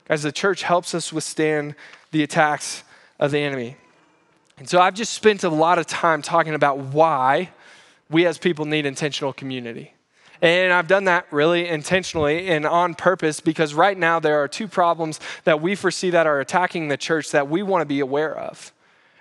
guys, 0.06 0.22
the 0.22 0.30
church 0.30 0.62
helps 0.62 0.94
us 0.94 1.12
withstand 1.12 1.74
the 2.12 2.22
attacks 2.22 2.84
of 3.18 3.32
the 3.32 3.40
enemy. 3.40 3.76
And 4.56 4.68
so 4.68 4.80
I've 4.80 4.94
just 4.94 5.14
spent 5.14 5.42
a 5.42 5.48
lot 5.48 5.80
of 5.80 5.88
time 5.88 6.22
talking 6.22 6.54
about 6.54 6.78
why 6.78 7.50
we 8.08 8.24
as 8.24 8.38
people 8.38 8.66
need 8.66 8.86
intentional 8.86 9.32
community. 9.32 9.94
And 10.40 10.72
I've 10.72 10.86
done 10.86 11.06
that 11.06 11.26
really 11.32 11.66
intentionally 11.66 12.50
and 12.50 12.64
on 12.64 12.94
purpose 12.94 13.40
because 13.40 13.74
right 13.74 13.98
now 13.98 14.20
there 14.20 14.40
are 14.44 14.46
two 14.46 14.68
problems 14.68 15.18
that 15.42 15.60
we 15.60 15.74
foresee 15.74 16.10
that 16.10 16.28
are 16.28 16.38
attacking 16.38 16.86
the 16.86 16.96
church 16.96 17.32
that 17.32 17.48
we 17.48 17.64
want 17.64 17.82
to 17.82 17.86
be 17.86 17.98
aware 17.98 18.32
of. 18.32 18.72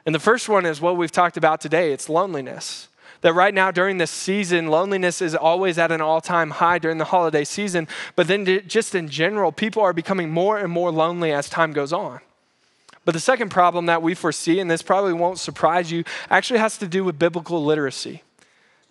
And 0.05 0.13
the 0.13 0.19
first 0.19 0.47
one 0.47 0.65
is 0.65 0.81
what 0.81 0.97
we've 0.97 1.11
talked 1.11 1.37
about 1.37 1.61
today 1.61 1.91
it's 1.91 2.09
loneliness. 2.09 2.87
That 3.21 3.33
right 3.33 3.53
now 3.53 3.71
during 3.71 3.97
this 3.97 4.11
season, 4.11 4.67
loneliness 4.67 5.21
is 5.21 5.33
always 5.33 5.79
at 5.79 5.91
an 5.91 6.01
all 6.01 6.21
time 6.21 6.51
high 6.51 6.77
during 6.77 6.99
the 6.99 7.05
holiday 7.05 7.43
season. 7.43 7.87
But 8.15 8.27
then, 8.27 8.45
just 8.67 8.93
in 8.93 9.09
general, 9.09 9.51
people 9.51 9.81
are 9.81 9.93
becoming 9.93 10.29
more 10.29 10.59
and 10.59 10.71
more 10.71 10.91
lonely 10.91 11.31
as 11.31 11.49
time 11.49 11.73
goes 11.73 11.91
on. 11.91 12.19
But 13.03 13.13
the 13.13 13.19
second 13.19 13.49
problem 13.49 13.87
that 13.87 14.03
we 14.03 14.13
foresee, 14.13 14.59
and 14.59 14.69
this 14.69 14.81
probably 14.81 15.13
won't 15.13 15.39
surprise 15.39 15.91
you, 15.91 16.03
actually 16.29 16.59
has 16.59 16.77
to 16.79 16.87
do 16.87 17.03
with 17.03 17.17
biblical 17.17 17.63
literacy 17.63 18.21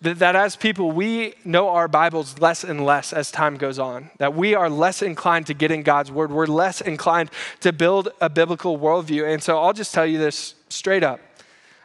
that, 0.05 0.19
that 0.19 0.35
as 0.35 0.55
people, 0.55 0.91
we 0.91 1.33
know 1.43 1.69
our 1.69 1.87
Bibles 1.87 2.39
less 2.39 2.63
and 2.63 2.85
less 2.85 3.11
as 3.11 3.31
time 3.31 3.57
goes 3.57 3.79
on, 3.79 4.11
that 4.17 4.35
we 4.35 4.55
are 4.55 4.69
less 4.69 5.01
inclined 5.01 5.47
to 5.47 5.53
get 5.53 5.71
in 5.71 5.83
God's 5.83 6.11
Word. 6.11 6.31
We're 6.31 6.45
less 6.45 6.79
inclined 6.81 7.31
to 7.61 7.73
build 7.73 8.09
a 8.21 8.29
biblical 8.29 8.77
worldview. 8.79 9.31
And 9.31 9.43
so 9.43 9.59
I'll 9.59 9.73
just 9.73 9.93
tell 9.93 10.05
you 10.05 10.17
this 10.17 10.55
straight 10.69 11.03
up. 11.03 11.19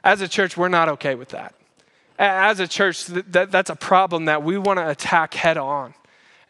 As 0.04 0.20
a 0.20 0.28
church, 0.28 0.56
we're 0.56 0.68
not 0.68 0.88
okay 0.90 1.14
with 1.14 1.30
that. 1.30 1.54
As 2.18 2.61
a 2.61 2.68
church, 2.68 3.06
that, 3.06 3.50
that's 3.50 3.70
a 3.70 3.76
problem 3.76 4.26
that 4.26 4.42
we 4.42 4.59
want 4.59 4.78
to 4.78 4.88
attack 4.88 5.35
head 5.35 5.56
on. 5.56 5.94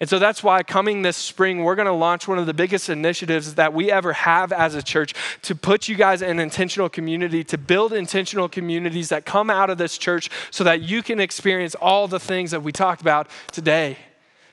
And 0.01 0.09
so 0.09 0.19
that's 0.19 0.43
why 0.43 0.63
coming 0.63 1.03
this 1.03 1.19
spring, 1.19 1.63
we're 1.63 1.75
going 1.75 1.87
to 1.87 1.93
launch 1.93 2.27
one 2.27 2.39
of 2.39 2.47
the 2.47 2.55
biggest 2.55 2.89
initiatives 2.89 3.57
that 3.57 3.75
we 3.75 3.93
ever 3.93 4.15
have 4.15 4.51
as 4.51 4.75
a 4.75 4.83
church 4.83 5.13
to 5.43 5.55
put 5.55 5.89
you 5.89 5.95
guys 5.95 6.23
in 6.23 6.41
intentional 6.41 6.89
community, 6.89 7.45
to 7.45 7.59
build 7.59 7.93
intentional 7.93 8.49
communities 8.49 9.11
that 9.11 9.27
come 9.27 9.51
out 9.51 9.69
of 9.69 9.77
this 9.77 9.99
church 9.99 10.31
so 10.51 10.65
that 10.65 10.81
you 10.81 11.03
can 11.03 11.21
experience 11.21 11.75
all 11.75 12.09
the 12.09 12.19
things 12.19 12.51
that 12.53 12.63
we 12.63 12.73
talked 12.73 13.03
about 13.03 13.29
today. 13.53 13.99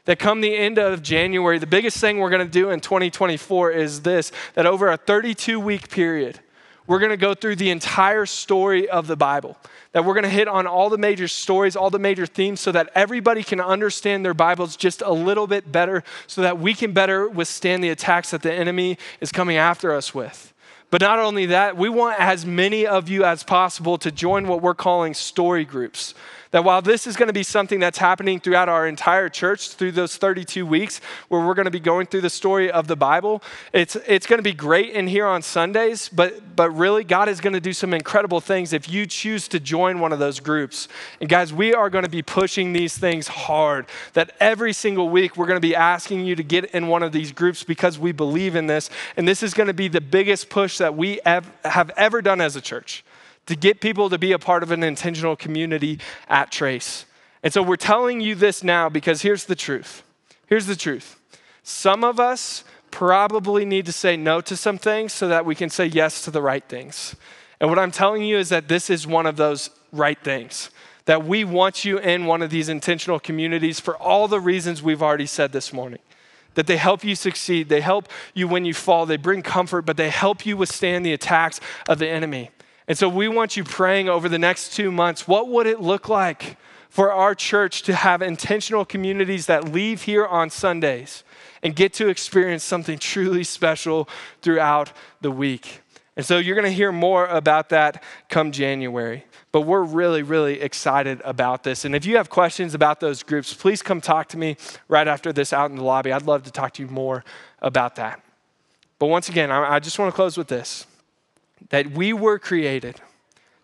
That 0.03 0.19
come 0.19 0.41
the 0.41 0.55
end 0.55 0.77
of 0.77 1.01
January, 1.01 1.60
the 1.60 1.67
biggest 1.67 1.97
thing 1.97 2.17
we're 2.17 2.29
going 2.29 2.45
to 2.45 2.51
do 2.51 2.69
in 2.69 2.81
2024 2.81 3.71
is 3.71 4.01
this 4.01 4.33
that 4.53 4.65
over 4.65 4.89
a 4.89 4.97
32 4.97 5.60
week 5.60 5.89
period, 5.89 6.39
we're 6.88 7.00
going 7.00 7.12
to 7.12 7.17
go 7.17 7.34
through 7.34 7.58
the 7.58 7.69
entire 7.69 8.26
story 8.26 8.89
of 8.89 9.08
the 9.08 9.15
Bible 9.15 9.58
that 9.91 10.06
we're 10.06 10.13
going 10.13 10.23
to 10.23 10.30
hit 10.30 10.47
on 10.47 10.67
all 10.67 10.89
the 10.89 10.97
major 10.97 11.28
stories, 11.28 11.76
all 11.76 11.89
the 11.89 12.00
major 12.00 12.26
themes, 12.26 12.62
so 12.62 12.71
that 12.71 12.89
everybody 12.93 13.43
can 13.43 13.60
understand 13.60 14.23
their 14.23 14.34
Bibles 14.34 14.76
just 14.76 15.02
a 15.02 15.12
little 15.12 15.47
bit 15.47 15.71
better, 15.71 16.04
so 16.28 16.41
that 16.41 16.60
we 16.60 16.73
can 16.73 16.91
better 16.91 17.28
withstand 17.28 17.84
the 17.84 17.89
attacks 17.89 18.32
that 18.32 18.41
the 18.41 18.54
enemy 18.54 18.97
is 19.21 19.32
coming 19.32 19.58
after 19.58 19.93
us 19.93 20.13
with. 20.13 20.54
But 20.89 21.02
not 21.02 21.19
only 21.19 21.47
that, 21.47 21.76
we 21.76 21.89
want 21.89 22.19
as 22.19 22.45
many 22.45 22.86
of 22.88 23.10
you 23.10 23.26
as 23.26 23.43
possible 23.43 23.97
to 23.97 24.12
join 24.12 24.47
what 24.47 24.62
we're 24.62 24.76
calling 24.76 25.13
story 25.13 25.65
groups. 25.65 26.13
That 26.51 26.63
while 26.63 26.81
this 26.81 27.07
is 27.07 27.15
going 27.15 27.27
to 27.27 27.33
be 27.33 27.43
something 27.43 27.79
that's 27.79 27.97
happening 27.97 28.39
throughout 28.39 28.69
our 28.69 28.88
entire 28.88 29.29
church 29.29 29.69
through 29.69 29.91
those 29.91 30.17
32 30.17 30.65
weeks 30.65 31.01
where 31.27 31.45
we're 31.45 31.53
going 31.53 31.65
to 31.65 31.71
be 31.71 31.79
going 31.79 32.07
through 32.07 32.21
the 32.21 32.29
story 32.29 32.71
of 32.71 32.88
the 32.88 32.95
Bible, 32.95 33.43
it's, 33.73 33.95
it's 34.07 34.25
going 34.25 34.39
to 34.39 34.43
be 34.43 34.53
great 34.53 34.93
in 34.93 35.07
here 35.07 35.25
on 35.25 35.41
Sundays, 35.41 36.10
but, 36.10 36.55
but 36.55 36.69
really, 36.71 37.03
God 37.03 37.27
is 37.27 37.41
going 37.41 37.53
to 37.53 37.60
do 37.60 37.73
some 37.73 37.93
incredible 37.93 38.39
things 38.39 38.71
if 38.71 38.89
you 38.89 39.05
choose 39.05 39.47
to 39.49 39.60
join 39.60 39.99
one 39.99 40.13
of 40.13 40.19
those 40.19 40.39
groups. 40.39 40.88
And 41.19 41.29
guys, 41.29 41.53
we 41.53 41.73
are 41.73 41.89
going 41.89 42.05
to 42.05 42.10
be 42.10 42.21
pushing 42.21 42.73
these 42.73 42.97
things 42.97 43.27
hard. 43.27 43.86
That 44.13 44.31
every 44.39 44.73
single 44.73 45.10
week 45.10 45.36
we're 45.36 45.47
going 45.47 45.57
to 45.57 45.67
be 45.67 45.75
asking 45.75 46.25
you 46.25 46.36
to 46.36 46.43
get 46.43 46.65
in 46.65 46.88
one 46.88 47.03
of 47.03 47.12
these 47.12 47.31
groups 47.31 47.63
because 47.63 47.99
we 47.99 48.12
believe 48.12 48.55
in 48.55 48.67
this. 48.67 48.89
And 49.17 49.27
this 49.27 49.43
is 49.43 49.53
going 49.53 49.67
to 49.67 49.73
be 49.73 49.88
the 49.88 50.01
biggest 50.01 50.49
push 50.49 50.77
that 50.77 50.95
we 50.95 51.19
have, 51.25 51.51
have 51.65 51.91
ever 51.97 52.21
done 52.21 52.41
as 52.41 52.55
a 52.55 52.62
church 52.62 53.03
to 53.47 53.55
get 53.55 53.81
people 53.81 54.10
to 54.10 54.17
be 54.17 54.31
a 54.31 54.39
part 54.39 54.63
of 54.63 54.71
an 54.71 54.83
intentional 54.83 55.36
community 55.36 55.99
at 56.29 56.51
Trace. 56.51 57.05
And 57.43 57.51
so 57.51 57.63
we're 57.63 57.75
telling 57.75 58.21
you 58.21 58.36
this 58.36 58.63
now 58.63 58.89
because 58.89 59.21
here's 59.21 59.45
the 59.45 59.55
truth. 59.55 60.03
Here's 60.47 60.65
the 60.65 60.75
truth. 60.75 61.19
Some 61.63 62.03
of 62.03 62.19
us 62.19 62.63
probably 62.91 63.65
need 63.65 63.86
to 63.86 63.91
say 63.91 64.15
no 64.15 64.41
to 64.41 64.55
some 64.55 64.77
things 64.77 65.13
so 65.13 65.27
that 65.27 65.45
we 65.45 65.55
can 65.55 65.69
say 65.69 65.86
yes 65.86 66.23
to 66.23 66.31
the 66.31 66.41
right 66.41 66.63
things. 66.63 67.15
And 67.60 67.69
what 67.69 67.79
I'm 67.79 67.91
telling 67.91 68.23
you 68.23 68.38
is 68.38 68.49
that 68.49 68.67
this 68.67 68.89
is 68.89 69.07
one 69.07 69.25
of 69.25 69.36
those 69.36 69.69
right 69.91 70.17
things. 70.23 70.69
That 71.05 71.25
we 71.25 71.43
want 71.43 71.86
you 71.86 71.97
in 71.97 72.25
one 72.25 72.41
of 72.41 72.49
these 72.49 72.69
intentional 72.69 73.19
communities 73.19 73.79
for 73.79 73.95
all 73.97 74.27
the 74.27 74.39
reasons 74.39 74.83
we've 74.83 75.01
already 75.01 75.25
said 75.25 75.51
this 75.51 75.71
morning 75.71 75.99
that 76.57 76.65
they 76.65 76.77
help 76.77 77.03
you 77.03 77.15
succeed. 77.15 77.69
They 77.69 77.81
help 77.81 78.10
you 78.33 78.47
when 78.47 78.65
you 78.65 78.73
fall. 78.73 79.05
They 79.05 79.15
bring 79.15 79.43
comfort, 79.43 79.83
but 79.83 79.95
they 79.95 80.10
help 80.10 80.43
you 80.43 80.57
withstand 80.57 81.05
the 81.05 81.13
attacks 81.13 81.60
of 81.88 81.99
the 81.99 82.10
enemy. 82.10 82.49
And 82.88 82.97
so 82.97 83.10
we 83.10 83.28
want 83.28 83.58
you 83.58 83.63
praying 83.63 84.08
over 84.08 84.30
the 84.30 84.39
next 84.39 84.73
two 84.73 84.91
months 84.91 85.28
what 85.28 85.50
would 85.50 85.67
it 85.67 85.82
look 85.82 86.08
like 86.08 86.58
for 86.89 87.12
our 87.12 87.36
church 87.36 87.84
to 87.84 87.93
have 87.93 88.21
intentional 88.21 88.86
communities 88.86 89.45
that 89.47 89.71
leave 89.71 90.04
here 90.04 90.26
on 90.26 90.50
Sundays 90.50 91.23
and 91.62 91.76
get 91.76 91.93
to 91.93 92.08
experience 92.08 92.63
something 92.63 92.97
truly 92.97 93.43
special 93.43 94.08
throughout 94.41 94.91
the 95.21 95.32
week? 95.32 95.82
And 96.15 96.26
so 96.26 96.39
you're 96.39 96.56
going 96.56 96.65
to 96.65 96.71
hear 96.71 96.91
more 96.91 97.28
about 97.28 97.69
that 97.69 98.04
come 98.30 98.52
January. 98.52 99.26
But 99.52 99.62
we're 99.62 99.84
really, 99.84 100.23
really 100.23 100.62
excited 100.62 101.21
about 101.23 101.63
this. 101.63 101.86
And 101.86 101.95
if 101.95 102.06
you 102.06 102.17
have 102.17 102.30
questions 102.30 102.73
about 102.73 103.00
those 103.00 103.21
groups, 103.21 103.54
please 103.54 103.82
come 103.82 104.02
talk 104.02 104.28
to 104.30 104.38
me 104.38 104.58
right 104.88 105.08
after 105.08 105.32
this 105.32 105.54
out 105.54 105.69
in 105.69 105.78
the 105.78 105.84
lobby. 105.84 106.12
I'd 106.12 106.23
love 106.23 106.43
to 106.43 106.52
talk 106.52 106.73
to 106.73 106.84
you 106.84 106.89
more 106.89 107.23
about 107.62 107.95
that. 107.95 108.23
But 109.00 109.08
once 109.08 109.30
again, 109.30 109.52
I 109.52 109.80
just 109.80 110.00
want 110.00 110.12
to 110.12 110.15
close 110.15 110.38
with 110.38 110.47
this 110.47 110.88
that 111.70 111.91
we 111.91 112.13
were 112.13 112.39
created 112.39 113.02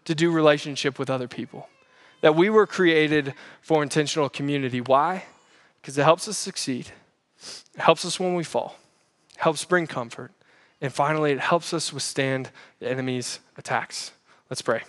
to 0.06 0.16
do 0.16 0.32
relationship 0.32 1.00
with 1.00 1.10
other 1.10 1.28
people, 1.28 1.70
that 2.22 2.36
we 2.36 2.50
were 2.50 2.68
created 2.68 3.34
for 3.62 3.82
intentional 3.82 4.30
community. 4.30 4.82
Why? 4.82 5.26
Because 5.82 5.98
it 5.98 6.04
helps 6.04 6.28
us 6.28 6.38
succeed, 6.38 6.92
it 7.76 7.82
helps 7.82 8.06
us 8.06 8.20
when 8.20 8.36
we 8.36 8.44
fall, 8.44 8.78
helps 9.38 9.66
bring 9.66 9.88
comfort, 9.88 10.32
and 10.82 10.92
finally, 10.92 11.32
it 11.32 11.40
helps 11.40 11.74
us 11.74 11.94
withstand 11.94 12.52
the 12.80 12.90
enemy's 12.90 13.40
attacks. 13.58 14.12
Let's 14.50 14.62
pray. 14.62 14.82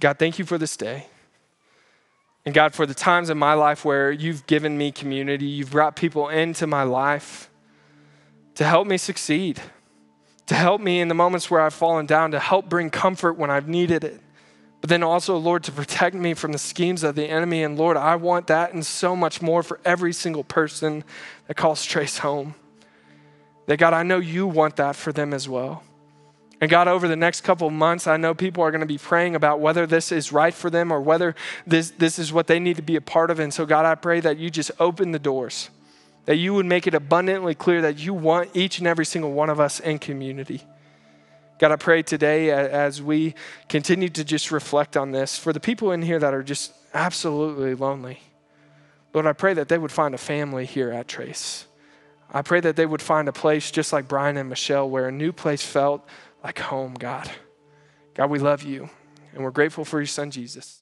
God, 0.00 0.18
thank 0.18 0.38
you 0.38 0.44
for 0.44 0.58
this 0.58 0.76
day. 0.76 1.06
And 2.44 2.54
God, 2.54 2.74
for 2.74 2.84
the 2.84 2.94
times 2.94 3.30
in 3.30 3.38
my 3.38 3.54
life 3.54 3.84
where 3.84 4.10
you've 4.10 4.46
given 4.46 4.76
me 4.76 4.92
community, 4.92 5.46
you've 5.46 5.70
brought 5.70 5.96
people 5.96 6.28
into 6.28 6.66
my 6.66 6.82
life 6.82 7.48
to 8.56 8.64
help 8.64 8.86
me 8.86 8.98
succeed 8.98 9.60
to 10.46 10.54
help 10.54 10.80
me 10.80 11.00
in 11.00 11.08
the 11.08 11.14
moments 11.14 11.50
where 11.50 11.60
I've 11.60 11.74
fallen 11.74 12.06
down, 12.06 12.32
to 12.32 12.40
help 12.40 12.68
bring 12.68 12.90
comfort 12.90 13.34
when 13.34 13.50
I've 13.50 13.68
needed 13.68 14.04
it. 14.04 14.20
But 14.80 14.90
then 14.90 15.02
also, 15.02 15.38
Lord, 15.38 15.64
to 15.64 15.72
protect 15.72 16.14
me 16.14 16.34
from 16.34 16.52
the 16.52 16.58
schemes 16.58 17.02
of 17.02 17.14
the 17.14 17.24
enemy. 17.24 17.62
And 17.62 17.78
Lord, 17.78 17.96
I 17.96 18.16
want 18.16 18.48
that 18.48 18.74
and 18.74 18.84
so 18.84 19.16
much 19.16 19.40
more 19.40 19.62
for 19.62 19.80
every 19.82 20.12
single 20.12 20.44
person 20.44 21.04
that 21.46 21.56
calls 21.56 21.84
Trace 21.86 22.18
home. 22.18 22.54
That 23.66 23.78
God, 23.78 23.94
I 23.94 24.02
know 24.02 24.18
you 24.18 24.46
want 24.46 24.76
that 24.76 24.94
for 24.94 25.10
them 25.10 25.32
as 25.32 25.48
well. 25.48 25.82
And 26.60 26.70
God, 26.70 26.86
over 26.86 27.08
the 27.08 27.16
next 27.16 27.40
couple 27.40 27.66
of 27.66 27.72
months, 27.72 28.06
I 28.06 28.18
know 28.18 28.34
people 28.34 28.62
are 28.62 28.70
going 28.70 28.82
to 28.82 28.86
be 28.86 28.98
praying 28.98 29.34
about 29.34 29.60
whether 29.60 29.86
this 29.86 30.12
is 30.12 30.32
right 30.32 30.52
for 30.52 30.68
them 30.68 30.92
or 30.92 31.00
whether 31.00 31.34
this, 31.66 31.90
this 31.92 32.18
is 32.18 32.32
what 32.32 32.46
they 32.46 32.58
need 32.58 32.76
to 32.76 32.82
be 32.82 32.96
a 32.96 33.00
part 33.00 33.30
of. 33.30 33.38
And 33.38 33.52
so, 33.52 33.64
God, 33.64 33.86
I 33.86 33.94
pray 33.94 34.20
that 34.20 34.36
you 34.36 34.50
just 34.50 34.70
open 34.78 35.12
the 35.12 35.18
doors 35.18 35.70
that 36.24 36.36
you 36.36 36.54
would 36.54 36.66
make 36.66 36.86
it 36.86 36.94
abundantly 36.94 37.54
clear 37.54 37.82
that 37.82 37.98
you 37.98 38.14
want 38.14 38.50
each 38.54 38.78
and 38.78 38.86
every 38.86 39.04
single 39.04 39.32
one 39.32 39.50
of 39.50 39.60
us 39.60 39.80
in 39.80 39.98
community. 39.98 40.62
God, 41.58 41.70
I 41.70 41.76
pray 41.76 42.02
today 42.02 42.50
as 42.50 43.00
we 43.00 43.34
continue 43.68 44.08
to 44.08 44.24
just 44.24 44.50
reflect 44.50 44.96
on 44.96 45.12
this 45.12 45.38
for 45.38 45.52
the 45.52 45.60
people 45.60 45.92
in 45.92 46.02
here 46.02 46.18
that 46.18 46.34
are 46.34 46.42
just 46.42 46.72
absolutely 46.92 47.74
lonely. 47.74 48.20
Lord, 49.12 49.26
I 49.26 49.32
pray 49.32 49.54
that 49.54 49.68
they 49.68 49.78
would 49.78 49.92
find 49.92 50.14
a 50.14 50.18
family 50.18 50.66
here 50.66 50.90
at 50.90 51.06
Trace. 51.06 51.66
I 52.32 52.42
pray 52.42 52.58
that 52.60 52.74
they 52.74 52.86
would 52.86 53.02
find 53.02 53.28
a 53.28 53.32
place 53.32 53.70
just 53.70 53.92
like 53.92 54.08
Brian 54.08 54.36
and 54.36 54.48
Michelle 54.48 54.90
where 54.90 55.06
a 55.06 55.12
new 55.12 55.32
place 55.32 55.64
felt 55.64 56.04
like 56.42 56.58
home, 56.58 56.94
God. 56.94 57.30
God, 58.14 58.30
we 58.30 58.40
love 58.40 58.64
you 58.64 58.90
and 59.32 59.44
we're 59.44 59.52
grateful 59.52 59.84
for 59.84 60.00
your 60.00 60.06
son, 60.06 60.32
Jesus. 60.32 60.80